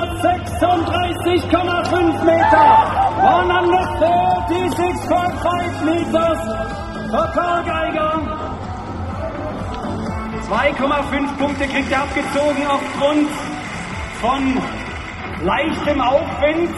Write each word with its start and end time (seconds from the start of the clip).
136,5 0.00 2.24
Meter. 2.24 2.72
136,5 3.20 5.84
meters 5.84 6.40
for 7.10 7.26
Karl 7.34 7.60
Geiger. 7.64 8.14
2,5 10.48 11.36
Punkte 11.38 11.66
kriegt 11.66 11.92
er 11.92 12.02
abgezogen 12.02 12.66
aufgrund 12.66 13.28
von 14.22 14.62
leichtem 15.44 16.00
Aufwind. 16.00 16.70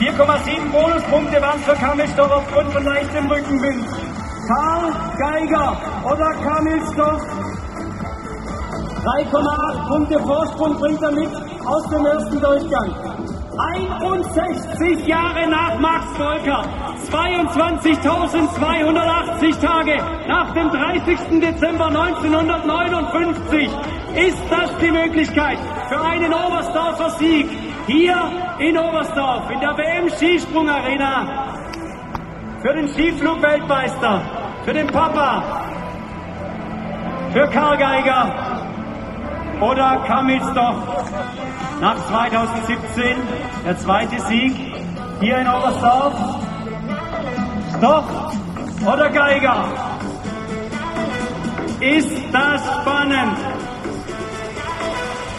4,7 0.00 0.72
Bonuspunkte 0.72 1.40
waren 1.40 1.60
es 1.60 1.64
für 1.64 1.76
Kamilsdorf 1.76 2.32
aufgrund 2.32 2.72
von 2.72 2.82
leichtem 2.84 3.30
Rückenwind. 3.30 3.86
Karl 4.48 4.92
Geiger 5.16 5.80
oder 6.04 6.34
Kamilsdorf 6.34 7.22
3,8 9.04 9.88
Punkte 9.88 10.18
Vorsprung 10.18 10.76
bringt 10.78 11.02
er 11.02 11.12
mit 11.12 11.47
aus 11.68 11.86
dem 11.88 12.04
ersten 12.06 12.40
Durchgang. 12.40 12.94
61 13.58 15.06
Jahre 15.06 15.46
nach 15.48 15.78
Max 15.80 16.06
Volker, 16.16 16.64
22.280 17.10 19.60
Tage 19.60 19.98
nach 20.28 20.54
dem 20.54 20.70
30. 20.70 21.40
Dezember 21.40 21.86
1959 21.86 23.68
ist 24.14 24.40
das 24.50 24.70
die 24.80 24.92
Möglichkeit 24.92 25.58
für 25.88 26.00
einen 26.00 26.32
Oberstdorfer 26.32 27.10
Sieg 27.18 27.50
hier 27.86 28.30
in 28.60 28.78
Oberstdorf 28.78 29.50
in 29.50 29.58
der 29.60 29.76
WM 29.76 30.08
Skisprung 30.10 30.68
Arena 30.68 31.48
für 32.62 32.74
den 32.74 32.88
Skiflug-Weltmeister, 32.88 34.22
für 34.64 34.72
den 34.72 34.86
Papa, 34.88 35.42
für 37.32 37.46
Karl 37.48 37.76
Geiger 37.76 38.57
oder 39.60 40.04
Kamilsdorf 40.06 40.76
nach 41.80 42.06
2017 42.08 43.16
der 43.64 43.78
zweite 43.78 44.20
Sieg 44.22 44.54
hier 45.20 45.38
in 45.38 45.48
Oberstdorf. 45.48 46.14
Stoff 47.76 48.84
oder 48.86 49.10
Geiger? 49.10 49.88
Ist 51.80 52.16
das 52.32 52.64
spannend? 52.64 53.36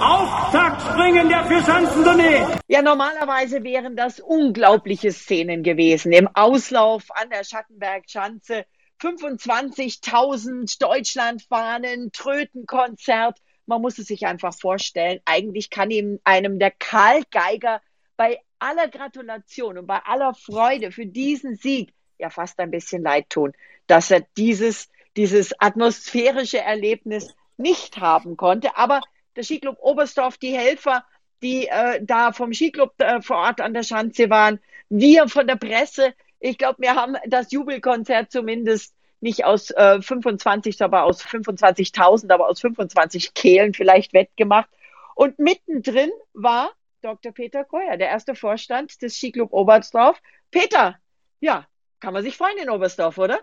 Auftaktspringen 0.01 1.27
der 1.27 1.45
Vierschanzentournee. 1.45 2.45
Ja, 2.67 2.81
normalerweise 2.81 3.63
wären 3.63 3.97
das 3.97 4.19
unglaubliche 4.19 5.11
Szenen 5.11 5.63
gewesen. 5.63 6.13
Im 6.13 6.29
Auslauf 6.33 7.03
an 7.09 7.29
der 7.29 7.43
Schattenbergschanze 7.43 8.65
25.000 9.01 10.79
Deutschlandfahnen, 10.79 12.11
Trötenkonzert, 12.13 13.39
man 13.69 13.81
muss 13.81 13.99
es 13.99 14.07
sich 14.07 14.25
einfach 14.25 14.53
vorstellen. 14.53 15.21
Eigentlich 15.25 15.69
kann 15.69 15.91
ihm 15.91 16.19
einem 16.23 16.59
der 16.59 16.71
Karl 16.71 17.21
Geiger 17.31 17.81
bei 18.17 18.39
aller 18.57 18.89
Gratulation 18.89 19.77
und 19.77 19.87
bei 19.87 19.99
aller 19.99 20.33
Freude 20.33 20.91
für 20.91 21.05
diesen 21.05 21.55
Sieg 21.55 21.93
ja 22.17 22.29
fast 22.29 22.59
ein 22.59 22.71
bisschen 22.71 23.03
leid 23.03 23.29
tun, 23.29 23.53
dass 23.87 24.11
er 24.11 24.25
dieses, 24.35 24.89
dieses 25.15 25.53
atmosphärische 25.59 26.59
Erlebnis 26.59 27.33
nicht 27.57 27.97
haben 27.97 28.35
konnte. 28.35 28.75
Aber 28.75 29.01
der 29.35 29.43
Skiclub 29.43 29.77
Oberstdorf, 29.79 30.37
die 30.37 30.57
Helfer, 30.57 31.05
die 31.41 31.67
äh, 31.67 32.03
da 32.03 32.33
vom 32.33 32.51
Skiclub 32.51 32.93
äh, 32.97 33.21
vor 33.21 33.37
Ort 33.37 33.61
an 33.61 33.73
der 33.73 33.83
Schanze 33.83 34.29
waren, 34.29 34.59
wir 34.89 35.29
von 35.29 35.47
der 35.47 35.55
Presse, 35.55 36.13
ich 36.39 36.57
glaube, 36.57 36.81
wir 36.81 36.95
haben 36.95 37.15
das 37.27 37.51
Jubelkonzert 37.51 38.31
zumindest 38.31 38.95
nicht 39.21 39.45
aus 39.45 39.71
äh, 39.71 40.01
25, 40.01 40.81
aber 40.81 41.03
aus 41.03 41.23
25.000, 41.23 42.31
aber 42.31 42.47
aus 42.47 42.61
25 42.61 43.33
Kehlen 43.33 43.73
vielleicht 43.73 44.13
wettgemacht. 44.13 44.69
Und 45.15 45.39
mittendrin 45.39 46.11
war 46.33 46.71
Dr. 47.01 47.31
Peter 47.31 47.63
Keuer, 47.63 47.97
der 47.97 48.09
erste 48.09 48.35
Vorstand 48.35 49.01
des 49.01 49.15
Skiclub 49.15 49.51
Oberstdorf. 49.51 50.21
Peter, 50.51 50.97
ja, 51.39 51.67
kann 51.99 52.13
man 52.13 52.23
sich 52.23 52.37
freuen 52.37 52.57
in 52.57 52.69
Oberstdorf, 52.69 53.17
oder? 53.17 53.39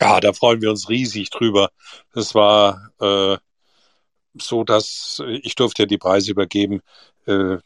Ja, 0.00 0.20
da 0.20 0.32
freuen 0.32 0.62
wir 0.62 0.70
uns 0.70 0.88
riesig 0.88 1.30
drüber. 1.30 1.70
Es 2.14 2.34
war 2.34 2.90
äh, 3.00 3.36
so, 4.34 4.64
dass 4.64 5.22
ich 5.42 5.54
durfte 5.56 5.82
ja 5.82 5.86
die 5.86 5.98
Preise 5.98 6.30
übergeben. 6.30 6.80
Äh, 7.26 7.58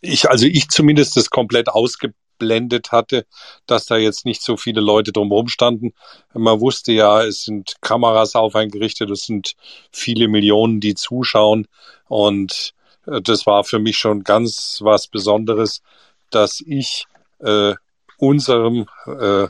ich, 0.00 0.28
also 0.28 0.46
ich 0.46 0.68
zumindest 0.68 1.16
das 1.16 1.30
komplett 1.30 1.68
ausge 1.68 2.12
ausgeblendet 2.38 2.92
hatte, 2.92 3.26
dass 3.66 3.86
da 3.86 3.96
jetzt 3.96 4.24
nicht 4.24 4.42
so 4.42 4.56
viele 4.56 4.80
Leute 4.80 5.12
drumherum 5.12 5.48
standen. 5.48 5.92
Man 6.32 6.60
wusste 6.60 6.92
ja, 6.92 7.22
es 7.22 7.44
sind 7.44 7.76
Kameras 7.80 8.34
auf 8.34 8.54
eingerichtet, 8.54 9.10
es 9.10 9.22
sind 9.22 9.54
viele 9.92 10.28
Millionen, 10.28 10.80
die 10.80 10.94
zuschauen. 10.94 11.66
Und 12.08 12.74
äh, 13.06 13.20
das 13.22 13.46
war 13.46 13.64
für 13.64 13.78
mich 13.78 13.98
schon 13.98 14.24
ganz 14.24 14.78
was 14.82 15.08
Besonderes, 15.08 15.82
dass 16.30 16.62
ich 16.64 17.06
äh, 17.40 17.74
unserem 18.18 18.86
äh, 19.06 19.48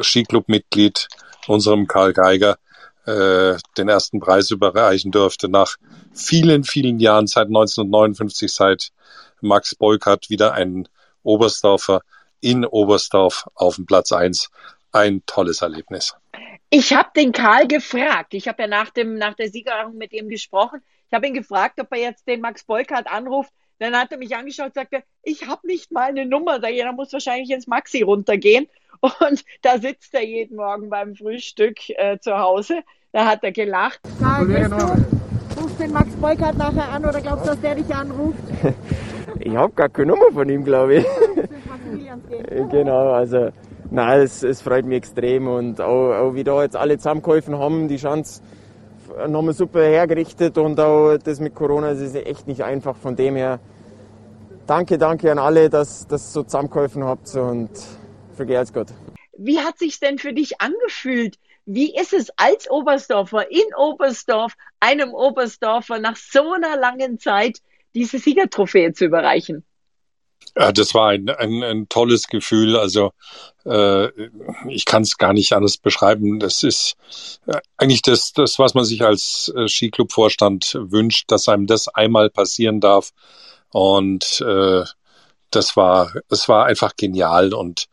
Skiclub-Mitglied, 0.00 1.08
unserem 1.46 1.86
Karl 1.86 2.12
Geiger, 2.12 2.58
äh, 3.06 3.56
den 3.78 3.88
ersten 3.88 4.18
Preis 4.18 4.50
überreichen 4.50 5.12
durfte. 5.12 5.48
Nach 5.48 5.76
vielen, 6.12 6.64
vielen 6.64 6.98
Jahren, 6.98 7.28
seit 7.28 7.46
1959, 7.46 8.52
seit 8.52 8.90
Max 9.40 9.74
Beukert 9.74 10.30
wieder 10.30 10.54
ein 10.54 10.88
Oberstdorfer 11.26 12.00
in 12.40 12.64
Oberstdorf 12.64 13.46
auf 13.54 13.76
dem 13.76 13.86
Platz 13.86 14.12
eins 14.12 14.50
Ein 14.92 15.22
tolles 15.26 15.62
Erlebnis. 15.62 16.14
Ich 16.70 16.94
habe 16.94 17.10
den 17.14 17.32
Karl 17.32 17.66
gefragt. 17.66 18.34
Ich 18.34 18.48
habe 18.48 18.62
ja 18.62 18.68
nach, 18.68 18.90
dem, 18.90 19.16
nach 19.16 19.34
der 19.34 19.50
Siegerehrung 19.50 19.96
mit 19.96 20.12
ihm 20.12 20.28
gesprochen. 20.28 20.80
Ich 21.08 21.14
habe 21.14 21.26
ihn 21.26 21.34
gefragt, 21.34 21.80
ob 21.80 21.92
er 21.92 21.98
jetzt 21.98 22.26
den 22.26 22.40
Max 22.40 22.64
Beukert 22.64 23.06
anruft. 23.06 23.52
Dann 23.78 23.94
hat 23.94 24.10
er 24.10 24.18
mich 24.18 24.34
angeschaut 24.34 24.68
und 24.68 24.74
sagte, 24.74 25.02
ich 25.22 25.46
habe 25.46 25.66
nicht 25.66 25.92
mal 25.92 26.08
eine 26.08 26.24
Nummer. 26.24 26.58
Da 26.58 26.68
jeder 26.68 26.92
muss 26.92 27.12
wahrscheinlich 27.12 27.50
ins 27.50 27.66
Maxi 27.66 28.02
runtergehen. 28.02 28.68
Und 29.00 29.44
da 29.60 29.78
sitzt 29.78 30.14
er 30.14 30.24
jeden 30.24 30.56
Morgen 30.56 30.88
beim 30.88 31.14
Frühstück 31.14 31.90
äh, 31.90 32.18
zu 32.18 32.38
Hause. 32.38 32.80
Da 33.12 33.26
hat 33.26 33.44
er 33.44 33.52
gelacht. 33.52 34.00
Karl, 34.18 34.46
du, 34.46 35.62
rufst 35.62 35.78
den 35.78 35.92
Max 35.92 36.10
Beukert 36.16 36.56
nachher 36.56 36.88
an 36.88 37.04
oder 37.04 37.20
glaubst 37.20 37.44
du, 37.44 37.50
dass 37.50 37.60
der 37.60 37.74
dich 37.74 37.94
anruft? 37.94 38.38
Ich 39.40 39.54
habe 39.56 39.72
gar 39.74 39.88
keine 39.88 40.08
Nummer 40.08 40.30
von 40.32 40.48
ihm, 40.48 40.64
glaube 40.64 40.96
ich. 40.96 41.06
genau, 42.70 43.12
also 43.12 43.50
nein, 43.90 44.20
es, 44.20 44.42
es, 44.42 44.60
freut 44.60 44.84
mich 44.84 44.98
extrem 44.98 45.48
und 45.48 45.80
auch, 45.80 46.12
auch 46.12 46.34
wie 46.34 46.44
da 46.44 46.62
jetzt 46.62 46.76
alle 46.76 46.98
zusammengeholfen 46.98 47.58
haben, 47.58 47.88
die 47.88 47.96
Chance 47.96 48.42
nochmal 49.28 49.54
super 49.54 49.82
hergerichtet 49.82 50.58
und 50.58 50.78
auch 50.80 51.16
das 51.18 51.40
mit 51.40 51.54
Corona, 51.54 51.90
das 51.90 52.00
ist 52.00 52.14
echt 52.14 52.46
nicht 52.46 52.62
einfach. 52.62 52.96
Von 52.96 53.16
dem 53.16 53.36
her, 53.36 53.60
danke, 54.66 54.98
danke 54.98 55.30
an 55.30 55.38
alle, 55.38 55.70
dass 55.70 56.06
ihr 56.10 56.18
so 56.18 56.42
zusammengeholfen 56.42 57.04
habt 57.04 57.34
und 57.34 57.70
vergeht's 58.34 58.72
Gott. 58.72 58.88
Wie 59.38 59.60
hat 59.60 59.78
sich 59.78 60.00
denn 60.00 60.18
für 60.18 60.32
dich 60.32 60.60
angefühlt? 60.60 61.38
Wie 61.66 61.94
ist 61.96 62.12
es 62.12 62.30
als 62.36 62.70
Oberstdorfer 62.70 63.50
in 63.50 63.74
Oberstdorf, 63.76 64.54
einem 64.80 65.12
Oberstdorfer 65.12 65.98
nach 65.98 66.16
so 66.16 66.52
einer 66.52 66.76
langen 66.76 67.18
Zeit 67.18 67.60
diese 67.96 68.18
Siegertrophäe 68.18 68.92
zu 68.92 69.06
überreichen. 69.06 69.64
Ja, 70.56 70.70
das 70.70 70.94
war 70.94 71.08
ein, 71.08 71.28
ein, 71.28 71.62
ein 71.62 71.88
tolles 71.88 72.28
Gefühl. 72.28 72.76
Also 72.76 73.12
äh, 73.64 74.08
ich 74.68 74.84
kann 74.84 75.02
es 75.02 75.18
gar 75.18 75.32
nicht 75.32 75.52
anders 75.52 75.78
beschreiben. 75.78 76.38
Das 76.38 76.62
ist 76.62 76.96
äh, 77.46 77.58
eigentlich 77.76 78.02
das, 78.02 78.32
das, 78.32 78.58
was 78.58 78.74
man 78.74 78.84
sich 78.84 79.02
als 79.02 79.52
äh, 79.56 79.66
Skiclub-Vorstand 79.66 80.78
wünscht, 80.80 81.30
dass 81.30 81.48
einem 81.48 81.66
das 81.66 81.88
einmal 81.88 82.30
passieren 82.30 82.80
darf. 82.80 83.10
Und 83.70 84.40
äh, 84.42 84.84
das 85.50 85.76
war, 85.76 86.12
es 86.30 86.48
war 86.48 86.66
einfach 86.66 86.96
genial 86.96 87.54
und 87.54 87.86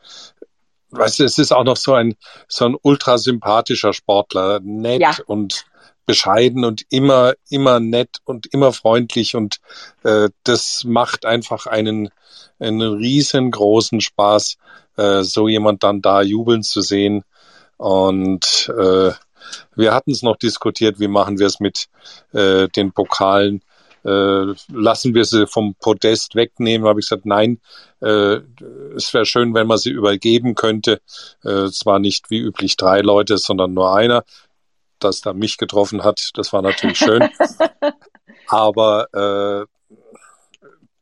weißt 0.92 1.20
du, 1.20 1.24
es 1.24 1.38
ist 1.38 1.52
auch 1.52 1.64
noch 1.64 1.78
so 1.78 1.94
ein 1.94 2.16
so 2.48 2.66
ein 2.66 2.76
ultra 2.82 3.18
sympathischer 3.18 3.94
Sportler, 3.94 4.60
nett 4.64 5.02
ja. 5.02 5.16
und 5.26 5.66
bescheiden 6.06 6.66
und 6.66 6.84
immer, 6.90 7.34
immer 7.50 7.80
nett 7.80 8.18
und 8.26 8.48
immer 8.48 8.74
freundlich 8.74 9.36
und 9.36 9.60
äh, 10.04 10.30
das 10.44 10.84
macht 10.86 11.26
einfach 11.26 11.68
einen, 11.68 12.10
einen 12.60 12.82
riesengroßen 12.82 14.02
Spaß, 14.02 14.58
äh, 14.98 15.24
so 15.24 15.48
jemand 15.48 15.84
dann 15.84 16.02
da 16.02 16.22
jubeln 16.22 16.64
zu 16.64 16.82
sehen. 16.82 17.24
Und 17.78 18.72
äh, 18.78 19.12
wir 19.76 19.94
hatten 19.94 20.12
es 20.12 20.24
noch 20.24 20.38
diskutiert, 20.38 21.00
wie 21.00 21.08
machen 21.08 21.40
wir 21.40 21.48
es 21.48 21.60
mit 21.60 21.88
äh, 22.34 22.68
den 22.70 22.92
Pokalen. 22.92 23.62
Äh, 24.06 24.54
lassen 24.72 25.14
wir 25.14 25.24
sie 25.24 25.48
vom 25.48 25.76
Podest 25.76 26.36
wegnehmen, 26.36 26.88
habe 26.88 27.00
ich 27.00 27.06
gesagt, 27.06 27.26
nein, 27.26 27.62
äh, 28.02 28.40
es 28.96 29.14
wäre 29.14 29.26
schön, 29.26 29.54
wenn 29.54 29.68
man 29.68 29.78
sie 29.78 29.92
übergeben 29.92 30.56
könnte. 30.56 31.00
Äh, 31.44 31.70
zwar 31.70 32.00
nicht 32.00 32.30
wie 32.30 32.40
üblich 32.40 32.76
drei 32.76 33.00
Leute, 33.00 33.38
sondern 33.38 33.74
nur 33.74 33.96
einer 33.96 34.26
das 35.04 35.22
da 35.22 35.34
mich 35.34 35.58
getroffen 35.58 36.04
hat. 36.04 36.32
Das 36.36 36.54
war 36.54 36.62
natürlich 36.62 36.98
schön. 36.98 37.30
Aber 38.48 39.08
äh, 39.14 39.66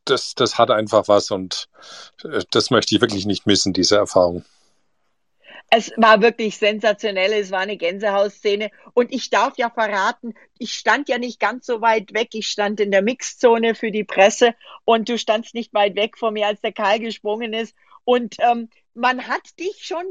das, 0.05 0.33
das 0.35 0.57
hat 0.57 0.71
einfach 0.71 1.07
was 1.07 1.31
und 1.31 1.67
äh, 2.23 2.43
das 2.51 2.69
möchte 2.69 2.95
ich 2.95 3.01
wirklich 3.01 3.25
nicht 3.25 3.45
missen, 3.45 3.73
diese 3.73 3.97
Erfahrung. 3.97 4.43
Es 5.73 5.89
war 5.95 6.21
wirklich 6.21 6.57
sensationell. 6.57 7.31
Es 7.31 7.49
war 7.49 7.61
eine 7.61 7.77
Gänsehausszene. 7.77 8.71
Und 8.93 9.13
ich 9.13 9.29
darf 9.29 9.57
ja 9.57 9.69
verraten, 9.69 10.33
ich 10.59 10.73
stand 10.73 11.07
ja 11.07 11.17
nicht 11.17 11.39
ganz 11.39 11.65
so 11.65 11.79
weit 11.79 12.13
weg. 12.13 12.29
Ich 12.33 12.47
stand 12.47 12.81
in 12.81 12.91
der 12.91 13.01
Mixzone 13.01 13.73
für 13.73 13.89
die 13.89 14.03
Presse 14.03 14.53
und 14.83 15.07
du 15.07 15.17
standst 15.17 15.53
nicht 15.53 15.73
weit 15.73 15.95
weg 15.95 16.17
von 16.17 16.33
mir, 16.33 16.47
als 16.47 16.59
der 16.59 16.73
Karl 16.73 16.99
gesprungen 16.99 17.53
ist. 17.53 17.73
Und 18.03 18.35
ähm, 18.39 18.69
man 18.93 19.29
hat 19.29 19.57
dich 19.59 19.85
schon 19.85 20.03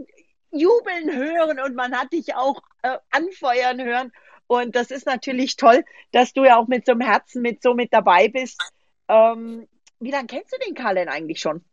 jubeln 0.52 1.14
hören 1.14 1.61
und 1.61 1.75
man 1.75 1.94
hat 1.97 2.12
dich 2.12 2.35
auch 2.35 2.61
äh, 2.82 2.99
anfeuern 3.11 3.82
hören. 3.82 4.12
Und 4.47 4.75
das 4.75 4.91
ist 4.91 5.06
natürlich 5.06 5.56
toll, 5.56 5.85
dass 6.12 6.32
du 6.32 6.44
ja 6.44 6.58
auch 6.58 6.67
mit 6.67 6.85
so 6.87 6.93
einem 6.93 7.02
Herzen 7.02 7.43
mit 7.43 7.62
so 7.62 7.75
mit 7.75 7.93
dabei 7.93 8.29
bist. 8.29 8.61
Ähm, 9.08 9.69
wie 10.00 10.11
lange 10.11 10.26
kennst 10.26 10.52
du 10.52 10.56
den 10.67 10.75
Karl 10.75 10.97
denn 10.97 11.08
eigentlich 11.08 11.41
schon? 11.41 11.64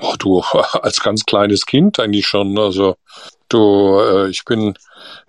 Oh, 0.00 0.14
du, 0.18 0.40
als 0.82 1.00
ganz 1.00 1.24
kleines 1.24 1.66
Kind 1.66 1.98
eigentlich 1.98 2.26
schon. 2.26 2.58
Also 2.58 2.96
du, 3.48 4.00
äh, 4.00 4.28
ich 4.28 4.44
bin 4.44 4.74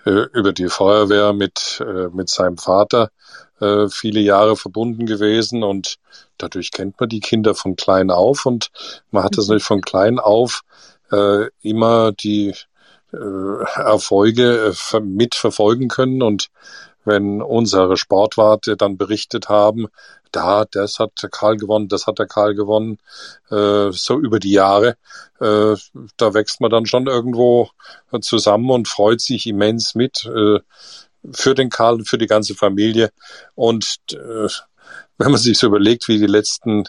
äh, 0.05 0.27
über 0.33 0.53
die 0.53 0.67
Feuerwehr 0.67 1.33
mit, 1.33 1.81
äh, 1.85 2.09
mit 2.09 2.29
seinem 2.29 2.57
Vater 2.57 3.11
äh, 3.59 3.87
viele 3.89 4.19
Jahre 4.19 4.55
verbunden 4.55 5.05
gewesen 5.05 5.63
und 5.63 5.97
dadurch 6.37 6.71
kennt 6.71 6.99
man 6.99 7.09
die 7.09 7.19
Kinder 7.19 7.55
von 7.55 7.75
klein 7.75 8.11
auf 8.11 8.45
und 8.45 8.69
man 9.11 9.23
hat 9.23 9.37
das 9.37 9.47
mhm. 9.47 9.55
nicht 9.55 9.65
von 9.65 9.81
klein 9.81 10.19
auf 10.19 10.63
äh, 11.13 11.49
immer 11.61 12.11
die 12.11 12.53
äh, 13.13 13.63
Erfolge 13.75 14.73
äh, 14.93 14.99
mitverfolgen 14.99 15.87
können 15.87 16.21
und 16.21 16.49
wenn 17.05 17.41
unsere 17.41 17.97
Sportwarte 17.97 18.77
dann 18.77 18.97
berichtet 18.97 19.49
haben, 19.49 19.87
da, 20.31 20.65
das 20.65 20.99
hat 20.99 21.11
der 21.21 21.29
Karl 21.29 21.57
gewonnen, 21.57 21.89
das 21.89 22.07
hat 22.07 22.17
der 22.17 22.27
Karl 22.27 22.55
gewonnen, 22.55 22.97
äh, 23.51 23.91
so 23.91 24.17
über 24.19 24.39
die 24.39 24.51
Jahre, 24.53 24.97
äh, 25.39 25.75
da 26.17 26.33
wächst 26.33 26.61
man 26.61 26.71
dann 26.71 26.85
schon 26.85 27.07
irgendwo 27.07 27.69
zusammen 28.21 28.69
und 28.71 28.87
freut 28.87 29.21
sich 29.21 29.45
immens 29.47 29.95
mit 29.95 30.25
äh, 30.25 30.59
für 31.31 31.55
den 31.55 31.69
Karl, 31.69 32.03
für 32.05 32.17
die 32.17 32.27
ganze 32.27 32.55
Familie. 32.55 33.11
Und 33.55 33.99
äh, 34.11 34.47
wenn 35.17 35.31
man 35.31 35.39
sich 35.39 35.57
so 35.57 35.67
überlegt, 35.67 36.07
wie 36.07 36.17
die 36.17 36.27
letzten 36.27 36.85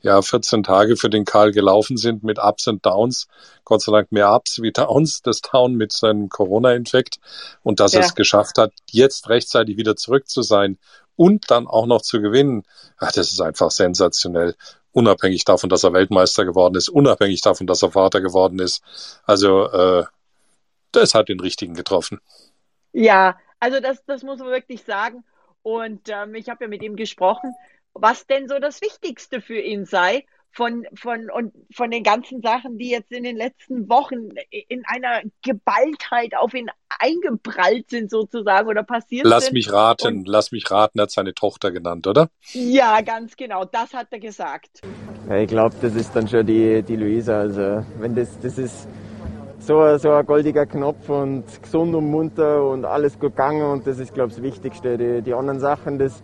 ja 0.00 0.20
14 0.22 0.62
Tage 0.62 0.96
für 0.96 1.10
den 1.10 1.24
Karl 1.24 1.52
gelaufen 1.52 1.96
sind 1.96 2.22
mit 2.22 2.38
Ups 2.38 2.66
und 2.66 2.84
Downs. 2.86 3.28
Gott 3.64 3.82
sei 3.82 3.92
Dank 3.92 4.12
mehr 4.12 4.32
Ups 4.32 4.62
wie 4.62 4.72
Downs, 4.72 5.22
das 5.22 5.40
Down 5.40 5.74
mit 5.74 5.92
seinem 5.92 6.28
Corona-Infekt 6.28 7.18
und 7.62 7.80
dass 7.80 7.92
ja. 7.92 8.00
er 8.00 8.06
es 8.06 8.14
geschafft 8.14 8.58
hat, 8.58 8.72
jetzt 8.90 9.28
rechtzeitig 9.28 9.76
wieder 9.76 9.96
zurück 9.96 10.28
zu 10.28 10.42
sein 10.42 10.78
und 11.16 11.50
dann 11.50 11.66
auch 11.66 11.86
noch 11.86 12.02
zu 12.02 12.20
gewinnen. 12.20 12.64
Ach, 12.98 13.12
das 13.12 13.32
ist 13.32 13.40
einfach 13.40 13.70
sensationell. 13.70 14.54
Unabhängig 14.92 15.44
davon, 15.44 15.68
dass 15.68 15.84
er 15.84 15.92
Weltmeister 15.92 16.44
geworden 16.44 16.74
ist, 16.74 16.88
unabhängig 16.88 17.42
davon, 17.42 17.66
dass 17.66 17.82
er 17.82 17.92
Vater 17.92 18.20
geworden 18.20 18.58
ist. 18.58 18.82
Also, 19.24 19.70
äh, 19.70 20.04
das 20.92 21.14
hat 21.14 21.28
den 21.28 21.40
richtigen 21.40 21.74
getroffen. 21.74 22.20
Ja, 22.92 23.38
also 23.60 23.80
das, 23.80 24.02
das 24.06 24.22
muss 24.22 24.38
man 24.38 24.48
wirklich 24.48 24.84
sagen. 24.84 25.24
Und 25.66 26.08
ähm, 26.08 26.36
ich 26.36 26.48
habe 26.48 26.64
ja 26.64 26.68
mit 26.68 26.82
ihm 26.82 26.94
gesprochen 26.94 27.52
was 28.00 28.26
denn 28.26 28.48
so 28.48 28.58
das 28.58 28.80
Wichtigste 28.82 29.40
für 29.40 29.58
ihn 29.58 29.84
sei 29.84 30.24
von, 30.50 30.86
von, 30.94 31.30
und 31.30 31.52
von 31.70 31.90
den 31.90 32.02
ganzen 32.02 32.40
Sachen, 32.40 32.78
die 32.78 32.88
jetzt 32.88 33.12
in 33.12 33.24
den 33.24 33.36
letzten 33.36 33.90
Wochen 33.90 34.30
in 34.50 34.84
einer 34.86 35.20
Geballtheit 35.42 36.34
auf 36.34 36.54
ihn 36.54 36.70
eingeprallt 36.88 37.90
sind 37.90 38.10
sozusagen 38.10 38.66
oder 38.66 38.82
passiert 38.82 39.26
lass 39.26 39.46
sind. 39.46 39.54
Lass 39.54 39.66
mich 39.66 39.72
raten, 39.72 40.06
und, 40.06 40.28
lass 40.28 40.52
mich 40.52 40.70
raten, 40.70 40.98
er 40.98 41.02
hat 41.02 41.10
seine 41.10 41.34
Tochter 41.34 41.70
genannt, 41.72 42.06
oder? 42.06 42.30
Ja, 42.52 43.02
ganz 43.02 43.36
genau, 43.36 43.66
das 43.66 43.92
hat 43.92 44.08
er 44.12 44.18
gesagt. 44.18 44.80
Ja, 45.28 45.36
ich 45.36 45.48
glaube, 45.48 45.76
das 45.82 45.94
ist 45.94 46.16
dann 46.16 46.26
schon 46.26 46.46
die, 46.46 46.82
die 46.82 46.96
Luisa, 46.96 47.40
also 47.40 47.84
wenn 47.98 48.14
das, 48.14 48.40
das 48.40 48.56
ist 48.56 48.88
so, 49.66 49.98
so 49.98 50.12
ein 50.12 50.24
goldiger 50.24 50.64
Knopf 50.64 51.08
und 51.08 51.44
gesund 51.60 51.94
und 51.94 52.08
munter 52.08 52.64
und 52.64 52.84
alles 52.84 53.14
gut 53.14 53.32
gegangen 53.32 53.62
und 53.62 53.86
das 53.86 53.98
ist, 53.98 54.14
glaube 54.14 54.28
ich, 54.30 54.36
das 54.36 54.42
Wichtigste. 54.42 54.96
Die, 54.96 55.22
die 55.22 55.34
anderen 55.34 55.58
Sachen, 55.58 55.98
das 55.98 56.22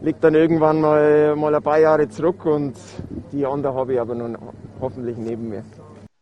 liegt 0.00 0.22
dann 0.22 0.34
irgendwann 0.34 0.80
mal, 0.80 1.34
mal 1.34 1.54
ein 1.54 1.62
paar 1.62 1.78
Jahre 1.78 2.08
zurück 2.08 2.46
und 2.46 2.76
die 3.32 3.44
andere 3.44 3.74
habe 3.74 3.94
ich 3.94 4.00
aber 4.00 4.14
nun 4.14 4.38
hoffentlich 4.80 5.16
neben 5.16 5.48
mir. 5.48 5.64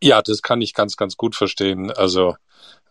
Ja, 0.03 0.23
das 0.23 0.41
kann 0.41 0.63
ich 0.63 0.73
ganz, 0.73 0.97
ganz 0.97 1.17
gut 1.17 1.37
verstehen. 1.37 1.91
Also 1.93 2.37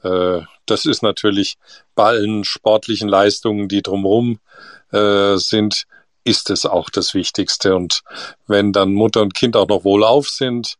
äh, 0.04 0.42
das 0.68 0.86
ist 0.86 1.02
natürlich 1.02 1.58
bei 1.96 2.06
allen 2.06 2.44
sportlichen 2.44 3.10
Leistungen, 3.10 3.68
die 3.68 3.82
drumherum 3.82 4.40
äh, 4.92 5.38
sind, 5.38 5.86
ist 6.24 6.52
es 6.52 6.68
auch 6.68 6.92
das 6.92 7.16
Wichtigste. 7.16 7.76
Und 7.76 8.04
wenn 8.46 8.74
dann 8.74 8.94
Mutter 8.94 9.22
und 9.22 9.34
Kind 9.34 9.56
auch 9.56 9.68
noch 9.68 9.84
wohlauf 9.84 10.30
sind, 10.30 10.76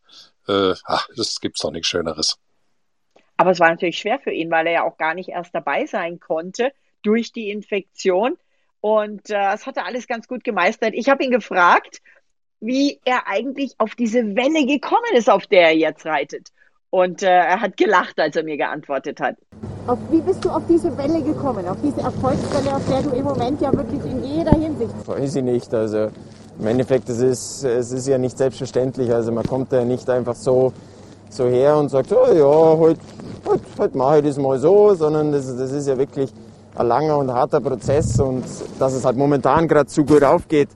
äh, 0.48 0.74
ach, 0.86 1.08
das 1.16 1.40
gibt's 1.42 1.62
doch 1.62 1.72
nichts 1.72 1.88
Schöneres. 1.88 2.38
Aber 3.42 3.50
es 3.50 3.60
war 3.60 3.72
natürlich 3.72 3.98
schwer 3.98 4.20
für 4.20 4.30
ihn, 4.30 4.52
weil 4.52 4.68
er 4.68 4.74
ja 4.74 4.84
auch 4.84 4.98
gar 4.98 5.16
nicht 5.16 5.30
erst 5.30 5.56
dabei 5.56 5.88
sein 5.88 6.20
konnte 6.20 6.72
durch 7.02 7.32
die 7.32 7.50
Infektion. 7.50 8.38
Und 8.82 9.32
äh, 9.32 9.34
das 9.34 9.66
hat 9.66 9.78
er 9.78 9.88
alles 9.88 10.08
ganz 10.08 10.28
gut 10.28 10.44
gemeistert. 10.44 10.94
Ich 10.94 11.10
habe 11.10 11.24
ihn 11.24 11.32
gefragt, 11.32 12.04
wie 12.60 13.00
er 13.04 13.28
eigentlich 13.28 13.74
auf 13.80 13.96
diese 13.96 14.36
Welle 14.36 14.68
gekommen 14.68 15.16
ist, 15.16 15.28
auf 15.28 15.48
der 15.48 15.70
er 15.70 15.76
jetzt 15.76 16.06
reitet. 16.06 16.50
Und 16.92 17.24
äh, 17.24 17.30
er 17.30 17.62
hat 17.62 17.78
gelacht, 17.78 18.20
als 18.20 18.36
er 18.36 18.44
mir 18.44 18.58
geantwortet 18.58 19.20
hat. 19.20 19.38
Auf, 19.88 19.98
wie 20.12 20.22
bist 20.22 20.46
du 20.46 20.52
auf 20.52 20.62
diese 20.70 20.96
Welle 20.96 21.24
gekommen, 21.24 21.68
auf 21.68 21.82
diese 21.82 22.02
Erfolgswelle, 22.02 22.76
auf 22.76 22.88
der 22.88 23.02
du 23.02 23.10
im 23.16 23.24
Moment 23.24 23.60
ja 23.60 23.74
wirklich 23.74 24.06
in 24.06 24.24
jeder 24.24 24.52
Hinsicht... 24.52 24.94
Weiß 25.08 25.36
ich 25.36 25.44
nicht, 25.44 25.74
also 25.74 26.12
im 26.60 26.68
Endeffekt, 26.68 27.10
es 27.10 27.22
ist, 27.22 27.64
es 27.64 27.92
ist 27.92 28.08
ja 28.08 28.20
nicht 28.20 28.38
selbstverständlich, 28.38 29.12
also 29.12 29.32
man 29.32 29.46
kommt 29.46 29.72
ja 29.72 29.84
nicht 29.84 30.08
einfach 30.12 30.36
so, 30.36 30.74
so 31.34 31.48
her 31.48 31.78
und 31.78 31.90
sagt, 31.90 32.12
oh 32.12 32.34
ja, 32.34 32.78
heute, 32.78 33.00
heute, 33.46 33.64
heute 33.78 33.98
mache 33.98 34.20
ich 34.20 34.26
das 34.26 34.38
mal 34.38 34.60
so, 34.60 34.94
sondern 34.94 35.32
das, 35.32 35.46
das 35.58 35.72
ist 35.72 35.88
ja 35.88 35.98
wirklich 35.98 36.32
ein 36.76 36.88
langer 36.88 37.18
und 37.18 37.32
harter 37.32 37.62
Prozess 37.62 38.20
und 38.20 38.44
dass 38.80 38.94
es 38.94 39.06
halt 39.06 39.18
momentan 39.18 39.68
gerade 39.68 39.88
zu 39.88 40.06
gut 40.06 40.24
aufgeht, 40.24 40.70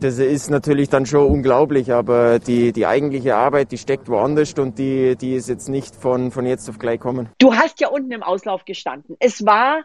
das 0.00 0.18
ist 0.18 0.50
natürlich 0.50 0.88
dann 0.90 1.06
schon 1.06 1.26
unglaublich, 1.26 1.92
aber 1.92 2.38
die, 2.38 2.72
die 2.72 2.86
eigentliche 2.86 3.34
Arbeit, 3.34 3.72
die 3.72 3.78
steckt 3.78 4.08
woanders 4.08 4.52
und 4.58 4.78
die, 4.78 5.16
die 5.16 5.34
ist 5.34 5.48
jetzt 5.48 5.68
nicht 5.68 5.96
von, 5.96 6.30
von 6.30 6.44
jetzt 6.44 6.68
auf 6.68 6.78
gleich 6.78 7.00
kommen. 7.00 7.30
Du 7.38 7.54
hast 7.54 7.80
ja 7.80 7.88
unten 7.88 8.12
im 8.12 8.22
Auslauf 8.22 8.66
gestanden. 8.66 9.16
Es 9.20 9.46
war 9.46 9.84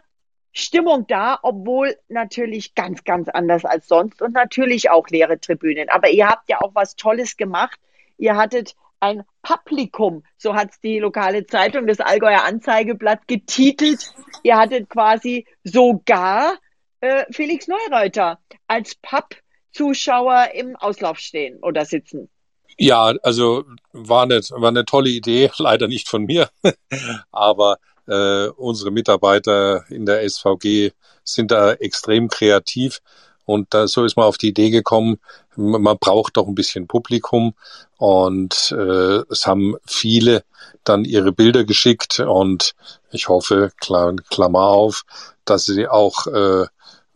Stimmung 0.52 1.06
da, 1.06 1.38
obwohl 1.42 1.96
natürlich 2.08 2.74
ganz, 2.74 3.04
ganz 3.04 3.28
anders 3.30 3.64
als 3.64 3.88
sonst 3.88 4.20
und 4.20 4.34
natürlich 4.34 4.90
auch 4.90 5.08
leere 5.08 5.40
Tribünen. 5.40 5.88
Aber 5.88 6.10
ihr 6.10 6.28
habt 6.28 6.48
ja 6.50 6.60
auch 6.60 6.74
was 6.74 6.94
Tolles 6.96 7.38
gemacht. 7.38 7.80
Ihr 8.18 8.36
hattet 8.36 8.74
ein 9.02 9.24
Publikum, 9.42 10.22
so 10.38 10.54
hat 10.54 10.70
es 10.70 10.80
die 10.80 11.00
lokale 11.00 11.44
Zeitung, 11.46 11.86
das 11.86 11.98
Allgäuer 11.98 12.44
Anzeigeblatt, 12.44 13.26
getitelt. 13.26 14.14
Ihr 14.44 14.56
hattet 14.56 14.88
quasi 14.88 15.44
sogar 15.64 16.54
äh, 17.00 17.24
Felix 17.32 17.66
Neureuter 17.66 18.38
als 18.68 18.94
Pappzuschauer 18.94 20.50
im 20.54 20.76
Auslauf 20.76 21.18
stehen 21.18 21.58
oder 21.62 21.84
sitzen. 21.84 22.30
Ja, 22.78 23.12
also 23.22 23.64
war 23.92 24.22
eine, 24.22 24.40
war 24.50 24.68
eine 24.68 24.84
tolle 24.84 25.10
Idee, 25.10 25.50
leider 25.58 25.88
nicht 25.88 26.08
von 26.08 26.24
mir, 26.24 26.48
aber 27.32 27.78
äh, 28.06 28.46
unsere 28.46 28.92
Mitarbeiter 28.92 29.84
in 29.88 30.06
der 30.06 30.28
SVG 30.28 30.92
sind 31.24 31.50
da 31.50 31.72
extrem 31.72 32.28
kreativ 32.28 33.00
und 33.44 33.74
da, 33.74 33.88
so 33.88 34.04
ist 34.04 34.16
man 34.16 34.26
auf 34.26 34.38
die 34.38 34.48
Idee 34.48 34.70
gekommen, 34.70 35.18
man 35.56 35.98
braucht 35.98 36.36
doch 36.36 36.46
ein 36.46 36.54
bisschen 36.54 36.86
Publikum. 36.86 37.54
Und 37.98 38.74
äh, 38.76 39.22
es 39.30 39.46
haben 39.46 39.76
viele 39.84 40.44
dann 40.84 41.04
ihre 41.04 41.32
Bilder 41.32 41.64
geschickt 41.64 42.20
und 42.20 42.74
ich 43.10 43.28
hoffe, 43.28 43.70
Klammer 43.80 44.62
auf, 44.62 45.04
dass 45.44 45.64
sie 45.64 45.86
auch 45.86 46.26
äh, 46.26 46.66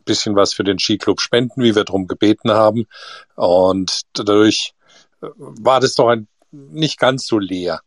bisschen 0.07 0.37
was 0.37 0.55
für 0.55 0.65
den 0.65 0.79
Skiclub 0.79 1.21
spenden, 1.21 1.63
wie 1.63 1.75
wir 1.75 1.85
darum 1.85 2.07
gebeten 2.07 2.53
haben. 2.53 2.87
Und 3.35 4.03
dadurch 4.15 4.73
äh, 5.21 5.27
war 5.37 5.81
das 5.81 5.95
doch 5.95 6.09
ein, 6.09 6.29
nicht 6.51 6.99
ganz 6.99 7.27
so 7.27 7.39
leer. 7.39 7.83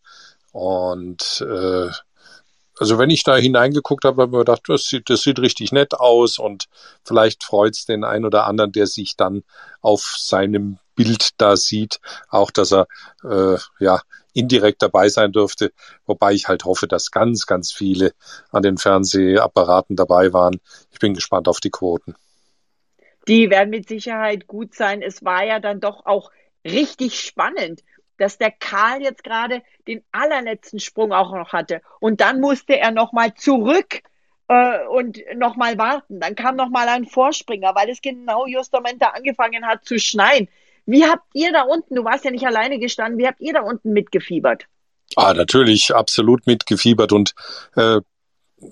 Und 0.51 1.41
äh, 1.41 1.89
also 2.79 2.97
wenn 2.97 3.09
ich 3.09 3.23
da 3.23 3.35
hineingeguckt 3.35 4.05
habe, 4.05 4.21
habe 4.21 4.29
ich 4.29 4.31
mir 4.31 4.39
gedacht, 4.39 4.61
das 4.67 4.85
sieht, 4.85 5.09
das 5.09 5.21
sieht 5.21 5.39
richtig 5.39 5.73
nett 5.73 5.93
aus 5.93 6.39
und 6.39 6.65
vielleicht 7.03 7.43
freut 7.43 7.75
es 7.75 7.85
den 7.85 8.05
einen 8.05 8.25
oder 8.25 8.47
anderen, 8.47 8.71
der 8.71 8.87
sich 8.87 9.17
dann 9.17 9.43
auf 9.81 10.15
seinem 10.17 10.79
Bild 10.95 11.31
da 11.37 11.57
sieht, 11.57 11.99
auch 12.29 12.51
dass 12.51 12.71
er 12.71 12.87
äh, 13.23 13.57
ja 13.79 14.01
indirekt 14.33 14.81
dabei 14.81 15.09
sein 15.09 15.33
dürfte, 15.33 15.73
wobei 16.05 16.31
ich 16.31 16.47
halt 16.47 16.63
hoffe, 16.63 16.87
dass 16.87 17.11
ganz, 17.11 17.45
ganz 17.45 17.73
viele 17.73 18.13
an 18.51 18.63
den 18.63 18.77
Fernsehapparaten 18.77 19.97
dabei 19.97 20.31
waren. 20.31 20.61
Ich 20.91 20.99
bin 20.99 21.13
gespannt 21.13 21.49
auf 21.49 21.59
die 21.59 21.71
Quoten. 21.71 22.15
Die 23.27 23.49
werden 23.49 23.71
mit 23.71 23.89
Sicherheit 23.89 24.47
gut 24.47 24.73
sein. 24.73 25.01
Es 25.01 25.25
war 25.25 25.43
ja 25.43 25.59
dann 25.59 25.81
doch 25.81 26.05
auch 26.05 26.31
richtig 26.63 27.19
spannend 27.19 27.81
dass 28.19 28.37
der 28.37 28.51
Karl 28.51 29.01
jetzt 29.01 29.23
gerade 29.23 29.63
den 29.87 30.03
allerletzten 30.11 30.79
Sprung 30.79 31.11
auch 31.11 31.33
noch 31.33 31.53
hatte. 31.53 31.81
Und 31.99 32.21
dann 32.21 32.39
musste 32.39 32.77
er 32.77 32.91
nochmal 32.91 33.33
zurück 33.33 34.01
äh, 34.47 34.85
und 34.87 35.19
nochmal 35.35 35.77
warten. 35.77 36.19
Dann 36.19 36.35
kam 36.35 36.55
nochmal 36.55 36.87
ein 36.89 37.05
Vorspringer, 37.05 37.73
weil 37.75 37.89
es 37.89 38.01
genau 38.01 38.45
just 38.45 38.75
am 38.75 38.85
Ende 38.85 39.13
angefangen 39.13 39.65
hat 39.65 39.85
zu 39.85 39.97
schneien. 39.99 40.47
Wie 40.85 41.05
habt 41.05 41.25
ihr 41.33 41.51
da 41.51 41.63
unten, 41.63 41.95
du 41.95 42.03
warst 42.03 42.25
ja 42.25 42.31
nicht 42.31 42.45
alleine 42.45 42.79
gestanden, 42.79 43.19
wie 43.19 43.27
habt 43.27 43.41
ihr 43.41 43.53
da 43.53 43.61
unten 43.61 43.93
mitgefiebert? 43.93 44.65
Ah, 45.15 45.33
natürlich, 45.33 45.93
absolut 45.93 46.45
mitgefiebert 46.47 47.11
und 47.11 47.33
äh, 47.75 48.01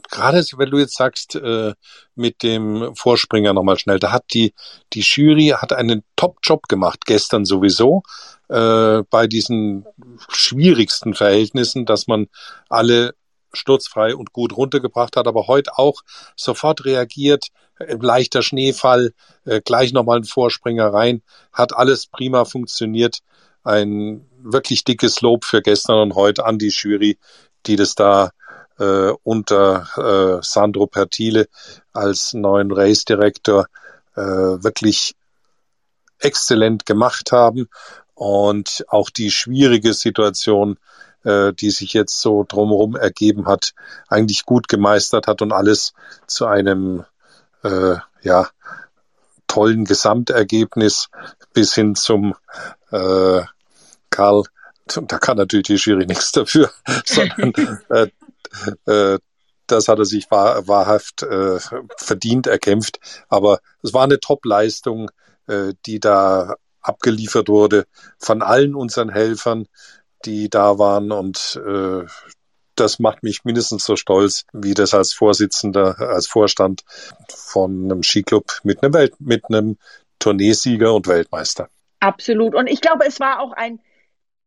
gerade 0.10 0.44
wenn 0.58 0.70
du 0.70 0.78
jetzt 0.78 0.98
sagst, 0.98 1.36
äh, 1.36 1.74
mit 2.16 2.44
dem 2.44 2.96
Vorspringer 2.96 3.54
nochmal 3.54 3.78
schnell, 3.78 4.00
da 4.00 4.12
hat 4.12 4.26
die, 4.34 4.54
die 4.94 5.02
Jury 5.02 5.54
hat 5.58 5.74
einen 5.74 6.04
Top-Job 6.16 6.68
gemacht, 6.68 7.06
gestern 7.06 7.46
sowieso, 7.46 8.04
äh, 8.50 9.04
bei 9.10 9.28
diesen 9.28 9.86
schwierigsten 10.30 11.14
Verhältnissen, 11.14 11.86
dass 11.86 12.08
man 12.08 12.28
alle 12.70 13.14
sturzfrei 13.54 14.16
und 14.16 14.34
gut 14.34 14.56
runtergebracht 14.56 15.16
hat, 15.16 15.28
aber 15.28 15.48
heute 15.48 15.78
auch 15.78 16.02
sofort 16.36 16.86
reagiert, 16.86 17.48
äh, 17.80 17.96
leichter 18.00 18.44
Schneefall, 18.44 19.14
äh, 19.46 19.62
gleich 19.62 19.94
nochmal 19.94 20.18
ein 20.18 20.26
Vorspringer 20.26 20.94
rein, 20.94 21.22
hat 21.54 21.76
alles 21.76 22.08
prima 22.08 22.46
funktioniert. 22.46 23.20
Ein 23.64 24.26
wirklich 24.42 24.84
dickes 24.84 25.22
Lob 25.22 25.44
für 25.44 25.62
gestern 25.62 26.00
und 26.00 26.16
heute 26.16 26.46
an 26.46 26.58
die 26.58 26.70
Jury, 26.70 27.18
die 27.66 27.76
das 27.76 27.96
da 27.96 28.32
äh, 28.80 29.12
unter 29.24 30.40
äh, 30.40 30.44
Sandro 30.44 30.88
Pertile 30.88 31.48
als 31.94 32.34
neuen 32.34 32.72
Race-Direktor 32.72 33.68
äh, 34.16 34.22
wirklich 34.22 35.16
exzellent 36.20 36.86
gemacht 36.86 37.32
haben 37.32 37.70
und 38.16 38.86
auch 38.88 39.10
die 39.10 39.32
schwierige 39.32 39.94
Situation, 39.94 40.78
äh, 41.24 41.54
die 41.54 41.70
sich 41.70 41.94
jetzt 41.94 42.20
so 42.20 42.46
drumherum 42.48 42.96
ergeben 42.96 43.48
hat, 43.48 43.74
eigentlich 44.08 44.46
gut 44.46 44.68
gemeistert 44.68 45.28
hat 45.28 45.42
und 45.42 45.52
alles 45.52 45.94
zu 46.26 46.46
einem 46.46 47.06
äh, 47.64 47.96
ja 48.22 48.50
tollen 49.48 49.86
Gesamtergebnis 49.86 51.10
bis 51.54 51.74
hin 51.74 51.96
zum 51.96 52.36
äh, 52.92 53.42
Karl 54.10 54.44
da 54.88 55.20
kann 55.20 55.38
natürlich 55.38 55.68
die 55.68 55.76
Jury 55.76 56.06
nichts 56.06 56.32
dafür, 56.32 56.72
sondern 57.06 57.54
äh, 57.90 58.08
äh, 58.86 59.20
das 59.68 59.88
hat 59.88 60.00
er 60.00 60.06
sich 60.06 60.32
wahr, 60.32 60.68
wahrhaft 60.68 61.24
äh, 61.24 61.60
verdient 61.98 62.48
erkämpft. 62.48 63.00
Aber 63.28 63.60
es 63.84 63.94
war 63.94 64.04
eine 64.04 64.20
Top-Leistung, 64.20 65.12
äh, 65.48 65.74
die 65.86 66.00
da 66.00 66.56
abgeliefert 66.82 67.50
wurde 67.50 67.86
von 68.18 68.42
allen 68.42 68.76
unseren 68.76 69.10
Helfern, 69.10 69.68
die 70.26 70.50
da 70.50 70.80
waren. 70.80 71.12
Und 71.12 71.62
äh, 71.66 72.06
das 72.76 73.00
macht 73.00 73.24
mich 73.24 73.44
mindestens 73.44 73.84
so 73.84 73.96
stolz, 73.96 74.46
wie 74.54 74.74
das 74.74 74.94
als 74.94 75.14
Vorsitzender, 75.14 76.00
als 76.00 76.28
Vorstand 76.28 76.84
von 77.30 77.86
einem 77.86 78.04
Skiclub 78.04 78.60
mit 78.64 78.84
einem 78.84 78.94
Welt, 78.94 79.16
mit 79.20 79.44
einem 79.50 79.78
Tourneesieger 80.20 80.94
und 80.94 81.08
Weltmeister. 81.08 81.70
Absolut. 82.00 82.56
Und 82.56 82.68
ich 82.68 82.82
glaube, 82.82 83.06
es 83.06 83.20
war 83.20 83.40
auch 83.40 83.52
ein 83.54 83.80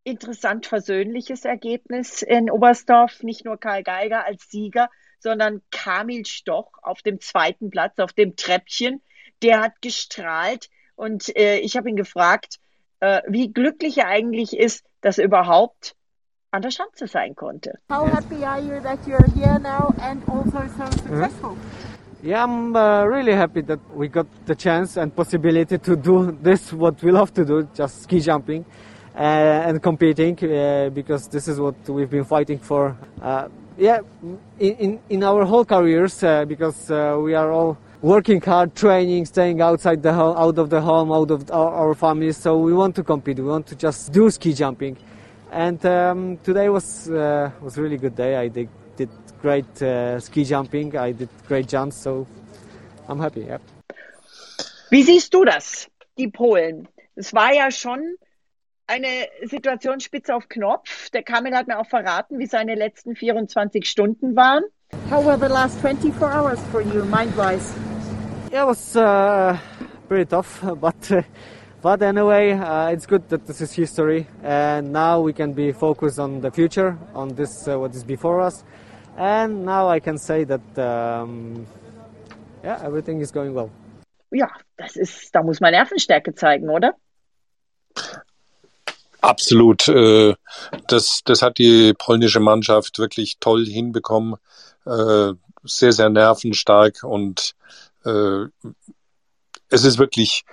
interessant 0.05 0.67
versöhnliches 0.67 1.45
Ergebnis 1.45 2.23
in 2.23 2.51
Oberstdorf. 2.51 3.23
Nicht 3.23 3.45
nur 3.45 3.59
Karl 3.59 3.83
Geiger 3.83 4.25
als 4.25 4.49
Sieger, 4.49 4.89
sondern 5.19 5.63
Kamil 5.71 6.27
Stoch 6.27 6.73
auf 6.83 7.03
dem 7.03 7.21
zweiten 7.21 7.71
Platz, 7.71 7.99
auf 7.99 8.13
dem 8.13 8.37
Treppchen. 8.37 9.03
Der 9.43 9.61
hat 9.61 9.81
gestrahlt 9.83 10.69
und 10.97 11.35
äh, 11.37 11.59
ich 11.59 11.77
habe 11.77 11.89
ihn 11.89 11.97
gefragt, 11.97 12.59
äh, 13.01 13.23
wie 13.27 13.53
glücklich 13.53 13.99
er 13.99 14.09
eigentlich 14.09 14.57
ist, 14.57 14.85
dass 15.01 15.19
er 15.19 15.25
überhaupt 15.25 15.95
an 16.51 16.63
der 16.63 16.71
Schanze 16.71 17.07
sein 17.07 17.35
konnte. 17.35 17.79
How 17.91 18.07
happy 18.13 18.45
are 18.45 18.61
you 18.61 18.81
that 18.83 18.99
you're 19.07 19.25
here 19.35 19.59
now 19.59 19.95
and 20.01 20.23
also 20.29 20.63
so 20.77 20.85
successful? 20.91 21.57
Yeah, 22.23 22.45
I'm 22.45 22.77
uh, 22.77 23.05
really 23.05 23.33
happy 23.33 23.63
that 23.63 23.81
we 23.95 24.09
got 24.09 24.27
the 24.47 24.55
chance 24.55 25.01
and 25.01 25.15
possibility 25.15 25.79
to 25.79 25.97
do 25.97 26.33
this 26.43 26.71
what 26.71 27.03
we 27.03 27.11
love 27.11 27.33
to 27.33 27.45
do, 27.47 27.67
just 27.75 28.03
ski 28.03 28.21
jumping. 28.21 28.67
Uh, 29.15 29.67
and 29.67 29.83
competing 29.83 30.39
uh, 30.45 30.89
because 30.91 31.27
this 31.29 31.49
is 31.49 31.59
what 31.59 31.75
we've 31.89 32.11
been 32.11 32.25
fighting 32.25 32.59
for. 32.59 32.97
Uh, 33.21 33.49
yeah, 33.77 33.99
in, 34.59 34.77
in, 34.77 35.01
in 35.11 35.25
our 35.25 35.45
whole 35.45 35.65
careers 35.65 36.21
because 36.47 36.89
we 36.89 37.35
are 37.35 37.51
all 37.51 37.77
working 38.03 38.41
hard, 38.41 38.75
training, 38.75 39.27
staying 39.27 39.61
outside 39.61 40.03
the 40.03 40.13
home, 40.13 40.37
out 40.37 40.59
of 40.59 40.71
the 40.71 40.81
home, 40.81 41.13
out 41.13 41.31
of 41.31 41.51
our, 41.51 41.73
our, 41.73 41.95
families. 41.95 42.37
So 42.37 42.59
we 42.59 42.73
want 42.73 42.95
to 42.97 43.03
compete. 43.03 43.39
We 43.39 43.45
want 43.45 43.67
to 43.69 43.77
just 43.77 44.13
do 44.13 44.31
ski 44.31 44.53
jumping. 44.55 44.97
And 45.51 45.85
um, 45.85 46.39
today 46.39 46.69
was 46.69 47.11
uh, 47.11 47.51
was 47.61 47.77
really 47.77 47.97
good 47.97 48.15
day. 48.15 48.37
I 48.37 48.49
did, 48.49 48.69
did 48.97 49.11
great 49.43 49.83
uh, 49.83 50.21
ski 50.21 50.45
jumping. 50.45 50.97
I 50.97 51.13
did 51.13 51.29
great 51.49 51.69
jumps. 51.69 51.97
So 51.97 52.27
I'm 53.09 53.19
happy. 53.19 53.41
Yeah. 53.41 53.59
Wie 54.91 55.03
siehst 55.03 55.33
du 55.35 55.45
das, 55.45 55.89
die 56.17 56.29
Polen? 56.29 56.89
Es 57.17 57.35
war 57.35 57.53
ja 57.53 57.71
schon 57.71 58.17
eine 58.91 59.29
Situation 59.45 60.01
spitze 60.01 60.35
auf 60.35 60.49
Knopf. 60.49 61.11
Der 61.11 61.23
Kamil 61.23 61.55
hat 61.55 61.69
mir 61.69 61.79
auch 61.79 61.87
verraten, 61.87 62.39
wie 62.39 62.47
seine 62.47 62.75
letzten 62.75 63.15
24 63.15 63.89
Stunden 63.89 64.35
waren. 64.35 64.65
How 65.09 65.25
were 65.25 65.39
the 65.39 65.53
last 65.53 65.81
24 65.81 66.21
hours 66.21 66.59
for 66.73 66.83
you, 66.83 67.05
mind-wise? 67.05 67.73
Yeah, 68.51 68.65
it 68.65 68.67
was 68.67 68.97
uh, 68.97 69.57
pretty 70.09 70.27
tough, 70.27 70.61
but 70.81 71.13
uh, 71.13 71.23
but 71.81 72.03
anyway, 72.03 72.53
uh, 72.53 72.91
it's 72.91 73.07
good 73.07 73.29
that 73.29 73.47
this 73.47 73.61
is 73.61 73.73
history, 73.73 74.27
and 74.43 74.93
now 74.93 75.21
we 75.21 75.33
can 75.33 75.53
be 75.53 75.71
focused 75.73 76.19
on 76.19 76.41
the 76.41 76.51
future, 76.51 76.99
on 77.15 77.29
this 77.37 77.69
uh, 77.69 77.79
what 77.79 77.95
is 77.95 78.03
before 78.03 78.41
us, 78.41 78.65
and 79.17 79.65
now 79.65 79.89
I 79.89 80.01
can 80.01 80.19
say 80.19 80.43
that 80.45 80.79
um, 80.79 81.65
yeah, 82.65 82.83
everything 82.83 83.21
is 83.21 83.31
going 83.31 83.55
well. 83.55 83.71
Ja, 84.33 84.49
das 84.77 84.97
ist, 84.97 85.33
da 85.33 85.43
muss 85.43 85.61
man 85.61 85.73
Nervenstärke 85.73 86.35
zeigen, 86.35 86.69
oder? 86.71 86.95
Absolut. 89.21 89.89
Äh, 89.89 90.35
das, 90.89 91.21
das 91.25 91.43
hat 91.43 91.59
die 91.59 91.95
polnische 91.95 92.41
Mannschaft 92.41 92.99
wirklich 92.99 93.39
toll 93.39 93.67
hinbekommen. 93.67 94.37
Äh, 94.87 95.33
sehr, 95.63 95.93
sehr 95.93 96.09
nervenstark 96.09 97.03
und 97.03 97.55
äh, 98.05 98.45
es 99.69 99.85
ist 99.85 99.99
wirklich 99.99 100.45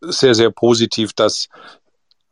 sehr, 0.00 0.34
sehr 0.34 0.50
positiv, 0.50 1.12
dass 1.14 1.48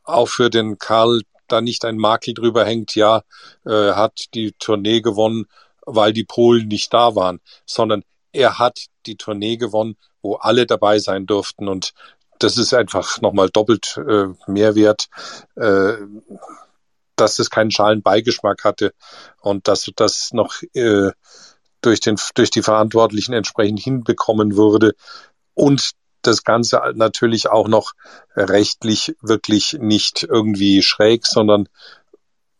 auch 0.04 0.28
für 0.28 0.50
den 0.50 0.78
Karl 0.78 1.22
da 1.48 1.60
nicht 1.60 1.84
ein 1.84 1.96
Makel 1.96 2.34
drüber 2.34 2.64
hängt, 2.64 2.94
ja, 2.94 3.22
er 3.64 3.96
hat 3.96 4.26
die 4.34 4.52
Tournee 4.58 5.00
gewonnen, 5.00 5.46
weil 5.84 6.12
die 6.12 6.24
Polen 6.24 6.68
nicht 6.68 6.92
da 6.92 7.14
waren, 7.14 7.40
sondern 7.64 8.02
er 8.32 8.58
hat 8.58 8.86
die 9.06 9.16
Tournee 9.16 9.56
gewonnen, 9.56 9.96
wo 10.22 10.34
alle 10.34 10.66
dabei 10.66 10.98
sein 10.98 11.26
durften 11.26 11.68
und 11.68 11.92
das 12.38 12.58
ist 12.58 12.74
einfach 12.74 13.20
nochmal 13.20 13.50
doppelt 13.50 13.96
äh, 13.96 14.26
Mehrwert, 14.46 15.08
äh, 15.56 15.94
dass 17.16 17.38
es 17.38 17.50
keinen 17.50 17.70
schalen 17.70 18.02
Beigeschmack 18.02 18.64
hatte 18.64 18.92
und 19.40 19.68
dass 19.68 19.90
das 19.96 20.32
noch 20.32 20.54
äh, 20.74 21.10
durch, 21.80 22.00
den, 22.00 22.16
durch 22.34 22.50
die 22.50 22.62
Verantwortlichen 22.62 23.32
entsprechend 23.32 23.80
hinbekommen 23.80 24.56
würde 24.56 24.94
und 25.54 25.92
das 26.22 26.42
Ganze 26.42 26.80
natürlich 26.94 27.48
auch 27.48 27.68
noch 27.68 27.92
rechtlich 28.34 29.14
wirklich 29.22 29.76
nicht 29.78 30.24
irgendwie 30.24 30.82
schräg, 30.82 31.24
sondern 31.24 31.68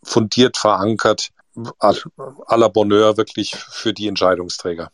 fundiert 0.04 0.56
verankert, 0.56 1.30
à 1.78 2.56
la 2.56 2.68
Bonheur 2.68 3.16
wirklich 3.16 3.56
für 3.56 3.92
die 3.92 4.06
Entscheidungsträger 4.06 4.92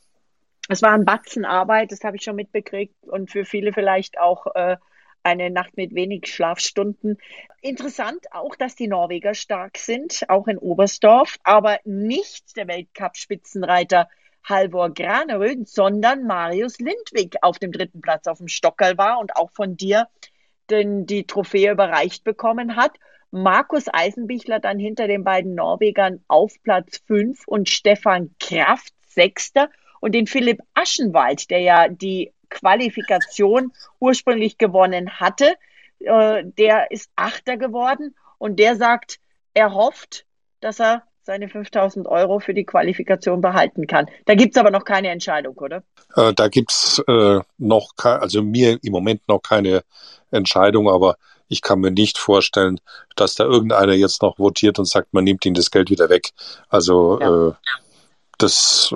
es 0.69 0.83
war 0.83 0.93
ein 0.93 1.05
Batzen 1.05 1.45
Arbeit, 1.45 1.93
das 1.93 2.05
habe 2.05 2.17
ich 2.17 2.23
schon 2.23 2.37
mitbekriegt 2.37 2.95
und 3.07 3.31
für 3.31 3.45
viele 3.45 3.73
vielleicht 3.73 4.19
auch 4.19 4.47
äh, 4.55 4.77
eine 5.23 5.51
Nacht 5.51 5.77
mit 5.77 5.95
wenig 5.95 6.27
Schlafstunden. 6.27 7.19
Interessant 7.61 8.27
auch, 8.33 8.57
dass 8.57 8.75
die 8.75 8.89
Norweger 8.89 9.35
stark 9.35 9.79
sind, 9.79 10.25
auch 10.29 10.49
in 10.49 10.59
Oberstdorf, 10.59 11.39
aber 11.45 11.79
nicht 11.85 12.57
der 12.57 12.69
Weltcup-Spitzenreiter 12.69 14.09
Halvor 14.45 14.91
Graneröd, 14.91 15.69
sondern 15.69 16.27
Marius 16.27 16.79
Lindwig 16.79 17.37
auf 17.43 17.59
dem 17.59 17.71
dritten 17.71 18.01
Platz 18.01 18.27
auf 18.27 18.39
dem 18.39 18.49
Stockerl 18.49 18.99
war 18.99 19.21
und 19.21 19.37
auch 19.37 19.51
von 19.53 19.77
dir 19.77 20.09
den, 20.71 21.07
die 21.07 21.27
Trophäe 21.27 21.71
überreicht 21.71 22.25
bekommen 22.25 22.77
hat. 22.77 22.93
Markus 23.31 23.87
Eisenbichler 23.93 24.59
dann 24.59 24.79
hinter 24.79 25.07
den 25.07 25.23
beiden 25.23 25.55
Norwegern 25.55 26.25
auf 26.27 26.55
Platz 26.63 27.03
fünf 27.07 27.47
und 27.47 27.69
Stefan 27.69 28.35
Kraft 28.41 28.93
Sechster 29.07 29.71
und 30.03 30.13
den 30.13 30.27
Philipp 30.27 30.61
Aschenwald, 30.75 31.49
der 31.51 31.61
ja 31.61 31.89
die 31.89 32.33
Qualifikation 32.51 33.73
ursprünglich 34.01 34.59
gewonnen 34.59 35.21
hatte, 35.21 35.55
äh, 36.01 36.43
der 36.45 36.91
ist 36.91 37.09
Achter 37.15 37.57
geworden 37.57 38.15
und 38.39 38.59
der 38.59 38.77
sagt, 38.77 39.21
er 39.55 39.73
hofft, 39.73 40.27
dass 40.61 40.81
er 40.81 41.05
seine 41.23 41.49
5000 41.49 42.09
Euro 42.09 42.41
für 42.41 42.53
die 42.53 42.65
Qualifikation 42.65 43.41
behalten 43.41 43.87
kann. 43.87 44.07
Da 44.25 44.35
gibt 44.35 44.57
es 44.57 44.61
aber 44.61 44.73
noch 44.73 44.85
keine 44.85 45.09
Entscheidung, 45.09 45.57
oder? 45.57 45.85
Äh, 46.17 46.35
da 46.35 46.49
gibt 46.49 46.73
es 46.73 47.01
äh, 47.07 47.39
noch, 47.59 47.93
also 48.03 48.43
mir 48.43 48.79
im 48.83 48.93
Moment 48.93 49.23
noch 49.29 49.41
keine 49.41 49.85
Entscheidung, 50.33 50.91
aber 50.91 51.17
ich 51.47 51.63
kann 51.63 51.79
mir 51.79 51.93
nicht 51.93 52.19
vorstellen, 52.19 52.81
dass 53.15 53.37
da 53.37 53.45
irgendeiner 53.45 53.93
jetzt 53.93 54.21
noch 54.21 54.41
votiert 54.41 54.81
und 54.81 54.87
sagt, 54.87 55.15
man 55.15 55.23
nimmt 55.23 55.47
ihm 55.47 55.55
das 55.55 55.71
Geld 55.71 55.91
wieder 55.91 56.09
weg. 56.09 56.33
Also 56.69 57.21
ja. 57.21 57.49
äh, 57.49 57.53
das, 58.39 58.93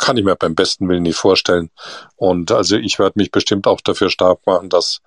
kann 0.00 0.16
ich 0.16 0.24
mir 0.24 0.34
beim 0.34 0.54
besten 0.54 0.88
Willen 0.88 1.02
nicht 1.02 1.16
vorstellen. 1.16 1.70
Und 2.16 2.50
also 2.50 2.76
ich 2.76 2.98
werde 2.98 3.18
mich 3.18 3.30
bestimmt 3.30 3.66
auch 3.66 3.80
dafür 3.80 4.08
stark 4.08 4.46
machen, 4.46 4.70
dass 4.70 5.02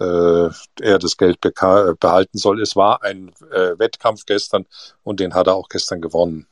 äh, 0.00 0.48
er 0.80 0.98
das 0.98 1.16
Geld 1.18 1.40
behalten 1.40 2.38
soll. 2.38 2.60
Es 2.62 2.74
war 2.74 3.02
ein 3.02 3.32
äh, 3.52 3.78
Wettkampf 3.78 4.24
gestern 4.24 4.66
und 5.04 5.20
den 5.20 5.34
hat 5.34 5.46
er 5.46 5.54
auch 5.54 5.68
gestern 5.68 6.00
gewonnen. 6.00 6.46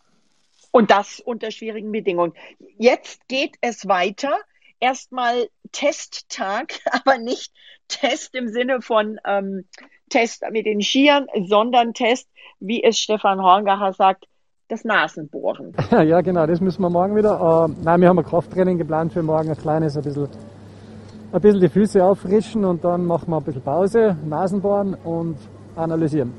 Und 0.70 0.90
das 0.90 1.20
unter 1.20 1.50
schwierigen 1.50 1.90
Bedingungen. 1.90 2.34
Jetzt 2.76 3.26
geht 3.28 3.56
es 3.62 3.88
weiter. 3.88 4.38
Erstmal 4.78 5.48
Testtag, 5.72 6.74
aber 6.90 7.16
nicht 7.16 7.50
Test 7.88 8.34
im 8.34 8.48
Sinne 8.48 8.82
von 8.82 9.18
ähm, 9.24 9.64
Test 10.10 10.44
mit 10.50 10.66
den 10.66 10.82
Skiern, 10.82 11.28
sondern 11.46 11.94
Test, 11.94 12.28
wie 12.60 12.84
es 12.84 12.98
Stefan 12.98 13.42
Horngacher 13.42 13.94
sagt, 13.94 14.26
das 14.68 14.84
Nasenbohren. 14.84 15.74
Ja, 15.90 16.20
genau, 16.20 16.46
das 16.46 16.60
müssen 16.60 16.82
wir 16.82 16.90
morgen 16.90 17.16
wieder. 17.16 17.68
Äh, 17.68 17.82
nein, 17.84 18.00
wir 18.00 18.08
haben 18.08 18.18
ein 18.18 18.24
Krafttraining 18.24 18.78
geplant 18.78 19.12
für 19.12 19.22
morgen, 19.22 19.50
ein 19.50 19.56
kleines, 19.56 19.96
ein 19.96 20.02
bisschen, 20.02 20.28
ein 21.32 21.40
bisschen 21.40 21.60
die 21.60 21.68
Füße 21.68 22.04
auffrischen 22.04 22.64
und 22.64 22.84
dann 22.84 23.06
machen 23.06 23.30
wir 23.30 23.38
ein 23.38 23.44
bisschen 23.44 23.62
Pause, 23.62 24.16
Nasenbohren 24.24 24.94
und 24.94 25.36
analysieren. 25.76 26.32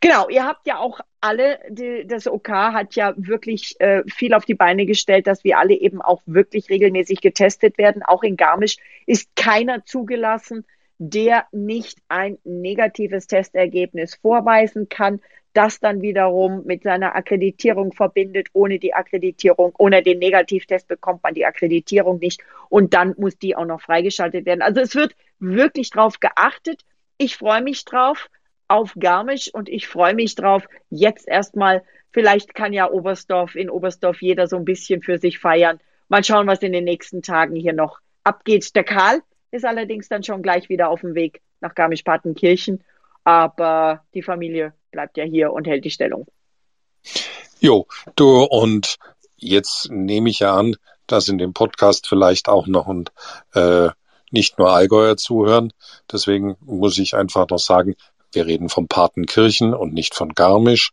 Genau, 0.00 0.28
ihr 0.28 0.44
habt 0.44 0.66
ja 0.66 0.78
auch 0.78 1.00
alle, 1.22 1.58
die, 1.70 2.06
das 2.06 2.28
OK 2.28 2.50
hat 2.50 2.94
ja 2.94 3.14
wirklich 3.16 3.74
äh, 3.80 4.02
viel 4.06 4.34
auf 4.34 4.44
die 4.44 4.54
Beine 4.54 4.84
gestellt, 4.84 5.26
dass 5.26 5.44
wir 5.44 5.58
alle 5.58 5.72
eben 5.72 6.02
auch 6.02 6.20
wirklich 6.26 6.68
regelmäßig 6.68 7.22
getestet 7.22 7.78
werden. 7.78 8.02
Auch 8.02 8.22
in 8.22 8.36
Garmisch 8.36 8.76
ist 9.06 9.34
keiner 9.34 9.86
zugelassen, 9.86 10.66
der 10.98 11.46
nicht 11.52 11.98
ein 12.08 12.38
negatives 12.44 13.26
Testergebnis 13.26 14.14
vorweisen 14.16 14.88
kann 14.88 15.20
das 15.54 15.78
dann 15.78 16.02
wiederum 16.02 16.64
mit 16.66 16.82
seiner 16.82 17.14
Akkreditierung 17.14 17.92
verbindet. 17.92 18.48
Ohne 18.52 18.78
die 18.78 18.92
Akkreditierung, 18.92 19.72
ohne 19.78 20.02
den 20.02 20.18
Negativtest 20.18 20.88
bekommt 20.88 21.22
man 21.22 21.32
die 21.32 21.46
Akkreditierung 21.46 22.18
nicht 22.18 22.42
und 22.68 22.92
dann 22.92 23.14
muss 23.16 23.38
die 23.38 23.56
auch 23.56 23.64
noch 23.64 23.80
freigeschaltet 23.80 24.44
werden. 24.44 24.62
Also 24.62 24.80
es 24.80 24.94
wird 24.94 25.14
wirklich 25.38 25.90
drauf 25.90 26.18
geachtet. 26.20 26.82
Ich 27.16 27.36
freue 27.36 27.62
mich 27.62 27.84
drauf 27.84 28.28
auf 28.66 28.94
Garmisch 28.98 29.48
und 29.54 29.68
ich 29.68 29.86
freue 29.86 30.14
mich 30.14 30.34
drauf 30.34 30.66
jetzt 30.90 31.28
erstmal. 31.28 31.84
Vielleicht 32.10 32.54
kann 32.54 32.72
ja 32.72 32.90
Oberstdorf 32.90 33.54
in 33.54 33.70
Oberstdorf 33.70 34.20
jeder 34.20 34.48
so 34.48 34.56
ein 34.56 34.64
bisschen 34.64 35.02
für 35.02 35.18
sich 35.18 35.38
feiern. 35.38 35.78
Mal 36.08 36.24
schauen, 36.24 36.48
was 36.48 36.62
in 36.62 36.72
den 36.72 36.84
nächsten 36.84 37.22
Tagen 37.22 37.54
hier 37.54 37.72
noch 37.72 38.00
abgeht. 38.24 38.74
Der 38.74 38.84
Karl 38.84 39.22
ist 39.54 39.64
allerdings 39.64 40.08
dann 40.08 40.24
schon 40.24 40.42
gleich 40.42 40.68
wieder 40.68 40.90
auf 40.90 41.02
dem 41.02 41.14
Weg 41.14 41.40
nach 41.60 41.74
Garmisch-Partenkirchen. 41.74 42.82
Aber 43.22 44.02
die 44.12 44.22
Familie 44.22 44.74
bleibt 44.90 45.16
ja 45.16 45.24
hier 45.24 45.52
und 45.52 45.66
hält 45.66 45.84
die 45.84 45.90
Stellung. 45.90 46.26
Jo, 47.60 47.86
du 48.16 48.42
und 48.42 48.96
jetzt 49.36 49.90
nehme 49.90 50.28
ich 50.28 50.40
ja 50.40 50.56
an, 50.56 50.76
dass 51.06 51.28
in 51.28 51.38
dem 51.38 51.52
Podcast 51.52 52.08
vielleicht 52.08 52.48
auch 52.48 52.66
noch 52.66 52.88
ein 52.88 53.04
äh, 53.54 53.90
nicht 54.30 54.58
nur 54.58 54.70
Allgäuer 54.70 55.16
zuhören. 55.16 55.72
Deswegen 56.10 56.56
muss 56.60 56.98
ich 56.98 57.14
einfach 57.14 57.48
noch 57.48 57.58
sagen, 57.58 57.94
wir 58.34 58.46
reden 58.46 58.68
von 58.68 58.88
Patenkirchen 58.88 59.74
und 59.74 59.94
nicht 59.94 60.14
von 60.14 60.30
Garmisch. 60.30 60.92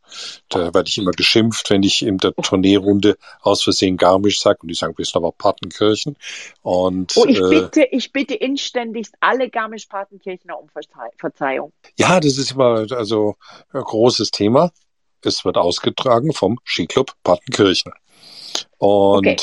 Da 0.50 0.74
werde 0.74 0.90
ich 0.90 0.98
immer 0.98 1.12
geschimpft, 1.12 1.70
wenn 1.70 1.84
ich 1.84 2.02
in 2.02 2.18
der 2.18 2.34
Tourneerunde 2.36 3.18
aus 3.42 3.64
Versehen 3.64 3.98
Garmisch 3.98 4.40
sage 4.40 4.60
und 4.62 4.68
die 4.68 4.76
sagen, 4.76 4.98
wir 4.98 5.06
sind 5.06 5.16
aber 5.18 5.32
Patenkirchen. 5.32 6.18
Und, 6.62 7.14
oh, 7.16 7.26
ich 7.26 7.40
äh, 7.40 7.50
bitte, 7.50 7.88
ich 7.92 8.12
bitte 8.12 8.36
inständigst 8.36 9.16
alle 9.20 9.50
Garmisch-Patenkirchner 9.50 10.60
um 10.60 10.70
Verzeihung. 11.18 11.74
Ja, 11.98 12.20
das 12.20 12.38
ist 12.38 12.52
immer 12.52 12.86
also 12.92 13.36
ein 13.74 13.82
großes 13.82 14.32
Thema. 14.32 14.72
Es 15.24 15.46
wird 15.46 15.58
ausgetragen 15.58 16.34
vom 16.34 16.60
Skiclub 16.66 17.14
Patenkirchen. 17.24 17.94
Und 18.78 19.28
okay. 19.28 19.38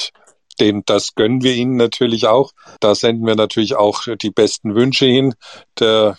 Den, 0.61 0.83
das 0.87 1.15
gönnen 1.15 1.43
wir 1.43 1.55
Ihnen 1.55 1.77
natürlich 1.77 2.27
auch. 2.27 2.53
Da 2.81 2.95
senden 2.95 3.27
wir 3.27 3.37
natürlich 3.37 3.77
auch 3.77 4.03
die 4.21 4.31
besten 4.31 4.75
Wünsche 4.75 5.07
hin. 5.07 5.35
Der 5.79 6.19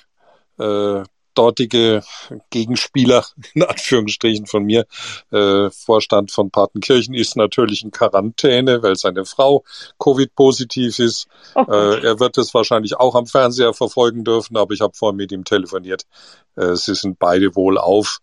äh, 0.57 1.03
dortige 1.39 2.01
Gegenspieler, 2.49 3.25
in 3.53 3.63
Anführungsstrichen 3.63 4.45
von 4.45 4.65
mir, 4.65 4.85
äh, 5.31 5.69
Vorstand 5.69 6.31
von 6.31 6.51
Patenkirchen, 6.51 7.13
ist 7.13 7.37
natürlich 7.37 7.81
in 7.81 7.91
Quarantäne, 7.91 8.83
weil 8.83 8.97
seine 8.97 9.23
Frau 9.23 9.63
Covid-positiv 9.99 10.99
ist. 10.99 11.27
Okay. 11.55 11.71
Äh, 11.71 12.05
er 12.07 12.19
wird 12.19 12.37
es 12.37 12.53
wahrscheinlich 12.53 12.97
auch 12.97 13.15
am 13.15 13.25
Fernseher 13.25 13.73
verfolgen 13.73 14.25
dürfen, 14.25 14.57
aber 14.57 14.73
ich 14.73 14.81
habe 14.81 14.93
vorhin 14.93 15.15
mit 15.15 15.31
ihm 15.31 15.45
telefoniert. 15.45 16.03
Äh, 16.57 16.75
sie 16.75 16.95
sind 16.95 17.19
beide 17.19 17.55
wohl 17.55 17.77
auf. 17.77 18.19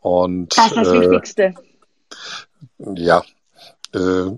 Und, 0.00 0.56
das 0.56 0.66
ist 0.68 0.76
das 0.76 0.88
äh, 0.88 1.00
Wichtigste. 1.00 1.54
Ja, 2.78 3.24
äh, 3.92 4.30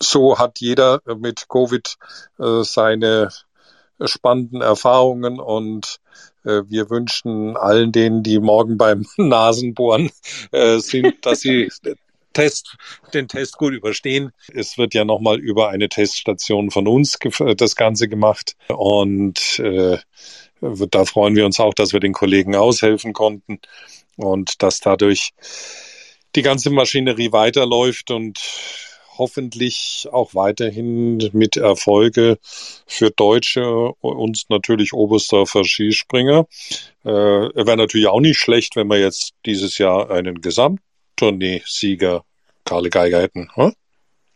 so 0.00 0.38
hat 0.38 0.60
jeder 0.60 1.00
mit 1.16 1.48
Covid 1.48 1.96
äh, 2.38 2.62
seine 2.62 3.30
spannenden 4.04 4.60
Erfahrungen 4.60 5.40
und 5.40 6.00
äh, 6.44 6.62
wir 6.68 6.90
wünschen 6.90 7.56
allen 7.56 7.92
denen, 7.92 8.22
die 8.22 8.38
morgen 8.38 8.76
beim 8.78 9.06
Nasenbohren 9.16 10.10
äh, 10.52 10.78
sind, 10.78 11.24
dass 11.26 11.40
sie 11.40 11.68
Test, 12.32 12.76
den 13.14 13.26
Test 13.26 13.58
gut 13.58 13.72
überstehen. 13.72 14.30
Es 14.54 14.78
wird 14.78 14.94
ja 14.94 15.04
nochmal 15.04 15.40
über 15.40 15.70
eine 15.70 15.88
Teststation 15.88 16.70
von 16.70 16.86
uns 16.86 17.18
das 17.56 17.74
Ganze 17.74 18.08
gemacht 18.08 18.54
und 18.68 19.58
äh, 19.58 19.98
da 20.60 21.04
freuen 21.04 21.36
wir 21.36 21.46
uns 21.46 21.58
auch, 21.58 21.74
dass 21.74 21.92
wir 21.92 22.00
den 22.00 22.12
Kollegen 22.12 22.54
aushelfen 22.54 23.12
konnten 23.12 23.60
und 24.16 24.62
dass 24.62 24.80
dadurch 24.80 25.30
die 26.36 26.42
ganze 26.42 26.70
Maschinerie 26.70 27.32
weiterläuft 27.32 28.10
und 28.10 28.38
hoffentlich 29.18 30.08
auch 30.10 30.34
weiterhin 30.34 31.18
mit 31.32 31.56
Erfolge 31.56 32.38
für 32.42 33.10
Deutsche 33.10 33.92
und 34.00 34.44
natürlich 34.48 34.92
Oberstdorfer 34.92 35.64
Skispringer. 35.64 36.46
Äh, 37.04 37.08
Wäre 37.10 37.76
natürlich 37.76 38.06
auch 38.06 38.20
nicht 38.20 38.38
schlecht, 38.38 38.76
wenn 38.76 38.88
wir 38.88 38.98
jetzt 38.98 39.34
dieses 39.44 39.78
Jahr 39.78 40.10
einen 40.10 40.40
Gesamttournee-Sieger 40.40 42.24
Karle 42.64 42.90
Geiger 42.90 43.20
hätten. 43.20 43.50
Hm? 43.54 43.74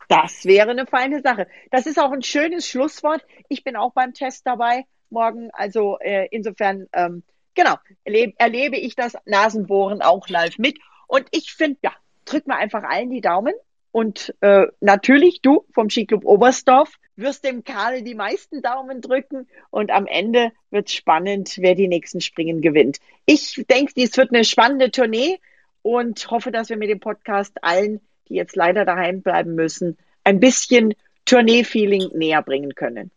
Das 0.09 0.45
wäre 0.45 0.71
eine 0.71 0.87
feine 0.87 1.23
Sache. 1.23 1.47
Das 1.71 1.87
ist 1.87 1.99
auch 1.99 2.13
ein 2.13 2.23
schönes 2.23 2.69
Schlusswort. 2.69 3.25
Ich 3.49 3.65
bin 3.65 3.77
auch 3.77 3.93
beim 3.93 4.13
Test 4.13 4.47
dabei 4.47 4.85
morgen. 5.09 5.51
Also 5.53 5.99
äh, 6.01 6.29
insofern, 6.31 6.87
ähm, 6.93 7.23
genau, 7.55 7.77
erlebe, 8.05 8.35
erlebe 8.39 8.77
ich 8.77 8.95
das 8.97 9.15
Nasenbohren 9.25 10.03
auch 10.03 10.29
live 10.29 10.59
mit. 10.59 10.79
Und 11.07 11.27
ich 11.31 11.53
finde, 11.53 11.79
ja, 11.83 11.93
drück 12.25 12.47
mal 12.47 12.57
einfach 12.57 12.83
allen 12.83 13.11
die 13.11 13.21
Daumen. 13.21 13.55
Und 13.93 14.35
äh, 14.41 14.67
natürlich 14.81 15.43
du 15.43 15.65
vom 15.73 15.91
Skiclub 15.91 16.25
Oberstdorf 16.25 16.99
wirst 17.17 17.45
dem 17.45 17.63
Karl 17.63 18.03
die 18.03 18.15
meisten 18.15 18.63
Daumen 18.63 19.03
drücken 19.03 19.47
und 19.71 19.91
am 19.91 20.07
Ende 20.07 20.51
wird 20.71 20.91
spannend, 20.91 21.57
wer 21.59 21.75
die 21.75 21.89
nächsten 21.89 22.23
Springen 22.23 22.63
gewinnt. 22.63 22.99
Ich 23.27 23.63
denke, 23.69 23.93
dies 23.95 24.17
wird 24.17 24.33
eine 24.33 24.45
spannende 24.45 24.91
Tournee 24.91 25.39
und 25.83 26.31
hoffe, 26.31 26.51
dass 26.51 26.71
wir 26.71 26.79
mit 26.79 26.89
dem 26.89 27.01
Podcast 27.01 27.53
allen, 27.63 28.01
die 28.29 28.35
jetzt 28.35 28.57
leider 28.57 28.87
daheim 28.87 29.21
bleiben 29.21 29.55
müssen, 29.55 29.99
ein 30.25 30.41
bisschen 30.41 30.95
Tournee-Feeling 31.27 32.11
näher 32.15 32.43
bringen 32.43 32.75
können. 32.75 33.11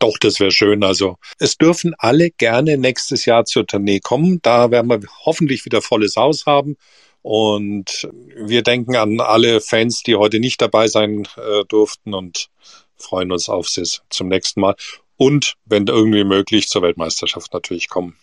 Doch, 0.00 0.18
das 0.18 0.40
wäre 0.40 0.50
schön. 0.50 0.82
Also 0.82 1.16
es 1.38 1.56
dürfen 1.56 1.94
alle 1.98 2.30
gerne 2.30 2.76
nächstes 2.76 3.24
Jahr 3.26 3.44
zur 3.44 3.66
Tournee 3.66 4.00
kommen. 4.00 4.40
Da 4.42 4.70
werden 4.70 4.90
wir 4.90 5.00
hoffentlich 5.24 5.64
wieder 5.64 5.80
volles 5.80 6.16
Haus 6.16 6.46
haben. 6.46 6.76
Und 7.24 8.06
wir 8.36 8.62
denken 8.62 8.96
an 8.96 9.18
alle 9.18 9.62
Fans, 9.62 10.02
die 10.02 10.14
heute 10.14 10.40
nicht 10.40 10.60
dabei 10.60 10.88
sein 10.88 11.26
äh, 11.38 11.64
durften 11.64 12.12
und 12.12 12.50
freuen 12.96 13.32
uns 13.32 13.48
auf 13.48 13.66
sie 13.66 13.82
zum 14.10 14.28
nächsten 14.28 14.60
Mal. 14.60 14.74
Und 15.16 15.54
wenn 15.64 15.86
irgendwie 15.86 16.24
möglich 16.24 16.68
zur 16.68 16.82
Weltmeisterschaft 16.82 17.54
natürlich 17.54 17.88
kommen. 17.88 18.14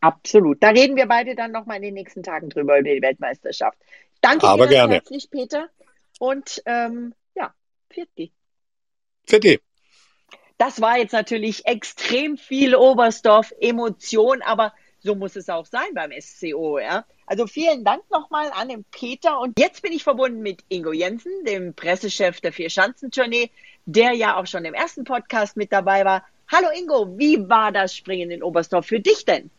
Absolut. 0.00 0.62
Da 0.62 0.68
reden 0.68 0.94
wir 0.96 1.06
beide 1.06 1.34
dann 1.34 1.52
nochmal 1.52 1.76
in 1.78 1.84
den 1.84 1.94
nächsten 1.94 2.22
Tagen 2.22 2.50
drüber 2.50 2.78
über 2.78 2.90
die 2.90 3.00
Weltmeisterschaft. 3.00 3.78
Danke 4.20 4.46
Aber 4.46 4.66
dir 4.66 4.74
gerne. 4.74 4.94
herzlich, 4.96 5.30
Peter. 5.30 5.70
Und 6.18 6.62
ähm, 6.66 7.14
ja, 7.34 7.54
Pfiat 7.88 8.08
Pfiat 9.26 9.60
Das 10.58 10.82
war 10.82 10.98
jetzt 10.98 11.12
natürlich 11.12 11.64
extrem 11.64 12.36
viel 12.36 12.74
Oberstdorf, 12.74 13.54
Emotion, 13.58 14.42
aber 14.42 14.74
so 15.02 15.14
muss 15.14 15.36
es 15.36 15.48
auch 15.48 15.66
sein 15.66 15.94
beim 15.94 16.12
SCO, 16.20 16.78
ja. 16.78 17.04
Also 17.26 17.46
vielen 17.46 17.84
Dank 17.84 18.02
nochmal 18.10 18.50
an 18.54 18.68
den 18.68 18.84
Peter. 18.90 19.40
Und 19.40 19.58
jetzt 19.58 19.82
bin 19.82 19.92
ich 19.92 20.02
verbunden 20.02 20.42
mit 20.42 20.62
Ingo 20.68 20.92
Jensen, 20.92 21.44
dem 21.44 21.74
Pressechef 21.74 22.40
der 22.40 22.52
Vier-Schanzentournee, 22.52 23.50
der 23.86 24.12
ja 24.12 24.36
auch 24.36 24.46
schon 24.46 24.64
im 24.64 24.74
ersten 24.74 25.04
Podcast 25.04 25.56
mit 25.56 25.72
dabei 25.72 26.04
war. 26.04 26.22
Hallo 26.50 26.68
Ingo, 26.76 27.18
wie 27.18 27.48
war 27.48 27.72
das 27.72 27.94
Springen 27.94 28.30
in 28.30 28.42
Oberstdorf 28.42 28.86
für 28.86 29.00
dich 29.00 29.24
denn? 29.24 29.50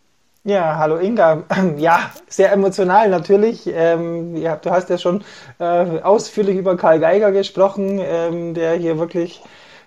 Ja, 0.45 0.77
hallo 0.77 0.97
Inga. 0.97 1.43
Ja, 1.77 2.11
sehr 2.27 2.51
emotional 2.51 3.09
natürlich. 3.09 3.65
Ähm, 3.65 4.35
ja, 4.35 4.57
du 4.57 4.71
hast 4.71 4.89
ja 4.89 4.97
schon 4.97 5.23
äh, 5.59 5.63
ausführlich 5.63 6.57
über 6.57 6.77
Karl 6.77 6.99
Geiger 6.99 7.31
gesprochen, 7.31 7.99
ähm, 8.01 8.53
der 8.53 8.73
hier 8.73 8.99
wirklich 8.99 9.41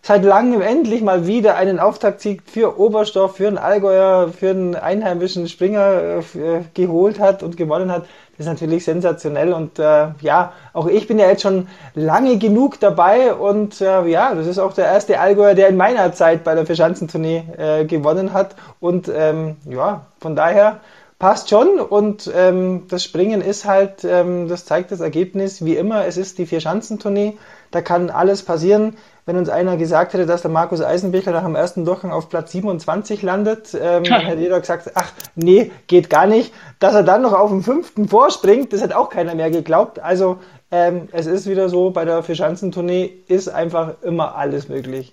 seit 0.06 0.24
langem 0.24 0.60
endlich 0.60 1.02
mal 1.02 1.26
wieder 1.26 1.56
einen 1.56 1.80
Auftaktsieg 1.80 2.42
für 2.46 2.78
Oberstoff, 2.78 3.36
für 3.36 3.48
einen 3.48 3.58
Allgäuer, 3.58 4.28
für 4.28 4.50
einen 4.50 4.76
einheimischen 4.76 5.48
Springer 5.48 6.20
äh, 6.36 6.60
geholt 6.74 7.18
hat 7.18 7.42
und 7.42 7.56
gewonnen 7.56 7.90
hat. 7.90 8.04
ist 8.38 8.46
natürlich 8.46 8.84
sensationell 8.84 9.52
und 9.52 9.80
äh, 9.80 10.10
ja, 10.20 10.52
auch 10.74 10.86
ich 10.86 11.08
bin 11.08 11.18
ja 11.18 11.26
jetzt 11.26 11.42
schon 11.42 11.66
lange 11.94 12.38
genug 12.38 12.78
dabei 12.78 13.34
und 13.34 13.80
äh, 13.80 14.06
ja, 14.06 14.32
das 14.32 14.46
ist 14.46 14.60
auch 14.60 14.74
der 14.74 14.84
erste 14.84 15.18
Allgäuer, 15.18 15.54
der 15.54 15.68
in 15.68 15.76
meiner 15.76 16.12
Zeit 16.12 16.44
bei 16.44 16.54
der 16.54 16.66
Verschanzentournee 16.66 17.42
äh, 17.58 17.84
gewonnen 17.84 18.32
hat 18.32 18.54
und 18.78 19.10
ähm, 19.12 19.56
ja, 19.68 20.06
von 20.20 20.36
daher 20.36 20.78
passt 21.18 21.50
schon 21.50 21.80
und 21.80 22.30
ähm, 22.32 22.84
das 22.88 23.02
Springen 23.02 23.40
ist 23.40 23.64
halt, 23.64 24.04
ähm, 24.04 24.48
das 24.48 24.66
zeigt 24.66 24.92
das 24.92 25.00
Ergebnis, 25.00 25.64
wie 25.64 25.76
immer, 25.76 26.06
es 26.06 26.16
ist 26.16 26.38
die 26.38 26.46
Vier-Schanzentournee, 26.46 27.38
da 27.72 27.80
kann 27.80 28.10
alles 28.10 28.44
passieren. 28.44 28.96
Wenn 29.26 29.36
uns 29.36 29.48
einer 29.48 29.76
gesagt 29.76 30.14
hätte, 30.14 30.24
dass 30.24 30.42
der 30.42 30.52
Markus 30.52 30.80
Eisenbichler 30.80 31.32
nach 31.32 31.42
dem 31.42 31.56
ersten 31.56 31.84
Durchgang 31.84 32.12
auf 32.12 32.28
Platz 32.28 32.52
27 32.52 33.22
landet, 33.22 33.74
ähm, 33.74 34.04
dann 34.04 34.20
hätte 34.20 34.40
jeder 34.40 34.60
gesagt, 34.60 34.92
ach 34.94 35.12
nee, 35.34 35.72
geht 35.88 36.08
gar 36.08 36.26
nicht. 36.26 36.54
Dass 36.78 36.94
er 36.94 37.02
dann 37.02 37.22
noch 37.22 37.32
auf 37.32 37.50
dem 37.50 37.64
fünften 37.64 38.08
vorspringt, 38.08 38.72
das 38.72 38.82
hat 38.82 38.92
auch 38.92 39.10
keiner 39.10 39.34
mehr 39.34 39.50
geglaubt. 39.50 39.98
Also 39.98 40.38
ähm, 40.70 41.08
es 41.10 41.26
ist 41.26 41.48
wieder 41.48 41.68
so, 41.68 41.90
bei 41.90 42.04
der 42.04 42.22
Vierschanzentournee 42.22 43.12
ist 43.26 43.48
einfach 43.48 44.00
immer 44.02 44.36
alles 44.36 44.68
möglich. 44.68 45.12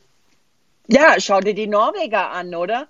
Ja, 0.87 1.15
schau 1.17 1.39
dir 1.39 1.55
die 1.55 1.67
Norweger 1.67 2.29
an, 2.29 2.53
oder? 2.53 2.87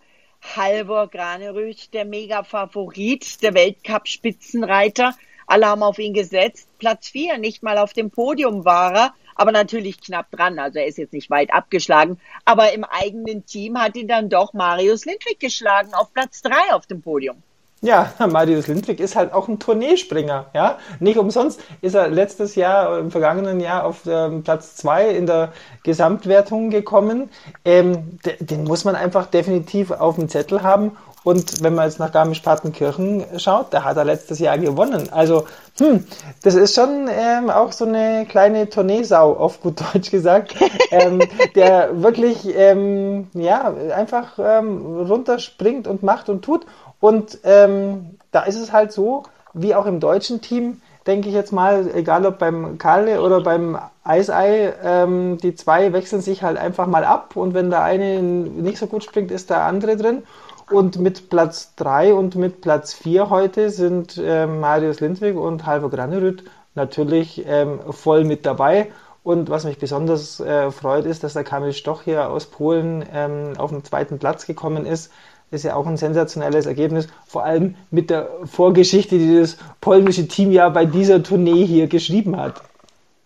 Halvor 0.57 1.07
Granerüth, 1.07 1.93
der 1.93 2.03
Mega-Favorit, 2.03 3.41
der 3.41 3.53
Weltcup-Spitzenreiter. 3.53 5.15
Alle 5.47 5.67
haben 5.67 5.83
auf 5.83 5.99
ihn 5.99 6.13
gesetzt. 6.13 6.67
Platz 6.79 7.07
vier, 7.07 7.37
nicht 7.37 7.63
mal 7.63 7.77
auf 7.77 7.93
dem 7.93 8.11
Podium 8.11 8.65
war 8.65 8.93
er, 8.93 9.13
aber 9.35 9.51
natürlich 9.51 10.01
knapp 10.01 10.31
dran. 10.31 10.59
Also 10.59 10.79
er 10.79 10.87
ist 10.87 10.97
jetzt 10.97 11.13
nicht 11.13 11.29
weit 11.29 11.53
abgeschlagen. 11.53 12.19
Aber 12.45 12.73
im 12.73 12.83
eigenen 12.83 13.45
Team 13.45 13.79
hat 13.79 13.95
ihn 13.95 14.07
dann 14.07 14.29
doch 14.29 14.53
Marius 14.53 15.05
Lindwig 15.05 15.39
geschlagen 15.39 15.93
auf 15.93 16.13
Platz 16.13 16.41
drei 16.41 16.73
auf 16.73 16.87
dem 16.87 17.01
Podium. 17.01 17.43
Ja, 17.83 18.13
Marius 18.27 18.67
Lindwig 18.67 19.01
ist 19.01 19.17
halt 19.17 19.33
auch 19.33 19.49
ein 19.49 19.59
Tourneespringer. 19.59 20.45
Ja? 20.53 20.79
Nicht 20.99 21.17
umsonst 21.17 21.61
ist 21.81 21.95
er 21.95 22.07
letztes 22.07 22.55
Jahr, 22.55 22.97
im 22.97 23.11
vergangenen 23.11 23.59
Jahr 23.59 23.83
auf 23.83 24.05
ähm, 24.07 24.43
Platz 24.43 24.77
zwei 24.77 25.09
in 25.09 25.25
der 25.25 25.51
Gesamtwertung 25.83 26.69
gekommen. 26.69 27.29
Ähm, 27.65 28.19
den 28.39 28.63
muss 28.63 28.85
man 28.85 28.95
einfach 28.95 29.25
definitiv 29.25 29.91
auf 29.91 30.15
dem 30.15 30.29
Zettel 30.29 30.63
haben. 30.63 30.97
Und 31.23 31.63
wenn 31.63 31.73
man 31.73 31.85
jetzt 31.85 31.99
nach 31.99 32.11
Garmisch-Partenkirchen 32.11 33.23
schaut, 33.37 33.67
da 33.73 33.83
hat 33.83 33.97
er 33.97 34.03
letztes 34.03 34.39
Jahr 34.39 34.57
gewonnen. 34.57 35.07
Also, 35.11 35.45
hm, 35.77 36.05
das 36.43 36.55
ist 36.55 36.75
schon 36.75 37.07
ähm, 37.09 37.49
auch 37.49 37.71
so 37.71 37.85
eine 37.85 38.25
kleine 38.27 38.69
Tourneesau, 38.69 39.33
auf 39.33 39.61
gut 39.61 39.81
Deutsch 39.93 40.11
gesagt, 40.11 40.55
ähm, 40.91 41.21
der 41.55 42.01
wirklich, 42.01 42.45
ähm, 42.55 43.29
ja, 43.33 43.73
einfach 43.95 44.37
ähm, 44.37 45.05
runterspringt 45.07 45.87
und 45.87 46.03
macht 46.03 46.27
und 46.27 46.43
tut. 46.43 46.65
Und 46.99 47.39
ähm, 47.43 48.17
da 48.31 48.43
ist 48.43 48.59
es 48.59 48.73
halt 48.73 48.91
so, 48.91 49.23
wie 49.53 49.75
auch 49.75 49.85
im 49.85 49.99
deutschen 49.99 50.41
Team, 50.41 50.81
denke 51.07 51.29
ich 51.29 51.35
jetzt 51.35 51.51
mal, 51.51 51.89
egal 51.93 52.25
ob 52.25 52.39
beim 52.39 52.77
Kalle 52.77 53.21
oder 53.21 53.41
beim 53.41 53.77
Eisei, 54.03 54.73
ähm, 54.83 55.37
die 55.37 55.55
zwei 55.55 55.93
wechseln 55.93 56.21
sich 56.21 56.43
halt 56.43 56.57
einfach 56.57 56.87
mal 56.87 57.03
ab 57.03 57.35
und 57.35 57.53
wenn 57.53 57.69
der 57.69 57.83
eine 57.83 58.21
nicht 58.21 58.77
so 58.77 58.87
gut 58.87 59.03
springt, 59.03 59.31
ist 59.31 59.49
der 59.49 59.63
andere 59.63 59.97
drin. 59.97 60.23
Und 60.69 60.99
mit 60.99 61.29
Platz 61.29 61.75
3 61.75 62.13
und 62.13 62.35
mit 62.35 62.61
Platz 62.61 62.93
4 62.93 63.29
heute 63.29 63.69
sind 63.69 64.17
äh, 64.17 64.47
Marius 64.47 64.99
Lindwig 64.99 65.35
und 65.35 65.65
Halvor 65.65 65.89
Granerüth 65.89 66.43
natürlich 66.75 67.43
ähm, 67.45 67.79
voll 67.91 68.23
mit 68.23 68.45
dabei. 68.45 68.91
Und 69.23 69.49
was 69.49 69.63
mich 69.63 69.77
besonders 69.77 70.39
äh, 70.39 70.71
freut, 70.71 71.05
ist, 71.05 71.23
dass 71.23 71.33
der 71.33 71.43
Kamil 71.43 71.73
Stoch 71.73 72.01
hier 72.01 72.29
aus 72.29 72.45
Polen 72.45 73.05
ähm, 73.13 73.53
auf 73.57 73.71
den 73.71 73.83
zweiten 73.83 74.19
Platz 74.19 74.45
gekommen 74.45 74.85
ist 74.85 75.11
ist 75.53 75.63
ja 75.63 75.75
auch 75.75 75.85
ein 75.85 75.97
sensationelles 75.97 76.65
Ergebnis, 76.65 77.07
vor 77.25 77.43
allem 77.43 77.75
mit 77.91 78.09
der 78.09 78.27
Vorgeschichte, 78.45 79.17
die 79.17 79.39
das 79.39 79.57
polnische 79.81 80.27
Team 80.27 80.51
ja 80.51 80.67
bei 80.69 80.85
dieser 80.85 81.21
Tournee 81.21 81.65
hier 81.65 81.87
geschrieben 81.87 82.37
hat. 82.37 82.61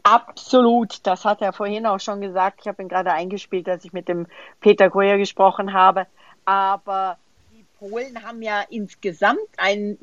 Absolut, 0.03 1.05
das 1.05 1.25
hat 1.25 1.41
er 1.41 1.53
vorhin 1.53 1.85
auch 1.85 1.99
schon 1.99 2.21
gesagt. 2.21 2.59
Ich 2.61 2.67
habe 2.67 2.81
ihn 2.81 2.89
gerade 2.89 3.11
eingespielt, 3.11 3.67
als 3.67 3.83
ich 3.83 3.93
mit 3.93 4.07
dem 4.07 4.27
Peter 4.61 4.89
Goyer 4.89 5.17
gesprochen 5.17 5.73
habe. 5.73 6.05
Aber 6.45 7.17
Polen 7.79 8.23
haben 8.23 8.41
ja 8.41 8.63
insgesamt 8.69 9.39
eine 9.57 9.97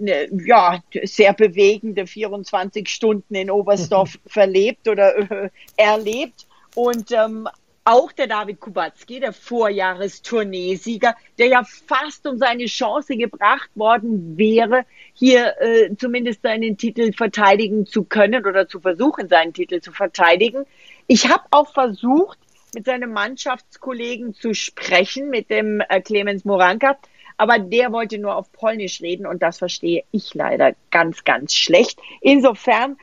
ja, 0.47 0.81
sehr 1.05 1.33
bewegende 1.33 2.07
24 2.07 2.89
Stunden 2.89 3.35
in 3.35 3.51
Oberstdorf 3.51 4.19
verlebt 4.27 4.89
oder 4.89 5.17
äh, 5.31 5.51
erlebt. 5.77 6.47
Und 6.75 7.13
ähm, 7.13 7.49
auch 7.85 8.13
der 8.13 8.27
David 8.27 8.61
Kubacki, 8.61 9.21
der 9.21 9.33
Vorjahresturniersieger, 9.33 11.15
der 11.39 11.49
ja 11.49 11.65
fast 11.65 12.27
um 12.27 12.39
seine 12.39 12.65
Chance 12.65 13.17
gebracht 13.17 13.71
worden 13.75 14.39
wäre, 14.39 14.87
hier 15.13 15.55
äh, 15.61 15.95
zumindest 15.97 16.43
seinen 16.43 16.79
Titel 16.79 17.13
verteidigen 17.13 17.87
zu 17.87 18.05
können 18.05 18.47
oder 18.47 18.69
zu 18.69 18.81
versuchen, 18.81 19.29
seinen 19.29 19.53
Titel 19.53 19.81
zu 19.81 19.93
verteidigen. 19.93 20.65
Ich 21.07 21.29
habe 21.29 21.45
auch 21.51 21.73
versucht, 21.73 22.39
mit 22.75 22.87
seinem 22.87 23.13
Mannschaftskollegen 23.13 24.35
zu 24.35 24.55
sprechen, 24.55 25.29
mit 25.29 25.51
dem 25.51 25.81
äh, 25.89 26.01
Clemens 26.01 26.45
Moranka, 26.45 26.97
aber 27.37 27.59
der 27.59 27.93
wollte 27.93 28.19
nur 28.19 28.37
auf 28.37 28.53
Polnisch 28.53 29.01
reden 29.01 29.27
und 29.27 29.43
das 29.43 29.59
verstehe 29.59 30.05
ich 30.11 30.35
leider 30.35 30.75
ganz, 30.91 31.25
ganz 31.25 31.55
schlecht. 31.55 31.99
Insofern 32.21 32.97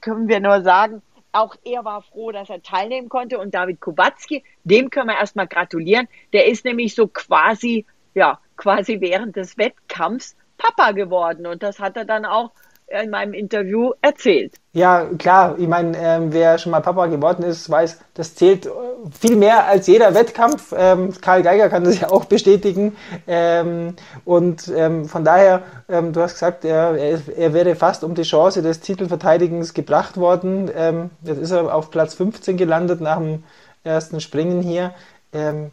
können 0.00 0.28
wir 0.28 0.40
nur 0.40 0.62
sagen, 0.62 1.02
auch 1.32 1.54
er 1.64 1.84
war 1.84 2.02
froh, 2.02 2.32
dass 2.32 2.50
er 2.50 2.62
teilnehmen 2.62 3.08
konnte. 3.08 3.38
Und 3.38 3.54
David 3.54 3.80
Kubacki, 3.80 4.44
dem 4.64 4.90
können 4.90 5.08
wir 5.08 5.18
erstmal 5.18 5.46
gratulieren. 5.46 6.08
Der 6.32 6.46
ist 6.46 6.64
nämlich 6.64 6.94
so 6.94 7.06
quasi, 7.06 7.86
ja, 8.14 8.40
quasi 8.56 9.00
während 9.00 9.36
des 9.36 9.56
Wettkampfs 9.58 10.36
Papa 10.56 10.92
geworden. 10.92 11.46
Und 11.46 11.62
das 11.62 11.78
hat 11.78 11.96
er 11.96 12.04
dann 12.04 12.24
auch 12.24 12.50
in 12.90 13.10
meinem 13.10 13.34
Interview 13.34 13.92
erzählt. 14.00 14.54
Ja, 14.72 15.06
klar. 15.18 15.56
Ich 15.58 15.68
meine, 15.68 15.96
ähm, 15.98 16.32
wer 16.32 16.58
schon 16.58 16.72
mal 16.72 16.80
Papa 16.80 17.06
geworden 17.06 17.42
ist, 17.42 17.68
weiß, 17.68 17.98
das 18.14 18.34
zählt 18.34 18.66
äh, 18.66 18.70
viel 19.18 19.36
mehr 19.36 19.66
als 19.66 19.86
jeder 19.86 20.14
Wettkampf. 20.14 20.74
Ähm, 20.76 21.12
Karl 21.20 21.42
Geiger 21.42 21.68
kann 21.68 21.84
das 21.84 22.00
ja 22.00 22.10
auch 22.10 22.24
bestätigen. 22.24 22.96
Ähm, 23.26 23.94
und 24.24 24.72
ähm, 24.74 25.06
von 25.06 25.24
daher, 25.24 25.62
ähm, 25.88 26.12
du 26.12 26.20
hast 26.20 26.34
gesagt, 26.34 26.64
er, 26.64 26.96
er, 26.96 27.52
wäre 27.52 27.74
fast 27.74 28.04
um 28.04 28.14
die 28.14 28.22
Chance 28.22 28.62
des 28.62 28.80
Titelverteidigens 28.80 29.74
gebracht 29.74 30.16
worden. 30.16 30.70
Ähm, 30.74 31.10
jetzt 31.22 31.38
ist 31.38 31.50
er 31.50 31.74
auf 31.74 31.90
Platz 31.90 32.14
15 32.14 32.56
gelandet 32.56 33.00
nach 33.00 33.18
dem 33.18 33.44
ersten 33.84 34.20
Springen 34.20 34.62
hier 34.62 34.94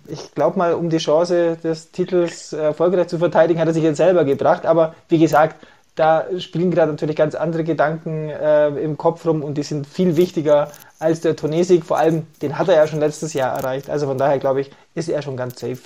ich 0.08 0.36
glaube 0.36 0.58
mal, 0.58 0.74
um 0.74 0.90
die 0.90 0.98
Chance 0.98 1.58
des 1.64 1.92
Titels 1.92 2.52
erfolgreich 2.52 3.08
zu 3.08 3.18
verteidigen, 3.18 3.62
hat 3.62 3.68
er 3.70 3.74
sich 3.74 3.84
jetzt 3.84 3.98
selber 3.98 4.26
gebracht. 4.26 4.66
Aber 4.66 4.96
wie 5.08 5.18
gesagt, 5.18 5.66
da 5.96 6.26
spielen 6.40 6.72
gerade 6.72 6.92
natürlich 6.92 7.16
ganz 7.16 7.36
andere 7.36 7.64
Gedanken 7.64 8.30
äh, 8.30 8.68
im 8.68 8.98
Kopf 8.98 9.26
rum 9.26 9.42
und 9.44 9.58
die 9.58 9.64
sind 9.64 9.88
viel 9.88 10.18
wichtiger 10.18 10.72
als 11.00 11.22
der 11.22 11.36
Turniersieg. 11.36 11.86
Vor 11.86 11.98
allem, 11.98 12.28
den 12.42 12.58
hat 12.58 12.68
er 12.68 12.76
ja 12.76 12.88
schon 12.88 13.00
letztes 13.00 13.34
Jahr 13.34 13.56
erreicht. 13.58 13.90
Also 13.90 14.06
von 14.06 14.18
daher 14.18 14.38
glaube 14.40 14.62
ich, 14.62 14.72
ist 14.94 15.08
er 15.08 15.22
schon 15.22 15.38
ganz 15.38 15.60
safe. 15.60 15.80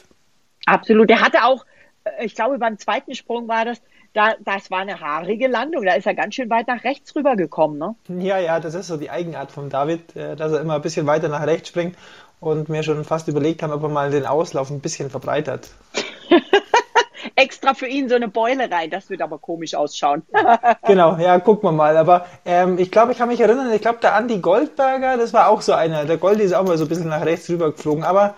Absolut. 0.65 1.09
Er 1.11 1.21
hatte 1.21 1.43
auch, 1.43 1.63
äh, 2.03 2.25
ich 2.25 2.33
glaube, 2.35 2.57
beim 2.57 2.79
zweiten 2.79 3.13
Sprung 3.13 3.47
war 3.47 3.65
das, 3.65 3.81
da, 4.13 4.33
das 4.43 4.71
war 4.71 4.79
eine 4.79 4.99
haarige 4.99 5.47
Landung. 5.47 5.85
Da 5.85 5.93
ist 5.93 6.07
er 6.07 6.15
ganz 6.15 6.33
schön 6.33 6.49
weit 6.49 6.67
nach 6.67 6.83
rechts 6.83 7.15
rübergekommen. 7.15 7.77
Ne? 7.77 7.95
Ja, 8.07 8.39
ja, 8.39 8.59
das 8.59 8.73
ist 8.73 8.87
so 8.87 8.97
die 8.97 9.11
Eigenart 9.11 9.51
von 9.51 9.69
David, 9.69 10.15
äh, 10.15 10.35
dass 10.35 10.51
er 10.51 10.61
immer 10.61 10.75
ein 10.75 10.81
bisschen 10.81 11.05
weiter 11.05 11.29
nach 11.29 11.45
rechts 11.45 11.69
springt 11.69 11.95
und 12.39 12.67
mir 12.69 12.81
schon 12.81 13.03
fast 13.03 13.27
überlegt 13.27 13.61
haben, 13.61 13.73
ob 13.73 13.83
er 13.83 13.89
mal 13.89 14.09
den 14.09 14.25
Auslauf 14.25 14.71
ein 14.71 14.79
bisschen 14.79 15.09
verbreitert. 15.11 15.69
extra 17.39 17.73
für 17.73 17.87
ihn 17.87 18.09
so 18.09 18.15
eine 18.15 18.27
Beule 18.27 18.69
rein. 18.69 18.89
Das 18.89 19.09
wird 19.09 19.21
aber 19.21 19.37
komisch 19.37 19.75
ausschauen. 19.75 20.23
genau, 20.85 21.17
ja, 21.17 21.39
gucken 21.39 21.69
wir 21.69 21.71
mal. 21.71 21.97
Aber 21.97 22.25
ähm, 22.45 22.77
ich 22.77 22.91
glaube, 22.91 23.11
ich 23.11 23.17
kann 23.17 23.29
mich 23.29 23.39
erinnern, 23.39 23.71
ich 23.73 23.81
glaube, 23.81 23.99
der 24.01 24.15
Andi 24.15 24.39
Goldberger, 24.39 25.17
das 25.17 25.33
war 25.33 25.49
auch 25.49 25.61
so 25.61 25.73
einer. 25.73 26.05
Der 26.05 26.17
Goldi 26.17 26.43
ist 26.43 26.53
auch 26.53 26.65
mal 26.65 26.77
so 26.77 26.85
ein 26.85 26.89
bisschen 26.89 27.09
nach 27.09 27.25
rechts 27.25 27.49
rüber 27.49 27.71
geflogen. 27.71 28.03
Aber 28.03 28.35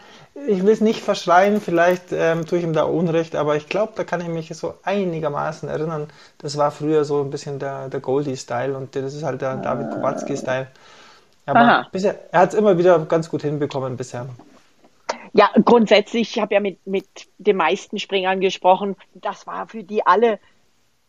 ich 0.48 0.64
will 0.64 0.72
es 0.72 0.82
nicht 0.82 1.02
verschreien, 1.02 1.60
vielleicht 1.60 2.14
ähm, 2.14 2.46
tue 2.46 2.60
ich 2.60 2.64
ihm 2.64 2.74
da 2.74 2.84
Unrecht, 2.84 3.36
aber 3.36 3.58
ich 3.58 3.68
glaube, 3.68 3.94
da 3.96 4.04
kann 4.04 4.22
ich 4.22 4.28
mich 4.28 4.50
so 4.56 4.76
einigermaßen 4.84 5.68
erinnern. 5.68 6.08
Das 6.38 6.58
war 6.58 6.72
früher 6.72 7.04
so 7.04 7.22
ein 7.22 7.30
bisschen 7.30 7.60
der, 7.60 7.90
der 7.90 8.00
Goldie-Style 8.00 8.76
und 8.78 8.96
das 8.96 9.14
ist 9.14 9.24
halt 9.24 9.42
der 9.42 9.58
David 9.58 9.92
Kowalski-Style. 9.92 10.68
Aber 11.46 11.88
bisher, 11.92 12.16
er 12.32 12.42
hat 12.42 12.54
es 12.54 12.56
immer 12.56 12.78
wieder 12.78 12.98
ganz 13.00 13.30
gut 13.30 13.42
hinbekommen 13.42 13.98
bisher. 13.98 14.28
Ja, 15.34 15.50
grundsätzlich, 15.63 16.36
ich 16.36 16.41
habe 16.41 16.56
ja 16.56 16.60
mit, 16.60 16.86
mit 16.86 17.06
den 17.38 17.56
meisten 17.56 18.00
Springern 18.00 18.41
gesprochen, 18.41 18.98
das 19.13 19.48
war 19.48 19.67
für 19.67 19.84
die 19.84 20.06
alle 20.06 20.39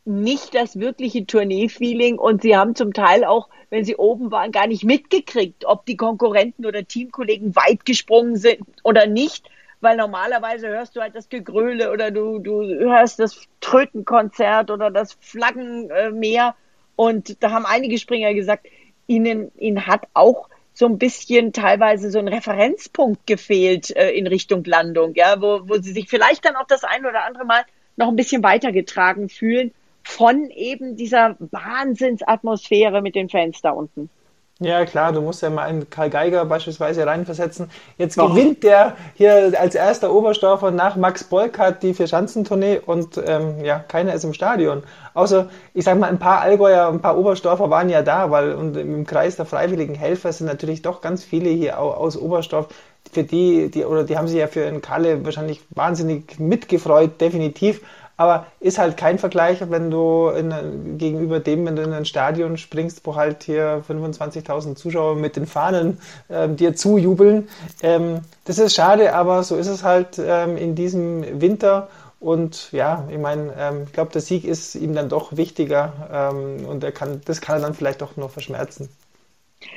nicht 0.05 0.55
das 0.55 0.79
wirkliche 0.79 1.27
Tournee-Feeling. 1.27 2.19
Und 2.19 2.43
sie 2.43 2.57
haben 2.57 2.75
zum 2.75 2.93
Teil 2.93 3.25
auch, 3.25 3.49
wenn 3.71 3.85
sie 3.85 3.97
oben 3.97 4.31
waren, 4.31 4.53
gar 4.53 4.67
nicht 4.67 4.85
mitgekriegt, 4.85 5.65
ob 5.65 5.87
die 5.87 5.97
Konkurrenten 5.97 6.67
oder 6.67 6.85
Teamkollegen 6.85 7.55
weit 7.57 7.85
gesprungen 7.85 8.37
sind 8.37 8.63
oder 8.83 9.07
nicht, 9.07 9.49
weil 9.81 9.97
normalerweise 9.97 10.69
hörst 10.69 10.97
du 10.97 11.01
halt 11.01 11.15
das 11.15 11.29
Gegröle 11.29 11.91
oder 11.91 12.11
du, 12.11 12.39
du 12.39 12.63
hörst 12.63 13.19
das 13.19 13.49
Trötenkonzert 13.61 14.71
oder 14.71 14.91
das 14.91 15.15
Flaggenmeer 15.21 16.55
und 16.97 17.43
da 17.43 17.51
haben 17.51 17.67
einige 17.67 17.99
Springer 17.99 18.35
gesagt, 18.35 18.67
ihnen, 19.07 19.51
ihnen 19.57 19.87
hat 19.87 20.07
auch 20.15 20.49
so 20.75 20.87
ein 20.87 20.99
bisschen 20.99 21.53
teilweise 21.53 22.11
so 22.11 22.19
ein 22.19 22.29
Referenzpunkt 22.29 23.27
gefehlt 23.27 23.95
äh, 23.95 24.11
in 24.11 24.27
Richtung 24.27 24.65
Landung, 24.65 25.15
ja, 25.15 25.41
wo, 25.41 25.69
wo 25.69 25.79
sie 25.81 25.93
sich 25.93 26.09
vielleicht 26.09 26.45
dann 26.45 26.57
auch 26.57 26.67
das 26.67 26.85
ein 26.85 27.05
oder 27.05 27.25
andere 27.25 27.45
Mal 27.45 27.65
noch 27.97 28.09
ein 28.09 28.17
bisschen 28.17 28.43
weitergetragen 28.43 29.29
fühlen. 29.29 29.73
von 30.05 30.51
eben 30.51 30.97
dieser 30.97 31.37
Wahnsinnsatmosphäre 31.39 33.03
mit 33.03 33.15
den 33.15 33.29
Fans 33.29 33.61
da 33.61 33.71
unten. 33.71 34.11
Ja, 34.59 34.85
klar, 34.85 35.13
du 35.13 35.21
musst 35.21 35.43
ja 35.43 35.51
mal 35.51 35.65
einen 35.65 35.91
Karl 35.91 36.09
Geiger 36.09 36.45
beispielsweise 36.45 37.05
reinversetzen. 37.05 37.69
Jetzt 37.99 38.17
Doch. 38.17 38.31
gewinnt 38.31 38.63
der 38.63 38.97
hier 39.15 39.53
als 39.59 39.75
erster 39.75 40.13
Oberstdorfer 40.13 40.71
nach 40.71 40.95
Max 40.95 41.25
Bolkart 41.25 41.83
die 41.83 41.95
Vierschanzentournee 41.95 42.81
und 42.85 43.21
ähm, 43.27 43.65
ja, 43.65 43.81
keiner 43.81 44.15
ist 44.15 44.23
im 44.25 44.35
Stadion. 44.35 44.85
Außer, 45.15 45.49
ich 45.75 45.85
sag 45.85 45.99
mal, 45.99 46.09
ein 46.09 46.21
paar 46.21 46.43
Allgäuer, 46.43 46.89
ein 46.89 47.01
paar 47.01 47.19
Oberstdorfer 47.19 47.71
waren 47.71 47.89
ja 47.89 48.03
da, 48.03 48.31
weil 48.31 48.55
und 48.55 48.77
im 48.77 49.05
Kreis 49.05 49.35
der 49.35 49.47
freiwilligen 49.47 49.97
Helfer 49.97 50.33
sind 50.33 50.47
natürlich 50.47 50.83
doch 50.83 51.01
ganz 51.01 51.25
viele 51.25 51.51
hier 51.51 51.81
aus 51.81 52.17
Oberstdorf, 52.17 52.69
für 53.11 53.25
die, 53.25 53.71
die, 53.71 53.85
oder 53.85 54.05
die 54.05 54.17
haben 54.17 54.29
sich 54.29 54.39
ja 54.39 54.47
für 54.47 54.63
in 54.63 54.81
Kalle 54.81 55.25
wahrscheinlich 55.25 55.61
wahnsinnig 55.71 56.39
mitgefreut, 56.39 57.21
definitiv. 57.21 57.81
Aber 58.23 58.47
ist 58.61 58.79
halt 58.79 58.97
kein 58.97 59.19
Vergleich, 59.19 59.59
wenn 59.69 59.91
du 59.91 60.29
in, 60.29 60.97
gegenüber 60.97 61.41
dem, 61.41 61.67
wenn 61.67 61.75
du 61.75 61.83
in 61.83 61.93
ein 61.93 62.05
Stadion 62.05 62.57
springst, 62.57 63.01
wo 63.05 63.17
halt 63.17 63.43
hier 63.43 63.83
25.000 63.89 64.77
Zuschauer 64.77 65.17
mit 65.17 65.35
den 65.35 65.45
Fahnen 65.45 65.99
äh, 66.29 66.49
dir 66.49 66.77
zujubeln. 66.77 67.49
Ähm, 67.83 68.21
das 68.45 68.61
ist 68.61 68.77
schade, 68.77 69.13
aber 69.13 69.43
so 69.43 69.57
ist 69.57 69.67
es 69.67 69.83
halt 69.83 70.21
ähm, 70.25 70.57
in 70.57 70.77
diesem 70.77 71.41
Winter. 71.41 71.89
Und 72.21 72.71
ja, 72.71 73.09
ich 73.11 73.19
meine, 73.19 73.55
ähm, 73.59 73.83
ich 73.87 73.93
glaube, 73.93 74.13
der 74.13 74.21
Sieg 74.21 74.45
ist 74.45 74.77
ihm 74.77 74.95
dann 74.95 75.09
doch 75.09 75.37
wichtiger 75.37 76.31
ähm, 76.33 76.65
und 76.65 76.85
er 76.85 76.93
kann, 76.93 77.23
das 77.25 77.41
kann 77.41 77.57
er 77.57 77.63
dann 77.63 77.75
vielleicht 77.75 78.03
doch 78.03 78.17
noch 78.17 78.31
verschmerzen. 78.31 78.89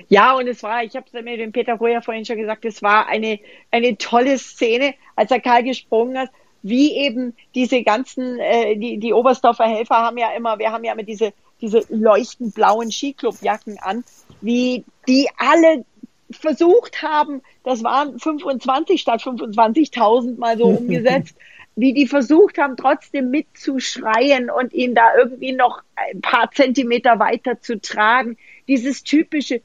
Ja, 0.07 0.35
und 0.35 0.47
es 0.47 0.61
war, 0.61 0.83
ich 0.83 0.95
habe 0.95 1.07
es 1.11 1.23
mir 1.23 1.37
dem 1.37 1.51
Peter 1.51 1.73
Royer 1.73 2.03
vorhin 2.03 2.25
schon 2.25 2.37
gesagt, 2.37 2.63
es 2.65 2.83
war 2.83 3.07
eine, 3.07 3.39
eine 3.71 3.97
tolle 3.97 4.37
Szene, 4.37 4.93
als 5.15 5.31
er 5.31 5.39
Karl 5.39 5.63
gesprungen 5.63 6.15
hat 6.19 6.29
wie 6.67 6.93
eben 6.93 7.35
diese 7.53 7.83
ganzen, 7.83 8.39
äh, 8.39 8.75
die, 8.75 8.97
die 8.97 9.13
Oberstdorfer 9.13 9.65
Helfer 9.65 9.97
haben 9.97 10.17
ja 10.17 10.31
immer, 10.31 10.57
wir 10.57 10.71
haben 10.71 10.83
ja 10.83 10.93
immer 10.93 11.03
diese, 11.03 11.31
diese 11.61 11.83
leuchtend 11.89 12.55
blauen 12.55 12.91
Skiclubjacken 12.91 13.77
an, 13.77 14.03
wie 14.41 14.83
die 15.07 15.29
alle 15.37 15.85
versucht 16.31 17.03
haben, 17.03 17.43
das 17.63 17.83
waren 17.83 18.17
25 18.17 18.99
statt 18.99 19.21
25.000 19.21 20.39
mal 20.39 20.57
so 20.57 20.63
umgesetzt, 20.79 21.35
wie 21.75 21.93
die 21.93 22.07
versucht 22.07 22.57
haben, 22.57 22.77
trotzdem 22.77 23.29
mitzuschreien 23.29 24.49
und 24.49 24.73
ihn 24.73 24.95
da 24.95 25.15
irgendwie 25.15 25.51
noch 25.51 25.83
ein 25.95 26.21
paar 26.21 26.49
Zentimeter 26.51 27.19
weiter 27.19 27.61
zu 27.61 27.79
tragen. 27.79 28.37
Dieses 28.67 29.03
typische, 29.03 29.61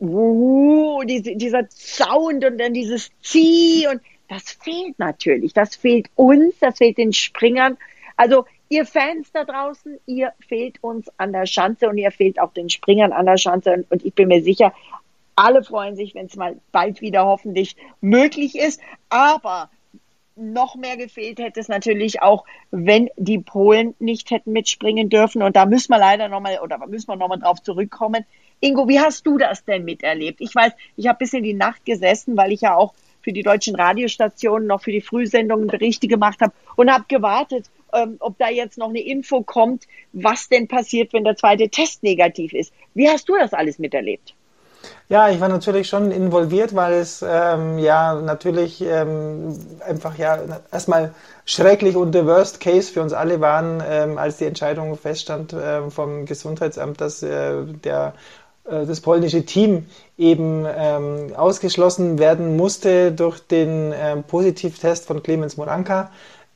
uh, 0.00 1.04
diese, 1.04 1.36
dieser 1.36 1.68
Sound 1.70 2.44
und 2.44 2.58
dann 2.58 2.74
dieses 2.74 3.12
Zieh 3.22 3.86
und 3.86 4.00
das 4.30 4.52
fehlt 4.52 4.96
natürlich. 5.00 5.52
Das 5.52 5.74
fehlt 5.74 6.08
uns, 6.14 6.54
das 6.60 6.78
fehlt 6.78 6.98
den 6.98 7.12
Springern. 7.12 7.76
Also 8.16 8.46
ihr 8.68 8.86
Fans 8.86 9.32
da 9.32 9.44
draußen, 9.44 9.98
ihr 10.06 10.32
fehlt 10.46 10.82
uns 10.84 11.10
an 11.16 11.32
der 11.32 11.46
Schanze 11.46 11.88
und 11.88 11.98
ihr 11.98 12.12
fehlt 12.12 12.40
auch 12.40 12.52
den 12.52 12.70
Springern 12.70 13.12
an 13.12 13.26
der 13.26 13.38
Schanze. 13.38 13.84
Und 13.90 14.04
ich 14.04 14.14
bin 14.14 14.28
mir 14.28 14.40
sicher, 14.40 14.72
alle 15.34 15.64
freuen 15.64 15.96
sich, 15.96 16.14
wenn 16.14 16.26
es 16.26 16.36
mal 16.36 16.56
bald 16.70 17.00
wieder 17.00 17.26
hoffentlich 17.26 17.74
möglich 18.00 18.56
ist. 18.56 18.80
Aber 19.08 19.68
noch 20.36 20.76
mehr 20.76 20.96
gefehlt 20.96 21.40
hätte 21.40 21.58
es 21.58 21.66
natürlich 21.66 22.22
auch, 22.22 22.44
wenn 22.70 23.10
die 23.16 23.40
Polen 23.40 23.96
nicht 23.98 24.30
hätten 24.30 24.52
mitspringen 24.52 25.08
dürfen. 25.08 25.42
Und 25.42 25.56
da 25.56 25.66
müssen 25.66 25.90
wir 25.92 25.98
leider 25.98 26.28
nochmal, 26.28 26.60
oder 26.62 26.78
müssen 26.86 27.08
wir 27.08 27.16
nochmal 27.16 27.40
drauf 27.40 27.60
zurückkommen. 27.64 28.24
Ingo, 28.60 28.86
wie 28.86 29.00
hast 29.00 29.26
du 29.26 29.38
das 29.38 29.64
denn 29.64 29.84
miterlebt? 29.84 30.40
Ich 30.40 30.54
weiß, 30.54 30.72
ich 30.94 31.08
habe 31.08 31.18
bis 31.18 31.32
in 31.32 31.42
die 31.42 31.54
Nacht 31.54 31.84
gesessen, 31.84 32.36
weil 32.36 32.52
ich 32.52 32.60
ja 32.60 32.76
auch 32.76 32.94
für 33.22 33.32
die 33.32 33.42
deutschen 33.42 33.74
Radiostationen 33.74 34.66
noch 34.66 34.82
für 34.82 34.92
die 34.92 35.00
Frühsendungen 35.00 35.66
Berichte 35.66 36.08
gemacht 36.08 36.40
habe 36.40 36.52
und 36.76 36.90
habe 36.90 37.04
gewartet, 37.08 37.66
ähm, 37.92 38.16
ob 38.20 38.38
da 38.38 38.48
jetzt 38.48 38.78
noch 38.78 38.88
eine 38.88 39.00
Info 39.00 39.42
kommt, 39.42 39.86
was 40.12 40.48
denn 40.48 40.68
passiert, 40.68 41.12
wenn 41.12 41.24
der 41.24 41.36
zweite 41.36 41.68
Test 41.68 42.02
negativ 42.02 42.52
ist. 42.52 42.72
Wie 42.94 43.08
hast 43.08 43.28
du 43.28 43.36
das 43.36 43.52
alles 43.52 43.78
miterlebt? 43.78 44.34
Ja, 45.08 45.28
ich 45.28 45.40
war 45.40 45.48
natürlich 45.48 45.88
schon 45.88 46.10
involviert, 46.10 46.74
weil 46.74 46.94
es 46.94 47.24
ähm, 47.26 47.78
ja 47.78 48.14
natürlich 48.14 48.80
ähm, 48.80 49.58
einfach 49.86 50.16
ja 50.16 50.38
erstmal 50.72 51.12
schrecklich 51.44 51.96
und 51.96 52.12
der 52.12 52.26
Worst 52.26 52.60
Case 52.60 52.92
für 52.92 53.02
uns 53.02 53.12
alle 53.12 53.40
waren, 53.40 53.82
ähm, 53.86 54.18
als 54.18 54.38
die 54.38 54.44
Entscheidung 54.44 54.96
feststand 54.96 55.52
äh, 55.52 55.90
vom 55.90 56.26
Gesundheitsamt, 56.26 57.00
dass 57.00 57.22
äh, 57.22 57.64
der 57.64 58.14
das 58.64 59.00
polnische 59.00 59.44
Team 59.44 59.86
eben 60.16 60.64
ähm, 60.68 61.34
ausgeschlossen 61.34 62.18
werden 62.18 62.56
musste 62.56 63.10
durch 63.10 63.40
den 63.40 63.92
ähm, 63.96 64.22
Positivtest 64.22 65.06
von 65.06 65.22
Clemens 65.22 65.56
Moranka, 65.56 66.10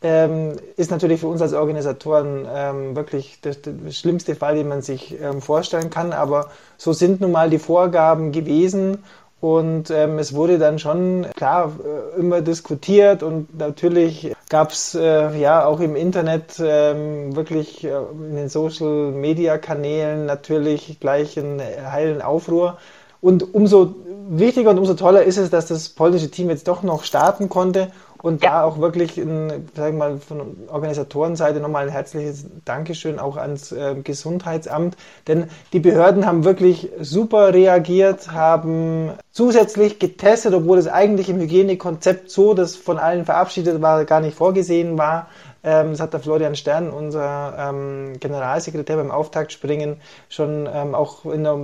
ähm, 0.05 0.57
ist 0.77 0.91
natürlich 0.91 1.21
für 1.21 1.29
uns 1.29 1.41
als 1.41 1.55
Organisatoren 1.55 2.47
ähm, 2.55 2.95
wirklich 2.95 3.41
der, 3.41 3.55
der, 3.55 3.91
schlimmste 3.91 4.35
Fall, 4.37 4.55
den 4.55 4.69
man 4.69 4.83
sich 4.83 5.19
ähm, 5.21 5.41
vorstellen 5.41 5.89
kann. 5.89 6.13
Aber 6.13 6.51
so 6.77 6.93
sind 6.93 7.23
nun 7.23 7.33
mal 7.33 7.49
die 7.49 7.59
Vorgaben 7.59 8.31
gewesen 8.31 8.99
und 9.41 9.91
ähm, 9.91 10.19
es 10.19 10.35
wurde 10.35 10.59
dann 10.59 10.79
schon 10.79 11.27
klar 11.35 11.73
äh, 11.83 12.21
immer 12.21 12.43
diskutiert 12.43 13.23
und 13.23 13.59
natürlich 13.59 14.34
gab 14.55 14.71
es 14.71 14.95
äh, 14.95 15.37
ja 15.37 15.67
auch 15.67 15.81
im 15.81 15.97
Internet 15.97 16.63
ähm, 16.65 17.35
wirklich 17.35 17.83
äh, 17.83 17.89
in 18.13 18.37
den 18.37 18.49
Social 18.49 19.11
Media 19.11 19.59
Kanälen 19.59 20.27
natürlich 20.27 21.01
gleich 21.01 21.37
einen 21.37 21.61
heilen 21.61 22.23
Aufruhr. 22.23 22.79
Und 23.21 23.53
umso 23.53 23.97
wichtiger 24.29 24.71
und 24.71 24.79
umso 24.79 24.95
toller 24.95 25.25
ist 25.25 25.39
es, 25.39 25.51
dass 25.51 25.67
das 25.67 25.89
polnische 25.89 26.31
Team 26.31 26.51
jetzt 26.51 26.69
doch 26.69 26.85
noch 26.85 27.03
starten 27.03 27.49
konnte 27.49 27.91
und 28.25 28.43
ja. 28.43 28.53
da 28.53 28.65
auch 28.65 28.79
wirklich, 28.79 29.19
in, 29.19 29.69
sagen 29.77 29.99
mal, 29.99 30.17
von 30.17 30.57
Organisatorenseite 30.69 31.61
nochmal 31.61 31.85
ein 31.85 31.93
herzliches 31.93 32.47
Dankeschön 32.65 33.19
auch 33.19 33.37
ans 33.37 33.71
äh, 33.71 33.97
Gesundheitsamt. 34.03 34.97
Denn 35.29 35.51
die 35.75 35.79
Behörden 35.81 36.25
haben 36.25 36.43
wirklich 36.43 36.89
super 37.03 37.53
reagiert, 37.53 38.33
haben 38.33 39.11
zusätzlich 39.31 39.99
getestet, 39.99 40.55
obwohl 40.55 40.79
es 40.79 40.89
eigentlich 40.89 41.29
im 41.29 41.39
Hygienekonzept 41.39 42.31
so, 42.31 42.55
das 42.55 42.77
von 42.77 42.99
allen 42.99 43.27
verabschiedet 43.27 43.83
war, 43.83 44.07
gar 44.07 44.23
nicht 44.23 44.39
vorgesehen 44.39 44.97
war. 44.97 45.29
Ähm, 45.65 45.93
das 45.93 46.01
hat 46.01 46.13
der 46.13 46.21
Florian 46.21 46.55
Stern, 46.55 46.91
unser 46.91 47.55
ähm, 47.59 48.15
Generalsekretär 48.21 48.97
beim 48.97 49.11
Auftaktspringen, 49.11 49.97
schon 50.29 50.69
ähm, 50.73 50.95
auch 50.95 51.25
in 51.25 51.45
der 51.45 51.59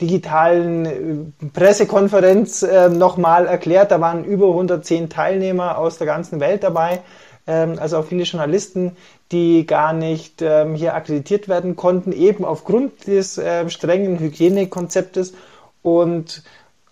digitalen 0.00 0.86
äh, 0.86 1.46
Pressekonferenz 1.52 2.66
nochmal 2.90 3.46
erklärt. 3.46 3.90
Da 3.90 4.00
waren 4.00 4.24
über 4.24 4.48
110 4.48 5.08
Teilnehmer 5.08 5.78
aus 5.78 5.98
der 5.98 6.06
ganzen 6.06 6.40
Welt 6.40 6.62
dabei, 6.62 7.00
also 7.46 7.98
auch 7.98 8.06
viele 8.06 8.22
Journalisten, 8.22 8.96
die 9.30 9.66
gar 9.66 9.92
nicht 9.92 10.40
ähm, 10.40 10.74
hier 10.74 10.94
akkreditiert 10.94 11.46
werden 11.48 11.76
konnten, 11.76 12.12
eben 12.12 12.44
aufgrund 12.44 13.06
des 13.06 13.36
äh, 13.36 13.68
strengen 13.68 14.18
Hygienekonzeptes. 14.18 15.34
Und 15.82 16.42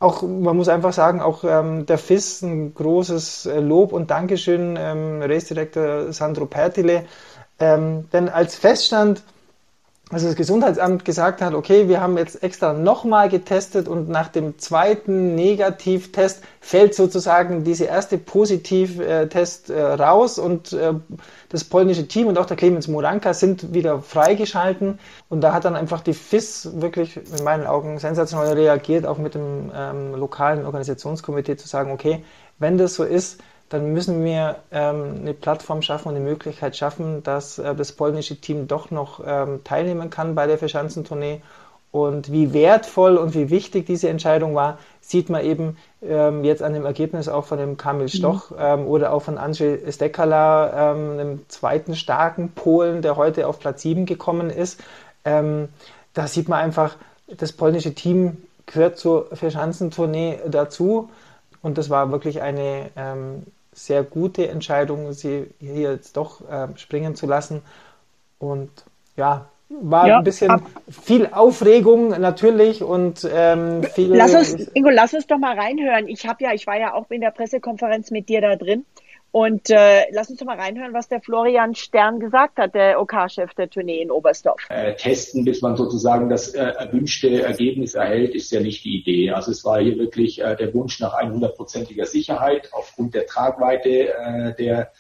auch, 0.03 0.23
man 0.23 0.57
muss 0.57 0.69
einfach 0.69 0.93
sagen, 0.93 1.21
auch 1.21 1.45
ähm, 1.45 1.87
der 1.87 1.99
FIS 1.99 2.43
ein 2.43 2.75
großes 2.75 3.47
äh, 3.47 3.61
Lob 3.61 3.93
und 3.93 4.11
Dankeschön, 4.11 4.77
ähm, 4.79 5.23
Race-Direktor 5.23 6.13
Sandro 6.13 6.47
Pertile. 6.47 7.05
Ähm, 7.61 8.09
denn 8.13 8.29
als 8.29 8.57
feststand, 8.57 9.23
also 10.13 10.27
das 10.27 10.37
Gesundheitsamt 10.37 11.07
gesagt 11.07 11.41
hat, 11.41 11.55
okay, 11.55 11.89
wir 11.89 12.03
haben 12.03 12.19
jetzt 12.19 12.43
extra 12.43 12.75
nochmal 12.75 13.31
getestet 13.31 13.89
und 13.89 14.11
nach 14.11 14.29
dem 14.29 14.59
zweiten 14.59 15.35
Negativtest 15.35 16.43
fällt 16.61 16.95
sozusagen 16.95 17.65
diese 17.65 17.87
erste 17.87 18.19
Positivtest 18.19 19.71
äh, 19.71 19.83
raus 19.83 20.39
und 20.39 20.75
äh, 20.75 20.93
das 21.49 21.65
polnische 21.65 22.07
Team 22.09 22.27
und 22.27 22.37
auch 22.37 22.45
der 22.45 22.59
Clemens 22.59 22.89
Moranka 22.89 23.33
sind 23.33 23.73
wieder 23.73 24.03
freigeschalten. 24.03 24.99
Und 25.31 25.41
da 25.41 25.55
hat 25.55 25.65
dann 25.65 25.77
einfach 25.77 26.03
die 26.03 26.13
FIS 26.13 26.69
wirklich 26.75 27.17
in 27.17 27.43
meinen 27.43 27.67
Augen 27.67 27.99
sensationell 27.99 28.53
reagiert, 28.53 29.07
auch 29.07 29.17
mit 29.17 29.35
dem 29.35 29.73
ähm, 29.75 30.15
lokalen 30.15 30.67
Organisationskomitee 30.67 31.57
zu 31.57 31.69
sagen, 31.69 31.91
okay, 31.91 32.23
wenn 32.59 32.77
das 32.77 32.95
so 32.95 33.05
ist, 33.05 33.41
dann 33.73 33.93
müssen 33.93 34.23
wir 34.23 34.57
ähm, 34.71 35.21
eine 35.21 35.33
Plattform 35.33 35.81
schaffen 35.81 36.09
und 36.09 36.17
eine 36.17 36.25
Möglichkeit 36.25 36.77
schaffen, 36.77 37.23
dass 37.23 37.59
äh, 37.59 37.75
das 37.75 37.93
polnische 37.93 38.37
Team 38.37 38.69
doch 38.69 38.91
noch 38.91 39.21
ähm, 39.25 39.65
teilnehmen 39.65 40.11
kann 40.11 40.35
bei 40.35 40.47
der 40.47 40.59
Verschanzentournee. 40.59 41.41
Und 41.91 42.31
wie 42.33 42.53
wertvoll 42.53 43.17
und 43.17 43.35
wie 43.35 43.51
wichtig 43.51 43.87
diese 43.87 44.09
Entscheidung 44.09 44.55
war, 44.55 44.79
sieht 45.01 45.31
man 45.31 45.45
eben 45.45 45.77
ähm, 46.03 46.45
jetzt 46.45 46.63
an 46.63 46.75
dem 46.75 46.85
Ergebnis 46.85 47.29
auch 47.29 47.45
von 47.47 47.59
dem 47.59 47.79
Kamil 47.79 48.05
mhm. 48.05 48.09
Stoch 48.09 48.51
mhm. 48.51 48.87
oder 48.87 49.13
auch 49.13 49.23
von 49.23 49.39
Andrzej 49.39 49.91
Stekala, 49.91 50.93
ähm, 50.93 51.11
einem 51.19 51.49
zweiten 51.49 51.95
starken 51.95 52.51
Polen, 52.51 53.01
der 53.01 53.17
heute 53.17 53.47
auf 53.47 53.59
Platz 53.59 53.83
7 53.83 54.05
gekommen 54.05 54.51
ist. 54.51 54.81
Ähm, 55.25 55.69
da 56.13 56.27
sieht 56.27 56.49
man 56.49 56.61
einfach, 56.61 56.97
das 57.27 57.53
polnische 57.53 57.95
Team 57.95 58.39
gehört 58.67 58.99
zur 58.99 59.35
Verschanzentournee 59.35 60.41
dazu. 60.47 61.09
Und 61.63 61.79
das 61.79 61.89
war 61.89 62.11
wirklich 62.11 62.43
eine 62.43 62.91
ähm, 62.97 63.45
sehr 63.73 64.03
gute 64.03 64.49
Entscheidung, 64.49 65.13
sie 65.13 65.47
hier 65.59 65.93
jetzt 65.93 66.17
doch 66.17 66.41
äh, 66.49 66.69
springen 66.77 67.15
zu 67.15 67.27
lassen. 67.27 67.63
Und 68.39 68.71
ja, 69.17 69.47
war 69.69 70.07
ja, 70.07 70.19
ein 70.19 70.25
bisschen 70.25 70.51
ab. 70.51 70.63
viel 70.91 71.29
Aufregung 71.33 72.09
natürlich 72.21 72.83
und 72.83 73.29
ähm, 73.33 73.83
viel. 73.85 74.15
Lass 74.15 74.35
uns, 74.35 74.69
Ingo, 74.75 74.91
lass 74.91 75.15
uns 75.15 75.27
doch 75.27 75.39
mal 75.39 75.59
reinhören. 75.59 76.09
Ich 76.09 76.27
habe 76.27 76.45
ja, 76.45 76.53
ich 76.53 76.67
war 76.67 76.79
ja 76.79 76.95
auch 76.95 77.11
in 77.11 77.21
der 77.21 77.31
Pressekonferenz 77.31 78.11
mit 78.11 78.29
dir 78.29 78.41
da 78.41 78.57
drin 78.57 78.85
Und 79.33 79.71
äh, 79.71 80.05
lass 80.13 80.29
uns 80.29 80.39
doch 80.39 80.47
mal 80.47 80.59
reinhören, 80.59 80.93
was 80.93 81.09
der 81.09 81.23
Florian 81.23 81.75
Stern 81.75 82.21
gesagt 82.21 82.59
hat, 82.59 82.75
der 82.75 83.01
OK-Chef 83.01 83.55
der 83.55 83.71
Tournee 83.71 84.03
in 84.03 84.11
Oberstdorf. 84.11 84.61
Äh, 84.69 84.95
testen, 84.95 85.45
bis 85.45 85.63
man 85.63 85.75
sozusagen 85.75 86.29
das 86.29 86.55
äh, 86.55 86.63
erwünschte 86.63 87.43
Ergebnis 87.43 87.95
erhält, 87.95 88.35
ist 88.35 88.53
ja 88.53 88.61
nicht 88.61 88.85
die 88.85 89.01
Idee. 89.01 89.31
Also 89.31 89.51
es 89.51 89.65
war 89.65 89.81
hier 89.81 89.97
wirklich 89.97 90.43
äh, 90.43 90.55
der 90.55 90.75
Wunsch 90.75 91.01
nach 91.01 91.15
100%iger 91.15 92.05
Sicherheit 92.05 92.69
aufgrund 92.73 93.15
der 93.15 93.27
Tragweite 93.27 94.15
äh, 94.15 94.55
der 94.55 94.93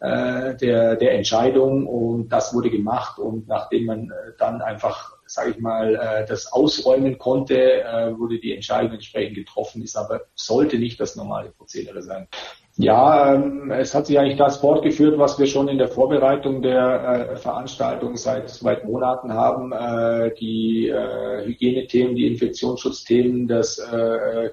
äh, 0.00 0.56
der, 0.56 0.96
der 0.96 1.12
Entscheidung 1.12 1.86
und 1.86 2.28
das 2.28 2.52
wurde 2.52 2.68
gemacht 2.68 3.18
und 3.18 3.48
nachdem 3.48 3.86
man 3.86 4.10
äh, 4.10 4.32
dann 4.38 4.60
einfach, 4.60 5.16
sage 5.26 5.52
ich 5.52 5.58
mal, 5.60 5.94
äh, 5.94 6.26
das 6.26 6.52
ausräumen 6.52 7.16
konnte, 7.16 7.82
äh, 7.82 8.18
wurde 8.18 8.38
die 8.38 8.54
Entscheidung 8.54 8.92
entsprechend 8.92 9.36
getroffen, 9.36 9.82
ist 9.82 9.96
aber 9.96 10.22
sollte 10.34 10.78
nicht 10.78 11.00
das 11.00 11.16
normale 11.16 11.50
Prozedere 11.50 12.02
sein. 12.02 12.28
Ja, 12.76 13.34
ähm, 13.34 13.70
es 13.70 13.94
hat 13.94 14.06
sich 14.06 14.18
eigentlich 14.18 14.36
das 14.36 14.56
fortgeführt, 14.56 15.16
was 15.16 15.38
wir 15.38 15.46
schon 15.46 15.68
in 15.68 15.78
der 15.78 15.86
Vorbereitung 15.86 16.60
der 16.60 17.30
äh, 17.30 17.36
Veranstaltung 17.36 18.16
seit 18.16 18.50
seit 18.50 18.84
Monaten 18.84 19.32
haben. 19.32 19.70
Äh, 19.70 20.34
die 20.34 20.88
äh, 20.88 21.46
Hygienethemen, 21.46 22.16
die 22.16 22.26
Infektionsschutzthemen, 22.26 23.46
das 23.46 23.80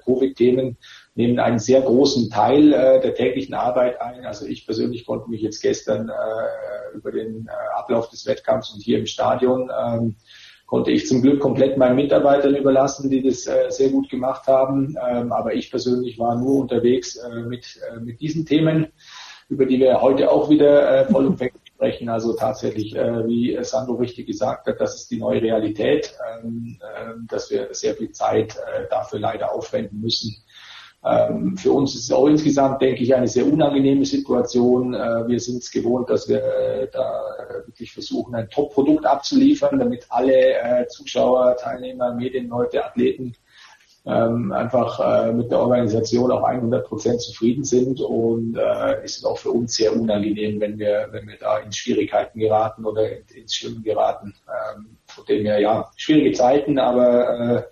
Covid-Themen 0.04 0.76
nehmen 1.14 1.40
einen 1.40 1.58
sehr 1.58 1.80
großen 1.80 2.30
Teil 2.30 2.70
der 2.70 3.14
täglichen 3.14 3.54
Arbeit 3.54 4.00
ein. 4.00 4.24
Also 4.24 4.46
ich 4.46 4.66
persönlich 4.66 5.04
konnte 5.04 5.28
mich 5.28 5.42
jetzt 5.42 5.60
gestern 5.60 6.10
über 6.94 7.10
den 7.12 7.48
Ablauf 7.76 8.08
des 8.08 8.26
Wettkampfs 8.26 8.72
und 8.72 8.82
hier 8.82 8.98
im 8.98 9.06
Stadion 9.06 9.70
ähm, 9.70 10.16
konnte 10.72 10.90
ich 10.90 11.06
zum 11.06 11.20
Glück 11.20 11.38
komplett 11.38 11.76
meinen 11.76 11.96
Mitarbeitern 11.96 12.56
überlassen, 12.56 13.10
die 13.10 13.20
das 13.22 13.46
äh, 13.46 13.66
sehr 13.68 13.90
gut 13.90 14.08
gemacht 14.08 14.46
haben. 14.46 14.96
Ähm, 15.06 15.30
aber 15.30 15.52
ich 15.52 15.70
persönlich 15.70 16.18
war 16.18 16.34
nur 16.34 16.60
unterwegs 16.60 17.16
äh, 17.16 17.42
mit, 17.42 17.78
äh, 17.90 18.00
mit 18.00 18.22
diesen 18.22 18.46
Themen, 18.46 18.86
über 19.50 19.66
die 19.66 19.78
wir 19.78 20.00
heute 20.00 20.30
auch 20.30 20.48
wieder 20.48 21.00
äh, 21.00 21.04
vollumfänglich 21.12 21.60
sprechen. 21.66 22.08
Also 22.08 22.32
tatsächlich, 22.32 22.96
äh, 22.96 23.28
wie 23.28 23.58
Sandro 23.60 23.96
richtig 23.96 24.28
gesagt 24.28 24.66
hat, 24.66 24.80
das 24.80 24.94
ist 24.94 25.10
die 25.10 25.18
neue 25.18 25.42
Realität, 25.42 26.14
ähm, 26.42 26.78
äh, 26.80 27.20
dass 27.28 27.50
wir 27.50 27.68
sehr 27.72 27.94
viel 27.94 28.12
Zeit 28.12 28.56
dafür 28.88 29.18
leider 29.18 29.52
aufwenden 29.52 30.00
müssen, 30.00 30.42
ähm, 31.04 31.56
für 31.56 31.72
uns 31.72 31.94
ist 31.94 32.04
es 32.04 32.12
auch 32.12 32.26
insgesamt, 32.26 32.80
denke 32.80 33.02
ich, 33.02 33.14
eine 33.14 33.26
sehr 33.26 33.46
unangenehme 33.46 34.04
Situation. 34.04 34.94
Äh, 34.94 35.26
wir 35.26 35.40
sind 35.40 35.62
es 35.62 35.70
gewohnt, 35.70 36.08
dass 36.10 36.28
wir 36.28 36.42
äh, 36.42 36.88
da 36.92 37.22
wirklich 37.66 37.92
versuchen, 37.92 38.34
ein 38.34 38.48
Top-Produkt 38.48 39.04
abzuliefern, 39.04 39.78
damit 39.78 40.06
alle 40.10 40.32
äh, 40.34 40.86
Zuschauer, 40.86 41.56
Teilnehmer, 41.56 42.14
Medienleute, 42.14 42.84
Athleten 42.84 43.34
ähm, 44.04 44.52
einfach 44.52 44.98
äh, 45.00 45.32
mit 45.32 45.50
der 45.50 45.60
Organisation 45.60 46.30
auch 46.32 46.42
100 46.42 46.86
Prozent 46.86 47.20
zufrieden 47.20 47.64
sind 47.64 48.00
und 48.00 48.56
äh, 48.56 49.04
ist 49.04 49.24
auch 49.24 49.38
für 49.38 49.50
uns 49.50 49.76
sehr 49.76 49.94
unangenehm, 49.94 50.60
wenn 50.60 50.78
wir, 50.78 51.08
wenn 51.12 51.28
wir 51.28 51.36
da 51.38 51.58
in 51.58 51.72
Schwierigkeiten 51.72 52.40
geraten 52.40 52.84
oder 52.84 53.08
ins 53.34 53.54
Schwimmen 53.54 53.82
geraten. 53.82 54.34
Ähm, 54.48 54.96
von 55.06 55.24
dem 55.26 55.44
her, 55.46 55.60
ja, 55.60 55.90
schwierige 55.96 56.32
Zeiten, 56.32 56.78
aber 56.78 57.38
äh, 57.38 57.62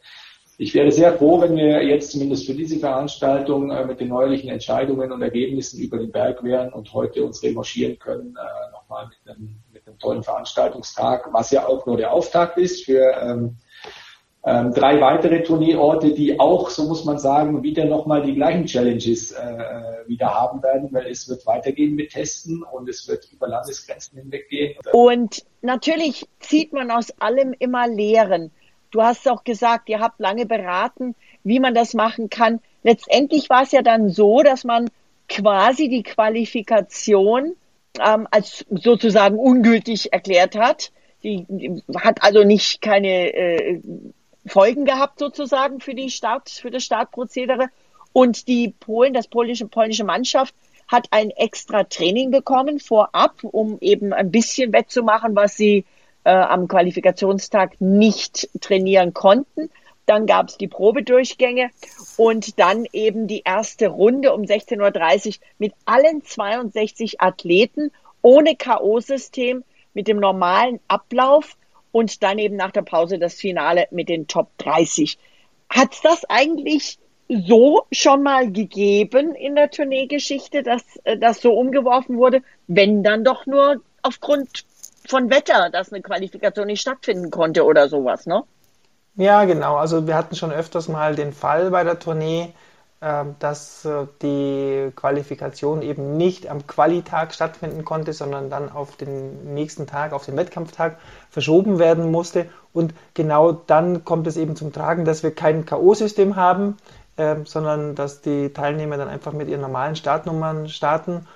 ich 0.61 0.75
wäre 0.75 0.93
sehr 0.93 1.15
froh, 1.15 1.41
wenn 1.41 1.57
wir 1.57 1.83
jetzt 1.83 2.11
zumindest 2.11 2.45
für 2.45 2.53
diese 2.53 2.79
Veranstaltung 2.79 3.71
äh, 3.71 3.83
mit 3.87 3.99
den 3.99 4.09
neuerlichen 4.09 4.51
Entscheidungen 4.51 5.11
und 5.11 5.23
Ergebnissen 5.23 5.81
über 5.81 5.97
den 5.97 6.13
Berg 6.13 6.45
wären 6.45 6.71
und 6.71 6.93
heute 6.93 7.25
uns 7.25 7.43
remarchieren 7.43 7.99
können, 7.99 8.37
äh, 8.37 8.71
nochmal 8.73 9.09
mit 9.09 9.35
einem, 9.35 9.57
mit 9.73 9.87
einem 9.87 9.99
tollen 9.99 10.23
Veranstaltungstag, 10.23 11.31
was 11.33 11.51
ja 11.51 11.67
auch 11.67 11.87
nur 11.87 11.97
der 11.97 12.13
Auftakt 12.13 12.59
ist 12.59 12.85
für 12.85 13.11
ähm, 13.23 13.57
ähm, 14.45 14.75
drei 14.75 15.01
weitere 15.01 15.43
Tourneeorte, 15.43 16.13
die 16.13 16.39
auch, 16.39 16.69
so 16.69 16.85
muss 16.85 17.07
man 17.07 17.19
sagen, 17.19 17.63
wieder 17.63 17.87
nochmal 17.87 18.23
die 18.23 18.35
gleichen 18.35 18.67
Challenges 18.67 19.33
äh, 19.33 19.41
äh, 19.41 20.09
wieder 20.09 20.35
haben 20.35 20.63
werden, 20.63 20.89
weil 20.93 21.07
es 21.07 21.27
wird 21.27 21.47
weitergehen 21.47 21.95
mit 21.95 22.11
Testen 22.11 22.63
und 22.63 22.87
es 22.87 23.09
wird 23.09 23.27
über 23.33 23.49
Landesgrenzen 23.49 24.19
hinweggehen. 24.19 24.77
Und 24.93 25.43
natürlich 25.63 26.27
zieht 26.39 26.75
man 26.75 26.91
aus 26.91 27.11
allem 27.19 27.55
immer 27.59 27.89
Lehren. 27.89 28.51
Du 28.91 29.03
hast 29.03 29.29
auch 29.29 29.45
gesagt, 29.45 29.89
ihr 29.89 30.01
habt 30.01 30.21
lange 30.21 30.47
beraten, 30.47 31.15
wie 31.45 31.61
man 31.61 31.75
das 31.75 31.95
machen 31.95 32.29
kann. 32.29 32.61
Letztendlich 32.83 33.49
war 33.51 33.63
es 33.63 33.73
ja 33.73 33.83
dann 33.83 34.11
so, 34.11 34.43
dass 34.43 34.65
man 34.65 34.91
quasi 35.29 35.89
die 35.89 36.03
Qualifikation 36.03 37.55
ähm, 38.05 38.27
als 38.31 38.65
sozusagen 38.71 39.39
ungültig 39.39 40.13
erklärt 40.13 40.57
hat. 40.57 40.93
Die, 41.23 41.47
die 41.49 41.83
hat 41.97 42.23
also 42.23 42.45
nicht 42.45 42.81
keine 42.81 43.33
äh, 43.33 43.81
Folgen 44.47 44.85
gehabt 44.85 45.19
sozusagen 45.19 45.81
für 45.81 45.95
die 45.95 46.11
Start, 46.11 46.51
für 46.51 46.71
das 46.71 46.83
Startprozedere. 46.83 47.69
Und 48.13 48.49
die 48.49 48.75
Polen, 48.81 49.15
das 49.15 49.29
polnische, 49.29 49.69
polnische 49.69 50.05
Mannschaft 50.05 50.55
hat 50.89 51.07
ein 51.13 51.31
extra 51.31 51.85
Training 51.85 52.33
bekommen 52.33 52.81
vorab, 52.81 53.45
um 53.45 53.79
eben 53.81 54.13
ein 54.13 54.33
bisschen 54.33 54.73
wettzumachen, 54.73 55.37
was 55.37 55.57
sie 55.57 55.85
äh, 56.25 56.31
am 56.31 56.69
Qualifikationstag 56.69 57.81
nicht 57.81 58.49
trainieren 58.61 59.15
konnten. 59.15 59.71
Dann 60.07 60.27
gab 60.27 60.49
es 60.49 60.59
die 60.59 60.69
Probedurchgänge 60.69 61.71
und 62.17 62.59
dann 62.59 62.87
eben 62.93 63.27
die 63.27 63.43
erste 63.45 63.89
Runde 63.89 64.33
um 64.33 64.43
16.30 64.43 65.29
Uhr 65.29 65.35
mit 65.59 65.75
allen 65.85 66.25
62 66.25 67.21
Athleten 67.21 67.93
ohne 68.23 68.57
K.O.-System 68.57 69.63
mit 69.95 70.09
dem 70.09 70.19
normalen 70.19 70.81
Ablauf 70.89 71.57
und 71.93 72.23
dann 72.23 72.39
eben 72.39 72.57
nach 72.57 72.71
der 72.71 72.83
Pause 72.83 73.19
das 73.19 73.35
Finale 73.35 73.87
mit 73.91 74.09
den 74.09 74.27
Top 74.27 74.51
30. 74.59 75.19
Hat 75.69 75.93
es 75.93 76.01
das 76.01 76.25
eigentlich 76.29 76.99
so 77.29 77.85
schon 77.93 78.23
mal 78.23 78.51
gegeben 78.51 79.35
in 79.35 79.55
der 79.55 79.71
Tourneegeschichte, 79.71 80.63
dass 80.63 80.83
äh, 81.05 81.17
das 81.17 81.41
so 81.41 81.53
umgeworfen 81.53 82.17
wurde, 82.17 82.43
wenn 82.67 83.03
dann 83.03 83.23
doch 83.23 83.47
nur 83.47 83.81
aufgrund 84.03 84.65
von 85.11 85.29
Wetter, 85.29 85.71
dass 85.71 85.93
eine 85.93 86.03
Qualifikation 86.03 86.67
nicht 86.67 86.81
stattfinden 86.81 87.31
konnte 87.31 87.65
oder 87.65 87.89
sowas, 87.89 88.27
ne? 88.27 88.45
Ja, 89.17 89.45
genau. 89.45 89.77
Also 89.77 90.07
wir 90.07 90.15
hatten 90.15 90.37
schon 90.37 90.53
öfters 90.53 90.89
mal 90.89 91.17
den 91.17 91.33
Fall 91.33 91.71
bei 91.71 91.85
der 91.85 91.99
Tournee, 91.99 92.55
ähm, 93.03 93.35
dass 93.41 93.85
äh, 93.85 94.07
die 94.23 94.93
Qualifikation 94.95 95.83
eben 95.83 96.17
nicht 96.17 96.49
am 96.49 96.67
Qualitag 96.67 97.35
stattfinden 97.35 97.85
konnte, 97.85 98.13
sondern 98.13 98.51
dann 98.51 98.71
auf 98.71 98.97
den 98.97 99.53
nächsten 99.53 99.87
Tag, 99.87 100.13
auf 100.13 100.27
den 100.27 100.37
Wettkampftag 100.37 100.99
verschoben 101.29 101.79
werden 101.79 102.11
musste. 102.11 102.47
Und 102.73 102.95
genau 103.15 103.53
dann 103.53 104.05
kommt 104.05 104.27
es 104.29 104.37
eben 104.37 104.55
zum 104.55 104.73
Tragen, 104.73 105.05
dass 105.05 105.23
wir 105.23 105.35
kein 105.35 105.67
K.O.-System 105.67 106.37
haben, 106.37 106.77
ähm, 107.19 107.47
sondern 107.47 107.97
dass 107.97 108.21
die 108.21 108.53
Teilnehmer 108.53 108.97
dann 108.97 109.09
einfach 109.09 109.33
mit 109.33 109.49
ihren 109.49 109.61
normalen 109.61 109.97
Startnummern 109.97 110.69
starten 110.69 111.27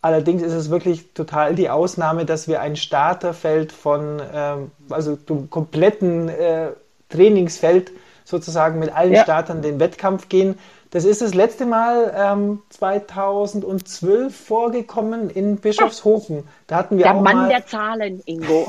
Allerdings 0.00 0.42
ist 0.42 0.52
es 0.52 0.70
wirklich 0.70 1.12
total 1.12 1.54
die 1.54 1.70
Ausnahme, 1.70 2.24
dass 2.24 2.46
wir 2.46 2.60
ein 2.60 2.76
Starterfeld 2.76 3.72
von, 3.72 4.22
ähm, 4.32 4.70
also 4.90 5.16
dem 5.16 5.50
kompletten 5.50 6.28
äh, 6.28 6.68
Trainingsfeld 7.08 7.90
sozusagen 8.24 8.78
mit 8.78 8.94
allen 8.94 9.14
ja. 9.14 9.22
Startern 9.22 9.62
den 9.62 9.80
Wettkampf 9.80 10.28
gehen. 10.28 10.56
Das 10.90 11.04
ist 11.04 11.20
das 11.20 11.34
letzte 11.34 11.66
Mal 11.66 12.14
ähm, 12.16 12.62
2012 12.70 14.34
vorgekommen 14.34 15.28
in 15.28 15.58
Bischofshofen. 15.58 16.44
Da 16.66 16.76
hatten 16.76 16.96
wir 16.96 17.04
der 17.04 17.14
auch 17.14 17.20
Mann 17.20 17.36
mal, 17.36 17.48
der 17.48 17.66
Zahlen, 17.66 18.22
Ingo. 18.24 18.66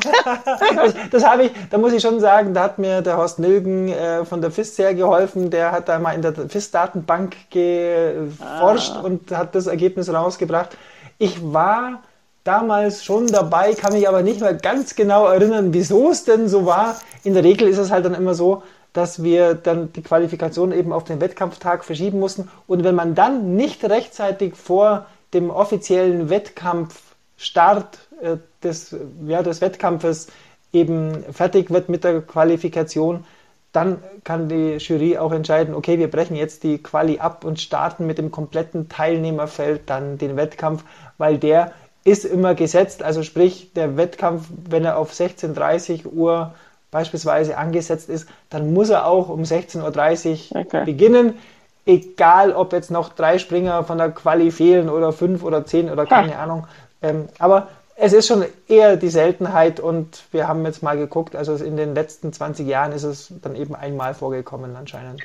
das, 1.11 1.25
habe 1.25 1.43
ich, 1.43 1.51
da 1.69 1.77
muss 1.77 1.93
ich 1.93 2.01
schon 2.01 2.19
sagen, 2.19 2.53
da 2.53 2.63
hat 2.63 2.77
mir 2.77 3.01
der 3.01 3.15
Horst 3.15 3.39
Nilgen 3.39 3.87
äh, 3.87 4.25
von 4.25 4.41
der 4.41 4.51
FIS 4.51 4.75
sehr 4.75 4.93
geholfen. 4.95 5.49
Der 5.49 5.71
hat 5.71 5.87
da 5.87 5.97
mal 5.97 6.11
in 6.11 6.21
der 6.21 6.33
FIS-Datenbank 6.33 7.37
geforscht 7.51 8.93
ah. 8.95 9.01
und 9.01 9.31
hat 9.31 9.55
das 9.55 9.67
Ergebnis 9.67 10.11
rausgebracht. 10.11 10.75
Ich 11.21 11.53
war 11.53 12.01
damals 12.45 13.03
schon 13.03 13.27
dabei, 13.27 13.73
kann 13.73 13.91
mich 13.91 14.07
aber 14.07 14.23
nicht 14.23 14.39
mehr 14.39 14.53
ganz 14.53 14.95
genau 14.95 15.25
erinnern, 15.25 15.73
wieso 15.73 16.11
es 16.11 16.23
denn 16.23 16.47
so 16.47 16.65
war. 16.65 16.95
In 17.25 17.33
der 17.33 17.43
Regel 17.43 17.67
ist 17.67 17.77
es 17.77 17.91
halt 17.91 18.05
dann 18.05 18.15
immer 18.15 18.33
so, 18.33 18.63
dass 18.93 19.21
wir 19.21 19.53
dann 19.53 19.91
die 19.91 20.01
Qualifikation 20.01 20.71
eben 20.71 20.93
auf 20.93 21.03
den 21.03 21.19
Wettkampftag 21.19 21.83
verschieben 21.83 22.19
mussten. 22.19 22.49
Und 22.67 22.85
wenn 22.85 22.95
man 22.95 23.15
dann 23.15 23.57
nicht 23.57 23.83
rechtzeitig 23.83 24.55
vor 24.55 25.07
dem 25.33 25.49
offiziellen 25.49 26.29
Wettkampfstart 26.29 27.99
äh, 28.21 28.37
des, 28.63 28.95
ja, 29.27 29.43
des 29.43 29.59
Wettkampfes 29.59 30.27
eben 30.71 31.25
fertig 31.33 31.69
wird 31.69 31.89
mit 31.89 32.05
der 32.05 32.21
Qualifikation, 32.21 33.25
dann 33.71 34.01
kann 34.23 34.49
die 34.49 34.77
Jury 34.77 35.17
auch 35.17 35.31
entscheiden, 35.31 35.75
okay, 35.75 35.99
wir 35.99 36.09
brechen 36.09 36.35
jetzt 36.35 36.63
die 36.63 36.79
Quali 36.79 37.19
ab 37.19 37.45
und 37.45 37.59
starten 37.59 38.07
mit 38.07 38.17
dem 38.17 38.31
kompletten 38.31 38.89
Teilnehmerfeld 38.89 39.81
dann 39.85 40.17
den 40.17 40.35
Wettkampf, 40.37 40.83
weil 41.19 41.37
der 41.37 41.73
ist 42.03 42.25
immer 42.25 42.55
gesetzt. 42.55 43.03
Also 43.03 43.21
sprich, 43.21 43.73
der 43.73 43.95
Wettkampf, 43.97 44.47
wenn 44.67 44.83
er 44.83 44.97
auf 44.97 45.11
16.30 45.11 46.07
Uhr 46.07 46.55
beispielsweise 46.89 47.57
angesetzt 47.57 48.09
ist, 48.09 48.27
dann 48.49 48.73
muss 48.73 48.89
er 48.89 49.05
auch 49.05 49.29
um 49.29 49.43
16.30 49.43 50.55
Uhr 50.55 50.61
okay. 50.61 50.85
beginnen. 50.85 51.37
Egal, 51.85 52.53
ob 52.53 52.73
jetzt 52.73 52.89
noch 52.89 53.09
drei 53.09 53.37
Springer 53.37 53.83
von 53.83 53.97
der 53.97 54.11
Quali 54.11 54.51
fehlen 54.51 54.89
oder 54.89 55.11
fünf 55.11 55.43
oder 55.43 55.65
zehn 55.65 55.89
oder 55.89 56.05
keine 56.05 56.31
ja. 56.31 56.39
Ahnung. 56.39 56.67
Ähm, 57.01 57.29
aber 57.37 57.67
es 57.95 58.13
ist 58.13 58.27
schon 58.27 58.45
eher 58.67 58.95
die 58.95 59.09
Seltenheit 59.09 59.79
und 59.79 60.23
wir 60.31 60.47
haben 60.47 60.65
jetzt 60.65 60.81
mal 60.81 60.97
geguckt, 60.97 61.35
also 61.35 61.55
in 61.55 61.77
den 61.77 61.93
letzten 61.93 62.31
20 62.31 62.65
Jahren 62.67 62.91
ist 62.91 63.03
es 63.03 63.33
dann 63.41 63.55
eben 63.55 63.75
einmal 63.75 64.13
vorgekommen 64.13 64.75
anscheinend. 64.75 65.21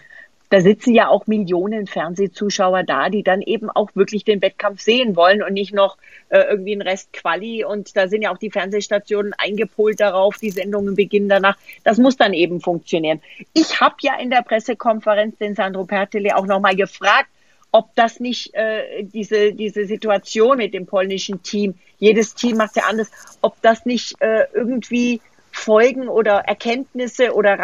Da 0.54 0.60
sitzen 0.60 0.94
ja 0.94 1.08
auch 1.08 1.26
Millionen 1.26 1.88
Fernsehzuschauer 1.88 2.84
da, 2.84 3.08
die 3.08 3.24
dann 3.24 3.42
eben 3.42 3.70
auch 3.70 3.90
wirklich 3.96 4.22
den 4.22 4.40
Wettkampf 4.40 4.80
sehen 4.80 5.16
wollen 5.16 5.42
und 5.42 5.52
nicht 5.52 5.74
noch 5.74 5.98
äh, 6.28 6.42
irgendwie 6.48 6.76
ein 6.76 6.80
Rest 6.80 7.12
Quali. 7.12 7.64
Und 7.64 7.96
da 7.96 8.06
sind 8.06 8.22
ja 8.22 8.32
auch 8.32 8.38
die 8.38 8.52
Fernsehstationen 8.52 9.32
eingepolt 9.36 9.98
darauf, 9.98 10.38
die 10.38 10.52
Sendungen 10.52 10.94
beginnen 10.94 11.28
danach. 11.28 11.58
Das 11.82 11.98
muss 11.98 12.16
dann 12.16 12.34
eben 12.34 12.60
funktionieren. 12.60 13.20
Ich 13.52 13.80
habe 13.80 13.96
ja 14.02 14.16
in 14.16 14.30
der 14.30 14.42
Pressekonferenz 14.42 15.38
den 15.38 15.56
Sandro 15.56 15.86
Pertele 15.86 16.36
auch 16.36 16.46
nochmal 16.46 16.76
gefragt, 16.76 17.30
ob 17.72 17.92
das 17.96 18.20
nicht 18.20 18.54
äh, 18.54 19.02
diese, 19.02 19.54
diese 19.54 19.86
Situation 19.86 20.58
mit 20.58 20.72
dem 20.72 20.86
polnischen 20.86 21.42
Team, 21.42 21.74
jedes 21.98 22.36
Team 22.36 22.58
macht 22.58 22.76
ja 22.76 22.84
anders, 22.88 23.10
ob 23.40 23.60
das 23.60 23.86
nicht 23.86 24.14
äh, 24.20 24.44
irgendwie 24.54 25.20
Folgen 25.50 26.06
oder 26.06 26.44
Erkenntnisse 26.46 27.34
oder 27.34 27.58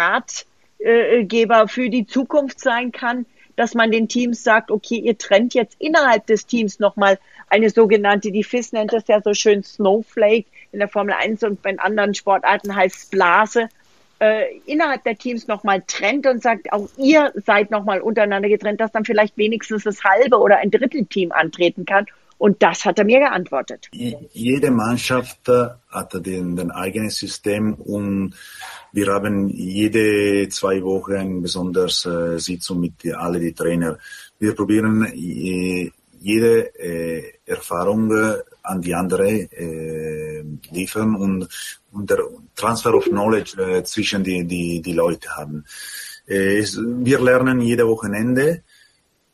Ratgeber 0.83 1.69
für 1.69 1.91
die 1.91 2.07
Zukunft 2.07 2.61
sein 2.61 2.93
kann, 2.93 3.27
dass 3.57 3.75
man 3.75 3.91
den 3.91 4.09
Teams 4.09 4.43
sagt, 4.43 4.71
okay, 4.71 4.97
ihr 4.97 5.19
trennt 5.19 5.55
jetzt 5.55 5.77
innerhalb 5.79 6.27
des 6.27 6.47
Teams 6.47 6.79
nochmal 6.79 7.19
eine 7.49 7.69
sogenannte, 7.69 8.33
die 8.33 8.45
FIS 8.45 8.73
nennt 8.73 8.93
das 8.93 9.07
ja 9.09 9.21
so 9.21 9.35
schön 9.35 9.63
Snowflake 9.63 10.47
in 10.73 10.79
der 10.79 10.89
Formel 10.89 11.15
1 11.15 11.43
und 11.43 11.63
bei 11.63 11.79
anderen 11.79 12.15
Sportarten 12.15 12.75
heißt 12.75 13.11
Blase, 13.11 13.69
äh, 14.21 14.57
innerhalb 14.67 15.03
der 15.05 15.17
Teams 15.17 15.49
nochmal 15.49 15.83
trennt 15.87 16.27
und 16.27 16.43
sagt, 16.43 16.73
auch 16.73 16.89
ihr 16.97 17.33
seid 17.35 17.71
nochmal 17.71 18.01
untereinander 18.01 18.49
getrennt, 18.49 18.81
dass 18.81 18.93
dann 18.93 19.05
vielleicht 19.05 19.37
wenigstens 19.37 19.85
das 19.85 20.05
halbe 20.05 20.39
oder 20.39 20.59
ein 20.59 20.71
Drittel 20.71 21.07
Team 21.07 21.33
antreten 21.33 21.85
kann. 21.85 22.07
Und 22.41 22.63
das 22.63 22.87
hat 22.87 22.99
er 22.99 23.05
mir 23.05 23.19
geantwortet. 23.19 23.91
Jede 23.93 24.71
Mannschaft 24.71 25.47
äh, 25.51 25.67
hat 25.91 26.15
den, 26.25 26.57
den 26.57 26.71
eigenen 26.71 27.11
System 27.11 27.75
und 27.75 28.35
wir 28.93 29.13
haben 29.13 29.51
jede 29.51 30.49
zwei 30.49 30.83
Wochen 30.83 31.17
eine 31.17 31.41
besondere 31.43 31.89
äh, 31.89 32.39
Sitzung 32.39 32.81
mit 32.81 33.03
die, 33.03 33.13
alle 33.13 33.41
die 33.41 33.53
Trainer. 33.53 33.99
Wir 34.39 34.55
probieren 34.55 35.05
äh, 35.05 35.91
jede 36.19 36.75
äh, 36.81 37.31
Erfahrung 37.45 38.11
äh, 38.11 38.39
an 38.63 38.81
die 38.81 38.95
andere 38.95 39.29
äh, 39.29 40.43
liefern 40.71 41.17
und, 41.17 41.47
und 41.93 42.09
der 42.09 42.21
Transfer 42.57 42.95
of 42.95 43.05
Knowledge 43.05 43.61
äh, 43.61 43.85
zwischen 43.85 44.25
die, 44.25 44.47
die, 44.47 44.81
die 44.81 44.95
Leute 44.95 45.29
haben. 45.37 45.67
Äh, 46.27 46.65
wir 46.65 47.21
lernen 47.21 47.61
jede 47.61 47.87
Wochenende 47.87 48.63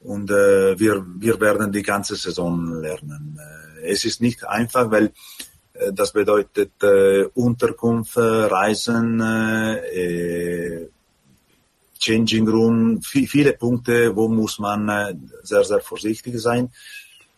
und 0.07 0.31
äh, 0.31 0.79
wir, 0.79 1.05
wir 1.19 1.41
werden 1.41 1.73
die 1.73 1.83
ganze 1.83 2.15
Saison 2.17 2.81
lernen. 2.81 3.39
Äh, 3.83 3.91
es 3.91 4.05
ist 4.05 4.21
nicht 4.21 4.47
einfach, 4.47 4.91
weil 4.91 5.13
äh, 5.75 5.93
das 5.93 6.13
bedeutet 6.13 6.73
äh, 6.83 7.25
Unterkunft, 7.35 8.17
Reisen, 8.17 9.21
äh, 9.21 10.87
Changing 11.99 12.47
Room, 12.49 13.03
viele 13.03 13.55
Punkte, 13.55 14.15
wo 14.15 14.29
muss 14.29 14.59
man 14.59 14.89
äh, 14.89 15.15
sehr, 15.43 15.65
sehr 15.65 15.81
vorsichtig 15.81 16.41
sein. 16.41 16.71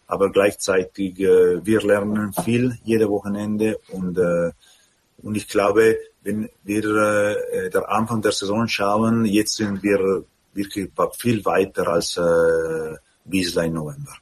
Aber 0.07 0.31
gleichzeitig, 0.31 1.19
äh, 1.21 1.65
wir 1.65 1.81
lernen 1.81 2.33
viel 2.45 2.79
jede 2.85 3.09
Wochenende 3.09 3.79
und, 3.93 4.19
äh, 4.19 4.51
und 5.23 5.37
ich 5.37 5.49
glaube, 5.49 5.97
wenn 6.23 6.49
wir 6.65 6.85
äh, 6.85 7.71
der 7.71 7.91
Anfang 7.91 8.21
der 8.21 8.33
Saison 8.33 8.69
schauen, 8.69 9.25
jetzt 9.25 9.57
sind 9.57 9.83
wir 9.83 10.25
wirklich 10.53 10.91
viel 11.19 11.45
weiter 11.45 11.89
als 11.89 12.17
äh, 12.17 12.97
bislang 13.25 13.73
November. 13.73 14.13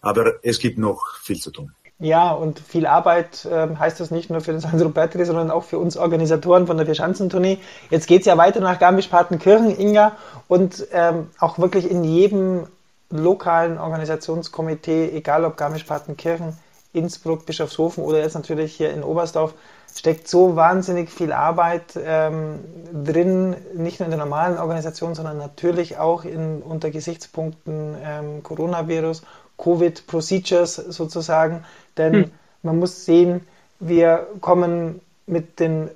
Aber 0.00 0.34
es 0.42 0.58
gibt 0.58 0.78
noch 0.78 1.02
viel 1.22 1.38
zu 1.38 1.50
tun. 1.50 1.72
Ja, 2.00 2.30
und 2.30 2.60
viel 2.60 2.86
Arbeit 2.86 3.44
äh, 3.44 3.74
heißt 3.74 3.98
das 3.98 4.12
nicht 4.12 4.30
nur 4.30 4.40
für 4.40 4.52
den 4.52 4.60
Sandro 4.60 4.88
Bertri, 4.88 5.24
sondern 5.24 5.50
auch 5.50 5.64
für 5.64 5.78
uns 5.78 5.96
Organisatoren 5.96 6.68
von 6.68 6.76
der 6.76 6.86
Vierschanzentournee. 6.86 7.58
Jetzt 7.90 8.06
geht's 8.06 8.26
ja 8.26 8.36
weiter 8.36 8.60
nach 8.60 8.78
Garmisch-Partenkirchen, 8.78 9.76
Inga, 9.76 10.16
und 10.46 10.86
ähm, 10.92 11.30
auch 11.40 11.58
wirklich 11.58 11.90
in 11.90 12.04
jedem 12.04 12.68
lokalen 13.10 13.78
Organisationskomitee, 13.78 15.10
egal 15.10 15.44
ob 15.44 15.56
Garmisch-Partenkirchen, 15.56 16.56
Innsbruck, 16.92 17.46
Bischofshofen 17.46 18.04
oder 18.04 18.20
jetzt 18.20 18.34
natürlich 18.34 18.76
hier 18.76 18.92
in 18.92 19.02
Oberstdorf, 19.02 19.54
steckt 19.98 20.28
so 20.28 20.54
wahnsinnig 20.54 21.10
viel 21.10 21.32
Arbeit 21.32 21.98
ähm, 22.00 22.60
drin, 23.04 23.56
nicht 23.74 23.98
nur 23.98 24.06
in 24.06 24.12
der 24.12 24.18
normalen 24.18 24.56
Organisation, 24.56 25.16
sondern 25.16 25.38
natürlich 25.38 25.98
auch 25.98 26.24
in, 26.24 26.62
unter 26.62 26.90
Gesichtspunkten 26.90 27.96
ähm, 28.02 28.42
Coronavirus, 28.44 29.22
Covid-Procedures 29.58 30.76
sozusagen. 30.76 31.64
Denn 31.96 32.12
hm. 32.12 32.30
man 32.62 32.78
muss 32.78 33.04
sehen, 33.06 33.40
wir 33.80 34.28
kommen 34.40 35.00
mit 35.26 35.58
den, 35.58 35.90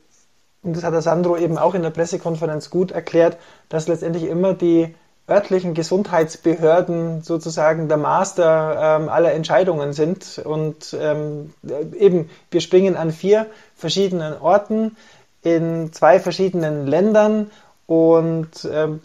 und 0.65 0.77
das 0.77 0.83
hat 0.83 0.95
der 0.95 1.03
Sandro 1.03 1.37
eben 1.37 1.57
auch 1.57 1.75
in 1.75 1.83
der 1.83 1.91
Pressekonferenz 1.91 2.71
gut 2.71 2.91
erklärt, 2.91 3.37
dass 3.69 3.87
letztendlich 3.87 4.25
immer 4.25 4.55
die 4.55 4.95
örtlichen 5.33 5.74
Gesundheitsbehörden 5.74 7.22
sozusagen 7.22 7.89
der 7.89 7.97
Master 7.97 8.99
ähm, 9.01 9.09
aller 9.09 9.33
Entscheidungen 9.33 9.93
sind. 9.93 10.41
Und 10.45 10.95
ähm, 11.01 11.55
eben, 11.99 12.28
wir 12.51 12.61
springen 12.61 12.97
an 12.97 13.11
vier 13.11 13.47
verschiedenen 13.74 14.39
Orten 14.39 14.97
in 15.43 15.93
zwei 15.93 16.20
verschiedenen 16.20 16.87
Ländern 16.87 17.51
und 17.87 18.68
ähm, 18.70 19.01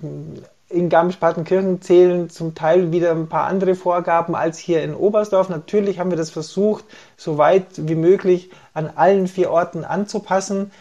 in 0.70 0.90
Garmisch-Partenkirchen 0.90 1.82
zählen 1.82 2.30
zum 2.30 2.54
Teil 2.54 2.92
wieder 2.92 3.12
ein 3.12 3.28
paar 3.28 3.48
andere 3.48 3.76
Vorgaben 3.76 4.36
als 4.36 4.58
hier 4.58 4.84
in 4.84 4.94
Oberstdorf. 4.94 5.48
Natürlich 5.48 5.98
haben 6.00 6.10
wir 6.10 6.18
das 6.18 6.30
versucht, 6.30 6.84
so 7.16 7.38
weit 7.38 7.66
wie 7.78 7.96
möglich 7.96 8.52
an 8.74 8.92
allen 8.94 9.28
vier 9.28 9.50
Orten 9.50 9.86
anzupassen 9.86 10.72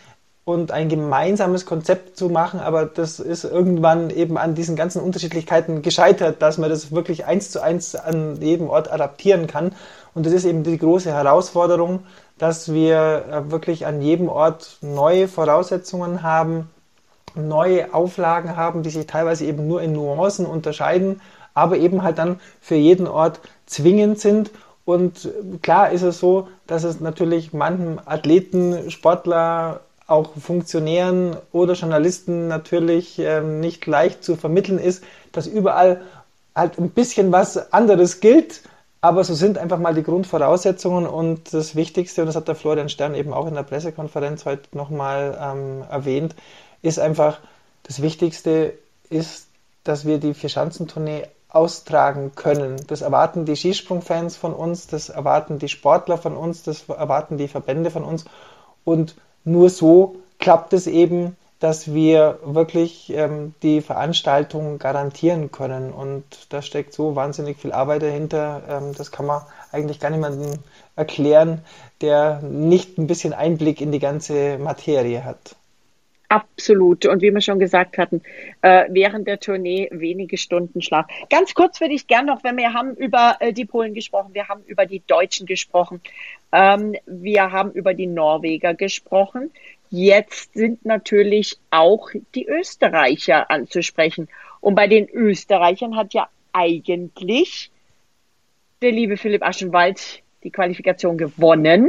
und 0.47 0.71
ein 0.71 0.89
gemeinsames 0.89 1.67
Konzept 1.67 2.17
zu 2.17 2.29
machen, 2.29 2.61
aber 2.61 2.87
das 2.87 3.19
ist 3.19 3.43
irgendwann 3.43 4.11
eben 4.11 4.39
an 4.39 4.55
diesen 4.55 4.77
ganzen 4.77 5.03
Unterschiedlichkeiten 5.03 5.83
gescheitert, 5.83 6.41
dass 6.41 6.57
man 6.57 6.71
das 6.71 6.93
wirklich 6.93 7.27
eins 7.27 7.51
zu 7.51 7.61
eins 7.61 7.97
an 7.97 8.41
jedem 8.41 8.71
Ort 8.71 8.91
adaptieren 8.91 9.49
kann. 9.49 9.73
Und 10.15 10.25
das 10.25 10.33
ist 10.33 10.45
eben 10.45 10.63
die 10.63 10.79
große 10.79 11.13
Herausforderung, 11.13 12.05
dass 12.39 12.73
wir 12.73 13.25
äh, 13.29 13.51
wirklich 13.51 13.87
an 13.87 14.01
jedem 14.01 14.29
Ort 14.29 14.79
neue 14.83 15.27
Voraussetzungen 15.27 16.23
haben, 16.23 16.71
neue 17.35 17.93
Auflagen 17.93 18.55
haben, 18.55 18.85
die 18.85 18.91
sich 18.91 19.09
teilweise 19.09 19.47
eben 19.47 19.67
nur 19.67 19.83
in 19.83 19.95
Nuancen 19.95 20.47
unterscheiden, 20.47 21.21
aber 21.55 21.77
eben 21.77 22.05
halt 22.05 22.19
dann 22.19 22.39
für 22.61 22.77
jeden 22.77 23.09
Ort 23.09 23.41
zwingend 23.67 24.21
sind. 24.21 24.53
Und 24.85 25.29
klar 25.63 25.91
ist 25.91 26.03
es 26.03 26.21
so, 26.21 26.47
dass 26.69 26.85
es 26.85 27.01
natürlich 27.01 27.53
manchen 27.53 27.99
Athleten, 28.07 28.93
Sportler, 28.93 29.81
auch 30.07 30.31
Funktionären 30.39 31.37
oder 31.53 31.75
Journalisten 31.75 32.49
natürlich 32.49 33.19
ähm, 33.19 33.61
nicht 33.61 33.87
leicht 33.87 34.23
zu 34.23 34.37
vermitteln 34.37 34.79
ist, 34.79 35.03
dass 35.33 35.47
überall 35.47 36.03
halt 36.55 36.79
ein 36.79 36.91
bisschen 36.91 37.33
was 37.33 37.73
anderes 37.73 38.21
gilt, 38.21 38.63
aber 39.01 39.25
so 39.25 39.35
sind 39.35 39.59
einfach 39.59 39.79
mal 39.79 39.95
die 39.95 40.03
Grundvoraussetzungen 40.03 41.07
und 41.07 41.53
das 41.53 41.77
Wichtigste, 41.77 42.23
und 42.23 42.29
das 42.29 42.37
hat 42.37 42.49
der 42.49 42.55
Florian 42.55 42.89
Stern 42.89 43.15
eben 43.15 43.33
auch 43.33 43.47
in 43.47 43.55
der 43.55 43.63
Pressekonferenz 43.63 44.45
heute 44.45 44.77
nochmal 44.77 45.39
ähm, 45.41 45.85
erwähnt, 45.91 46.35
ist 46.83 46.99
einfach, 46.99 47.39
das 47.83 48.03
Wichtigste 48.03 48.75
ist, 49.11 49.47
dass 49.85 50.07
wir 50.07 50.19
die 50.19 50.35
Vierschanzentournee 50.35 51.25
austragen 51.49 52.33
können. 52.35 52.77
Das 52.89 53.03
erwarten 53.03 53.45
die 53.45 53.57
Skisprungfans 53.57 54.37
von 54.37 54.53
uns, 54.53 54.89
das 54.89 55.09
erwarten 55.09 55.59
die 55.59 55.69
Sportler 55.69 56.19
von 56.19 56.37
uns, 56.37 56.63
das 56.63 56.89
erwarten 56.89 57.39
die 57.39 57.49
Verbände 57.49 57.91
von 57.91 58.03
uns. 58.03 58.25
Und 58.85 59.15
nur 59.47 59.71
so 59.71 60.17
klappt 60.39 60.75
es 60.75 60.87
eben, 60.87 61.37
dass 61.61 61.95
wir 61.95 62.39
wirklich 62.45 63.11
ähm, 63.15 63.55
die 63.63 63.81
Veranstaltung 63.81 64.79
garantieren 64.79 65.51
können. 65.51 65.93
Und 65.93 66.25
da 66.51 66.61
steckt 66.61 66.93
so 66.93 67.17
wahnsinnig 67.17 67.57
viel 67.57 67.73
Arbeit 67.73 68.03
dahinter. 68.03 68.63
Ähm, 68.69 68.93
das 68.95 69.11
kann 69.11 69.25
man 69.25 69.43
eigentlich 69.73 70.01
gar 70.01 70.11
niemandem 70.11 70.59
erklären, 70.97 71.63
der 72.03 72.43
nicht 72.43 72.99
ein 72.99 73.07
bisschen 73.07 73.33
Einblick 73.33 73.81
in 73.81 73.93
die 73.93 74.01
ganze 74.01 74.59
Materie 74.59 75.25
hat. 75.25 75.57
Absolut. 76.29 77.07
Und 77.07 77.23
wie 77.23 77.31
wir 77.31 77.41
schon 77.41 77.59
gesagt 77.59 77.99
hatten, 77.99 78.23
äh, 78.63 78.87
während 78.89 79.29
der 79.29 79.39
Tournee 79.39 79.89
wenige 79.93 80.37
Stunden 80.37 80.83
Schlaf. 80.83 81.07
Ganz 81.31 81.55
kurz 81.55 81.81
würde 81.81 81.95
ich 81.95 82.07
gern 82.07 82.27
noch, 82.27 82.43
wenn 82.43 82.57
wir 82.57 82.73
haben 82.73 82.95
über 82.95 83.37
äh, 83.41 83.53
die 83.53 83.65
Polen 83.65 83.95
gesprochen, 83.95 84.35
wir 84.35 84.49
haben 84.49 84.63
über 84.67 84.87
die 84.87 85.03
Deutschen 85.07 85.47
gesprochen, 85.47 86.01
ähm, 86.53 86.97
wir 87.07 87.53
haben 87.53 87.71
über 87.73 87.95
die 87.95 88.07
Norweger 88.07 88.75
gesprochen. 88.75 89.53
Jetzt 89.91 90.55
sind 90.55 90.85
natürlich 90.85 91.59
auch 91.71 92.11
die 92.35 92.47
Österreicher 92.47 93.51
anzusprechen. 93.51 94.29
Und 94.61 94.75
bei 94.75 94.89
den 94.89 95.09
Österreichern 95.09 95.97
hat 95.97 96.13
ja 96.13 96.29
eigentlich 96.53 97.71
der 98.83 98.91
liebe 98.91 99.17
Philipp 99.17 99.43
Aschenwald 99.43 100.23
die 100.43 100.51
Qualifikation 100.51 101.19
gewonnen. 101.19 101.89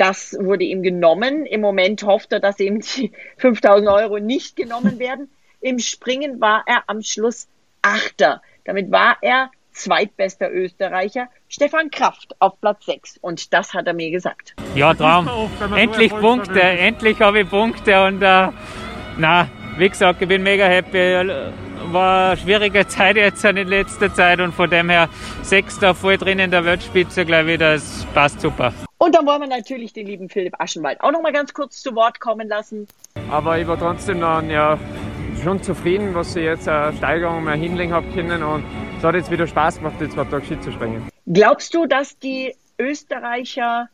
Das 0.00 0.34
wurde 0.40 0.64
ihm 0.64 0.82
genommen. 0.82 1.44
Im 1.44 1.60
Moment 1.60 2.04
hofft 2.04 2.32
er, 2.32 2.40
dass 2.40 2.58
ihm 2.58 2.80
die 2.80 3.12
5000 3.36 3.86
Euro 3.90 4.18
nicht 4.18 4.56
genommen 4.56 4.98
werden. 4.98 5.28
Im 5.60 5.78
Springen 5.78 6.40
war 6.40 6.64
er 6.66 6.84
am 6.86 7.02
Schluss 7.02 7.48
Achter. 7.82 8.40
Damit 8.64 8.90
war 8.90 9.18
er 9.20 9.50
zweitbester 9.72 10.50
Österreicher. 10.50 11.28
Stefan 11.48 11.90
Kraft 11.90 12.34
auf 12.38 12.58
Platz 12.62 12.86
6. 12.86 13.18
Und 13.20 13.52
das 13.52 13.74
hat 13.74 13.86
er 13.86 13.92
mir 13.92 14.10
gesagt. 14.10 14.54
Ja, 14.74 14.94
Traum. 14.94 15.28
Endlich 15.76 16.12
Punkte. 16.12 16.62
Endlich 16.62 17.20
habe 17.20 17.40
ich 17.40 17.50
Punkte. 17.50 18.02
Und 18.02 18.22
äh, 18.22 18.48
na, 19.18 19.48
wie 19.76 19.88
gesagt, 19.90 20.22
ich 20.22 20.28
bin 20.28 20.42
mega 20.42 20.64
happy. 20.64 21.28
war 21.92 22.28
eine 22.30 22.36
schwierige 22.38 22.86
Zeit 22.86 23.16
jetzt 23.16 23.44
in 23.44 23.68
letzter 23.68 24.14
Zeit 24.14 24.40
und 24.40 24.52
von 24.52 24.70
dem 24.70 24.88
her 24.88 25.10
Sechster 25.42 25.94
voll 25.94 26.16
drin 26.16 26.38
in 26.38 26.50
der 26.50 26.64
Weltspitze, 26.64 27.26
glaube 27.26 27.52
ich, 27.52 27.58
das 27.58 28.06
passt 28.14 28.40
super. 28.40 28.72
Und 29.02 29.14
dann 29.14 29.24
wollen 29.24 29.40
wir 29.40 29.48
natürlich 29.48 29.94
den 29.94 30.06
lieben 30.06 30.28
Philipp 30.28 30.60
Aschenwald 30.60 31.00
auch 31.00 31.10
noch 31.10 31.22
mal 31.22 31.32
ganz 31.32 31.54
kurz 31.54 31.80
zu 31.80 31.94
Wort 31.94 32.20
kommen 32.20 32.46
lassen. 32.48 32.86
Aber 33.30 33.58
ich 33.58 33.66
war 33.66 33.78
trotzdem 33.78 34.20
dann 34.20 34.50
ja 34.50 34.78
schon 35.42 35.62
zufrieden, 35.62 36.14
was 36.14 36.36
ich 36.36 36.44
jetzt 36.44 36.68
eine 36.68 36.94
Steigerung 36.94 37.44
mal 37.44 37.56
hinlegen 37.56 37.94
habe 37.94 38.06
können 38.12 38.42
und 38.42 38.62
es 38.98 39.02
hat 39.02 39.14
jetzt 39.14 39.30
wieder 39.30 39.46
Spaß 39.46 39.78
gemacht, 39.78 39.94
jetzt 40.00 40.12
zwei 40.12 40.24
Tage 40.24 40.44
Ski 40.44 40.60
zu 40.60 40.70
springen. 40.70 41.08
Glaubst 41.26 41.72
du, 41.72 41.86
dass 41.86 42.18
die 42.18 42.54
Österreicher 42.78 43.88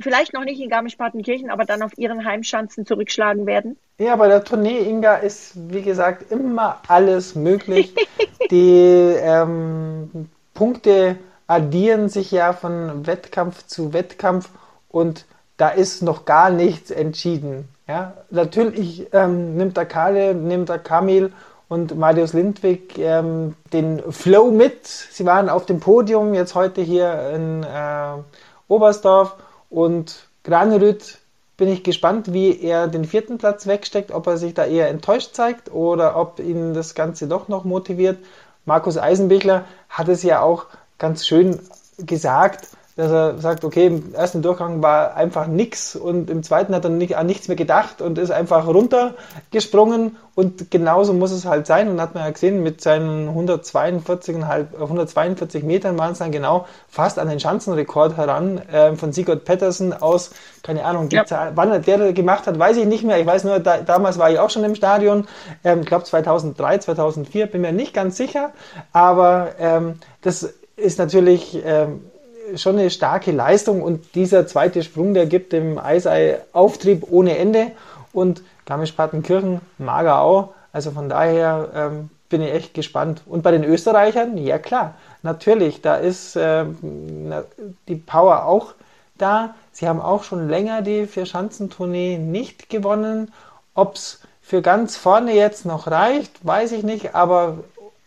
vielleicht 0.00 0.32
noch 0.32 0.42
nicht 0.42 0.60
in 0.60 0.68
Garmisch-Partenkirchen, 0.68 1.48
aber 1.48 1.64
dann 1.64 1.82
auf 1.82 1.96
ihren 1.96 2.24
Heimschanzen 2.24 2.84
zurückschlagen 2.86 3.46
werden? 3.46 3.76
Ja, 3.98 4.16
bei 4.16 4.26
der 4.26 4.42
Tournee, 4.42 4.80
Inga, 4.80 5.14
ist 5.14 5.52
wie 5.72 5.82
gesagt 5.82 6.32
immer 6.32 6.80
alles 6.88 7.36
möglich. 7.36 7.94
Die 8.50 9.14
ähm, 9.16 10.28
Punkte 10.54 11.18
addieren 11.46 12.08
sich 12.08 12.30
ja 12.30 12.52
von 12.52 13.06
Wettkampf 13.06 13.66
zu 13.66 13.92
Wettkampf 13.92 14.48
und 14.88 15.26
da 15.56 15.68
ist 15.68 16.02
noch 16.02 16.24
gar 16.24 16.50
nichts 16.50 16.90
entschieden. 16.90 17.68
Ja, 17.86 18.14
natürlich 18.30 19.08
ähm, 19.12 19.56
nimmt 19.56 19.76
der 19.76 19.86
Kale, 19.86 20.34
nimmt 20.34 20.68
der 20.68 20.78
Kamil 20.78 21.32
und 21.68 21.96
Marius 21.98 22.32
Lindwig 22.32 22.98
ähm, 22.98 23.54
den 23.72 24.00
Flow 24.10 24.50
mit. 24.50 24.86
Sie 24.86 25.26
waren 25.26 25.48
auf 25.48 25.66
dem 25.66 25.80
Podium 25.80 26.34
jetzt 26.34 26.54
heute 26.54 26.80
hier 26.80 27.30
in 27.34 27.62
äh, 27.62 28.22
Oberstdorf 28.68 29.36
und 29.70 30.26
Granerüt 30.44 31.18
bin 31.56 31.68
ich 31.68 31.84
gespannt, 31.84 32.32
wie 32.32 32.60
er 32.60 32.88
den 32.88 33.04
vierten 33.04 33.38
Platz 33.38 33.66
wegsteckt, 33.66 34.10
ob 34.10 34.26
er 34.26 34.38
sich 34.38 34.54
da 34.54 34.64
eher 34.64 34.88
enttäuscht 34.88 35.34
zeigt 35.34 35.72
oder 35.72 36.16
ob 36.16 36.40
ihn 36.40 36.74
das 36.74 36.94
Ganze 36.94 37.28
doch 37.28 37.48
noch 37.48 37.64
motiviert. 37.64 38.18
Markus 38.64 38.98
Eisenbichler 38.98 39.64
hat 39.88 40.08
es 40.08 40.22
ja 40.22 40.40
auch 40.40 40.66
ganz 40.98 41.26
schön 41.26 41.60
gesagt, 41.98 42.68
dass 42.96 43.10
er 43.10 43.38
sagt, 43.38 43.64
okay, 43.64 43.86
im 43.86 44.14
ersten 44.14 44.40
Durchgang 44.40 44.80
war 44.80 45.16
einfach 45.16 45.48
nix 45.48 45.96
und 45.96 46.30
im 46.30 46.44
zweiten 46.44 46.74
hat 46.74 46.84
er 46.84 46.90
nicht, 46.90 47.16
an 47.16 47.26
nichts 47.26 47.48
mehr 47.48 47.56
gedacht 47.56 48.00
und 48.00 48.18
ist 48.18 48.30
einfach 48.30 48.68
runtergesprungen 48.68 50.16
und 50.36 50.70
genauso 50.70 51.12
muss 51.12 51.32
es 51.32 51.44
halt 51.44 51.66
sein 51.66 51.88
und 51.88 52.00
hat 52.00 52.14
man 52.14 52.22
ja 52.22 52.30
gesehen, 52.30 52.62
mit 52.62 52.80
seinen 52.80 53.28
142, 53.28 54.36
142 54.36 55.64
Metern 55.64 55.98
waren 55.98 56.12
es 56.12 56.18
dann 56.18 56.30
genau 56.30 56.66
fast 56.88 57.18
an 57.18 57.28
den 57.28 57.40
Schanzenrekord 57.40 58.16
heran 58.16 58.58
äh, 58.58 58.94
von 58.94 59.12
Sigurd 59.12 59.44
Pettersen 59.44 59.92
aus, 59.92 60.30
keine 60.62 60.84
Ahnung, 60.84 61.08
ja. 61.10 61.24
wann 61.56 61.72
er 61.72 61.80
der 61.80 62.12
gemacht 62.12 62.46
hat, 62.46 62.56
weiß 62.56 62.76
ich 62.76 62.86
nicht 62.86 63.02
mehr, 63.02 63.18
ich 63.18 63.26
weiß 63.26 63.42
nur, 63.42 63.58
da, 63.58 63.78
damals 63.78 64.18
war 64.18 64.30
ich 64.30 64.38
auch 64.38 64.50
schon 64.50 64.62
im 64.62 64.76
Stadion, 64.76 65.26
ähm, 65.64 65.80
ich 65.80 65.86
glaube 65.86 66.04
2003, 66.04 66.78
2004, 66.78 67.46
bin 67.46 67.62
mir 67.62 67.72
nicht 67.72 67.92
ganz 67.92 68.16
sicher, 68.16 68.52
aber 68.92 69.48
ähm, 69.58 69.98
das 70.22 70.54
ist 70.76 70.98
natürlich 70.98 71.60
ähm, 71.64 72.04
schon 72.56 72.78
eine 72.78 72.90
starke 72.90 73.32
Leistung 73.32 73.82
und 73.82 74.14
dieser 74.14 74.46
zweite 74.46 74.82
Sprung, 74.82 75.14
der 75.14 75.26
gibt 75.26 75.52
dem 75.52 75.78
Eisei 75.78 76.38
Auftrieb 76.52 77.06
ohne 77.10 77.38
Ende 77.38 77.72
und 78.12 78.42
Garmisch-Partenkirchen, 78.66 79.60
Magerau, 79.78 80.54
also 80.72 80.90
von 80.90 81.08
daher 81.08 81.68
ähm, 81.74 82.10
bin 82.28 82.42
ich 82.42 82.52
echt 82.52 82.74
gespannt. 82.74 83.22
Und 83.26 83.42
bei 83.42 83.50
den 83.50 83.64
Österreichern, 83.64 84.36
ja 84.36 84.58
klar, 84.58 84.94
natürlich, 85.22 85.82
da 85.82 85.96
ist 85.96 86.36
äh, 86.36 86.64
die 87.88 87.96
Power 87.96 88.46
auch 88.46 88.74
da. 89.16 89.54
Sie 89.72 89.88
haben 89.88 90.00
auch 90.00 90.24
schon 90.24 90.48
länger 90.48 90.82
die 90.82 91.06
Vier-Schanzentournee 91.06 92.18
nicht 92.18 92.70
gewonnen. 92.70 93.32
Ob 93.74 93.94
es 93.94 94.20
für 94.42 94.62
ganz 94.62 94.96
vorne 94.96 95.34
jetzt 95.34 95.64
noch 95.64 95.86
reicht, 95.86 96.44
weiß 96.44 96.72
ich 96.72 96.82
nicht, 96.82 97.14
aber 97.14 97.58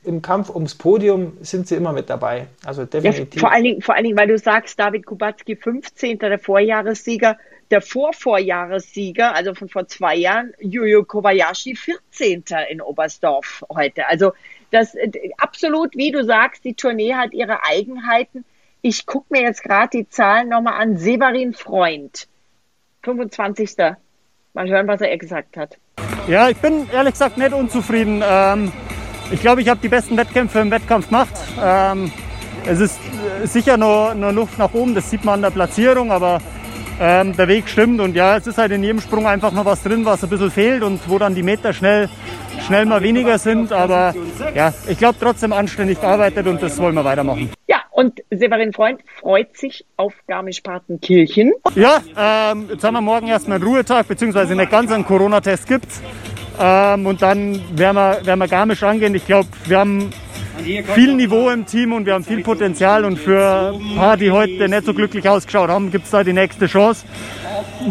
im 0.07 0.21
Kampf 0.21 0.49
ums 0.49 0.75
Podium 0.75 1.37
sind 1.41 1.67
sie 1.67 1.75
immer 1.75 1.91
mit 1.91 2.09
dabei. 2.09 2.47
Also 2.65 2.85
definitiv. 2.85 3.35
Ja, 3.35 3.39
vor, 3.41 3.51
allen 3.51 3.63
Dingen, 3.63 3.81
vor 3.81 3.95
allen 3.95 4.05
Dingen, 4.05 4.17
weil 4.17 4.27
du 4.27 4.37
sagst, 4.37 4.79
David 4.79 5.05
Kubacki 5.05 5.55
15. 5.55 6.19
der 6.19 6.39
Vorjahressieger, 6.39 7.37
der 7.69 7.81
Vorvorjahressieger, 7.81 9.35
also 9.35 9.53
von 9.53 9.67
vor 9.69 9.87
zwei 9.87 10.15
Jahren, 10.15 10.53
Yuyo 10.59 11.03
Kobayashi 11.03 11.75
14. 11.75 12.43
in 12.69 12.81
Oberstdorf 12.81 13.63
heute. 13.69 14.07
Also 14.07 14.31
das 14.71 14.95
absolut, 15.37 15.95
wie 15.95 16.11
du 16.11 16.23
sagst, 16.23 16.63
die 16.63 16.73
Tournee 16.73 17.13
hat 17.13 17.33
ihre 17.33 17.63
Eigenheiten. 17.65 18.45
Ich 18.81 19.05
gucke 19.05 19.27
mir 19.29 19.41
jetzt 19.41 19.63
gerade 19.63 19.89
die 19.89 20.07
Zahlen 20.07 20.49
nochmal 20.49 20.81
an. 20.81 20.97
Severin 20.97 21.53
Freund, 21.53 22.27
25. 23.03 23.75
Mal 24.53 24.69
hören, 24.69 24.87
was 24.87 25.01
er 25.01 25.17
gesagt 25.17 25.57
hat. 25.57 25.77
Ja, 26.27 26.49
ich 26.49 26.57
bin 26.57 26.89
ehrlich 26.91 27.13
gesagt 27.13 27.37
nicht 27.37 27.53
unzufrieden. 27.53 28.23
Ähm 28.25 28.71
ich 29.31 29.41
glaube, 29.41 29.61
ich 29.61 29.69
habe 29.69 29.79
die 29.81 29.89
besten 29.89 30.17
Wettkämpfe 30.17 30.59
im 30.59 30.71
Wettkampf 30.71 31.07
gemacht. 31.07 31.33
Ähm, 31.61 32.11
es 32.65 32.79
ist 32.79 32.99
sicher 33.43 33.77
noch, 33.77 34.13
noch 34.13 34.31
Luft 34.31 34.57
nach 34.57 34.73
oben, 34.73 34.95
das 34.95 35.09
sieht 35.09 35.23
man 35.23 35.35
an 35.35 35.41
der 35.43 35.49
Platzierung, 35.51 36.11
aber 36.11 36.39
ähm, 36.99 37.35
der 37.35 37.47
Weg 37.47 37.67
stimmt. 37.67 38.01
Und 38.01 38.15
ja, 38.15 38.37
es 38.37 38.47
ist 38.47 38.57
halt 38.57 38.71
in 38.71 38.83
jedem 38.83 39.01
Sprung 39.01 39.27
einfach 39.27 39.51
noch 39.51 39.65
was 39.65 39.83
drin, 39.83 40.05
was 40.05 40.23
ein 40.23 40.29
bisschen 40.29 40.51
fehlt 40.51 40.83
und 40.83 40.99
wo 41.07 41.17
dann 41.17 41.35
die 41.35 41.43
Meter 41.43 41.73
schnell, 41.73 42.09
schnell 42.65 42.85
mal 42.85 43.01
weniger 43.03 43.37
sind. 43.37 43.71
Aber 43.71 44.15
ja, 44.55 44.73
ich 44.87 44.97
glaube 44.97 45.17
trotzdem 45.19 45.53
anständig 45.53 46.01
gearbeitet 46.01 46.47
und 46.47 46.61
das 46.61 46.77
wollen 46.79 46.95
wir 46.95 47.05
weitermachen. 47.05 47.49
Ja, 47.67 47.77
und 47.91 48.21
Severin 48.31 48.73
Freund 48.73 49.01
freut 49.19 49.55
sich 49.57 49.85
auf 49.95 50.13
Garmisch-Partenkirchen. 50.27 51.53
Ja, 51.75 52.01
ähm, 52.17 52.67
jetzt 52.71 52.83
haben 52.83 52.93
wir 52.93 53.01
morgen 53.01 53.27
erstmal 53.27 53.57
einen 53.57 53.67
Ruhetag, 53.67 54.07
beziehungsweise 54.07 54.55
nicht 54.55 54.71
ganz 54.71 54.91
einen 54.91 55.05
Corona-Test 55.05 55.67
gibt 55.67 55.87
ähm, 56.59 57.05
und 57.05 57.21
dann 57.21 57.61
werden 57.77 57.95
wir, 57.95 58.25
werden 58.25 58.39
wir 58.39 58.47
Garmisch 58.47 58.81
angehen. 58.83 59.15
Ich 59.15 59.25
glaube, 59.25 59.47
wir 59.65 59.79
haben 59.79 60.11
viel 60.63 61.15
Niveau 61.15 61.49
im 61.49 61.65
Team 61.65 61.93
und 61.93 62.05
wir 62.05 62.13
haben 62.13 62.23
viel 62.23 62.43
Potenzial. 62.43 63.05
Und 63.05 63.17
für 63.17 63.73
ein 63.73 63.95
paar, 63.95 64.17
die 64.17 64.29
heute 64.31 64.67
nicht 64.67 64.83
so 64.85 64.93
glücklich 64.93 65.29
ausgeschaut 65.29 65.69
haben, 65.69 65.89
gibt 65.91 66.05
es 66.05 66.11
da 66.11 66.23
die 66.23 66.33
nächste 66.33 66.67
Chance. 66.67 67.05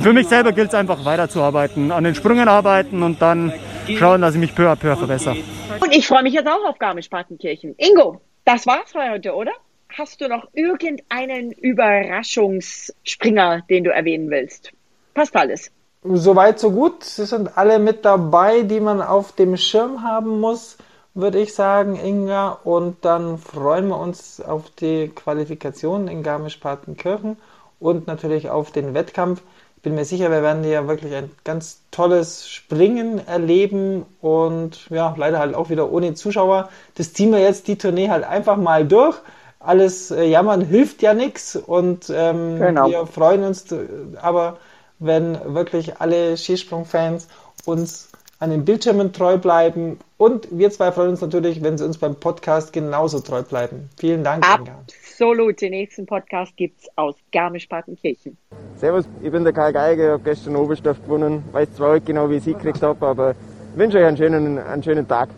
Für 0.01 0.13
mich 0.13 0.29
selber 0.29 0.53
gilt 0.53 0.69
es 0.69 0.75
einfach 0.75 1.05
weiterzuarbeiten, 1.05 1.91
an 1.93 2.05
den 2.05 2.15
Sprüngen 2.15 2.49
arbeiten 2.49 3.03
und 3.03 3.21
dann 3.23 3.53
schauen, 3.99 4.21
dass 4.21 4.35
ich 4.35 4.41
mich 4.41 4.55
peu 4.55 4.71
à 4.71 4.77
peu 4.77 4.95
verbessere. 4.97 5.37
Und 5.81 5.95
ich 5.95 6.07
freue 6.07 6.23
mich 6.23 6.35
jetzt 6.35 6.49
auch 6.49 6.69
auf 6.69 6.79
Garmisch-Partenkirchen. 6.79 7.75
Ingo, 7.79 8.21
das 8.45 8.67
war's 8.67 8.93
für 8.93 9.11
heute, 9.11 9.35
oder? 9.35 9.53
Hast 9.97 10.21
du 10.21 10.29
noch 10.29 10.49
irgendeinen 10.53 11.53
Überraschungsspringer, 11.53 13.63
den 13.71 13.85
du 13.85 13.93
erwähnen 13.93 14.29
willst? 14.31 14.73
Passt 15.15 15.35
alles. 15.37 15.71
Soweit, 16.13 16.61
so 16.61 16.71
gut. 16.71 17.05
Sie 17.05 17.27
sind 17.27 17.57
alle 17.57 17.79
mit 17.79 18.05
dabei, 18.05 18.63
die 18.63 18.81
man 18.81 19.01
auf 19.01 19.33
dem 19.33 19.57
Schirm 19.57 20.03
haben 20.03 20.41
muss, 20.41 20.77
würde 21.15 21.39
ich 21.39 21.55
sagen, 21.55 21.97
Inga. 21.97 22.59
Und 22.65 23.05
dann 23.05 23.39
freuen 23.39 23.89
wir 23.89 23.99
uns 23.99 24.41
auf 24.41 24.71
die 24.71 25.09
Qualifikation 25.09 26.09
in 26.09 26.23
Garmisch-Partenkirchen 26.23 27.37
und 27.81 28.07
natürlich 28.07 28.51
auf 28.51 28.71
den 28.71 28.95
Wettkampf. 28.95 29.43
Ich 29.77 29.83
bin 29.83 29.95
mir 29.95 30.05
sicher, 30.05 30.31
wir 30.31 30.43
werden 30.43 30.65
hier 30.65 30.89
wirklich 30.89 31.15
ein 31.15 31.31
ganz 31.45 31.81
tolles 31.91 32.49
Springen 32.49 33.25
erleben 33.27 34.05
und 34.21 34.91
ja, 34.91 35.15
leider 35.17 35.39
halt 35.39 35.55
auch 35.55 35.71
wieder 35.71 35.91
ohne 35.93 36.15
Zuschauer. 36.15 36.69
Das 36.97 37.13
ziehen 37.13 37.31
wir 37.31 37.41
jetzt 37.41 37.69
die 37.69 37.79
Tournee 37.79 38.11
halt 38.11 38.25
einfach 38.25 38.57
mal 38.57 38.85
durch. 38.87 39.17
Alles 39.61 40.11
äh, 40.11 40.25
jammern 40.25 40.61
hilft 40.61 41.03
ja 41.03 41.15
nichts 41.15 41.57
und 41.57 42.13
ähm, 42.15 42.59
genau. 42.59 42.89
wir 42.89 43.07
freuen 43.07 43.45
uns 43.45 43.71
äh, 43.73 43.87
aber 44.21 44.59
wenn 44.99 45.39
wirklich 45.55 46.01
alle 46.01 46.37
Skisprungfans 46.37 47.29
uns 47.65 48.09
an 48.39 48.51
den 48.51 48.65
Bildschirmen 48.65 49.13
treu 49.13 49.39
bleiben. 49.39 49.99
Und 50.19 50.49
wir 50.51 50.71
zwei 50.71 50.93
freuen 50.93 51.11
uns 51.11 51.21
natürlich, 51.21 51.63
wenn 51.63 51.79
sie 51.79 51.85
uns 51.85 51.99
beim 51.99 52.15
Podcast 52.17 52.73
genauso 52.73 53.21
treu 53.21 53.43
bleiben. 53.43 53.89
Vielen 53.99 54.25
Dank, 54.25 54.45
Inga. 54.45 54.79
Absolut. 55.17 55.61
Den 55.61 55.71
nächsten 55.71 56.05
Podcast 56.07 56.57
gibt 56.57 56.83
es 56.83 56.89
aus 56.97 57.17
Garmisch-Partenkirchen. 57.33 58.37
Servus, 58.77 59.09
ich 59.23 59.31
bin 59.31 59.45
der 59.45 59.55
Karl 59.55 59.73
Geiger, 59.73 60.05
ich 60.05 60.11
habe 60.11 60.23
gestern 60.23 60.57
Oberstoff 60.57 61.03
gewonnen. 61.03 61.43
Weiß 61.53 61.73
zwar 61.75 61.91
heute 61.93 62.05
genau, 62.05 62.29
wie 62.29 62.35
ich 62.37 62.47
es 62.47 62.53
gekriegt 62.53 62.83
habe, 62.83 63.07
aber 63.07 63.35
wünsche 63.75 63.99
euch 63.99 64.05
einen 64.05 64.17
schönen, 64.17 64.59
einen 64.59 64.83
schönen 64.83 65.09
Tag. 65.09 65.31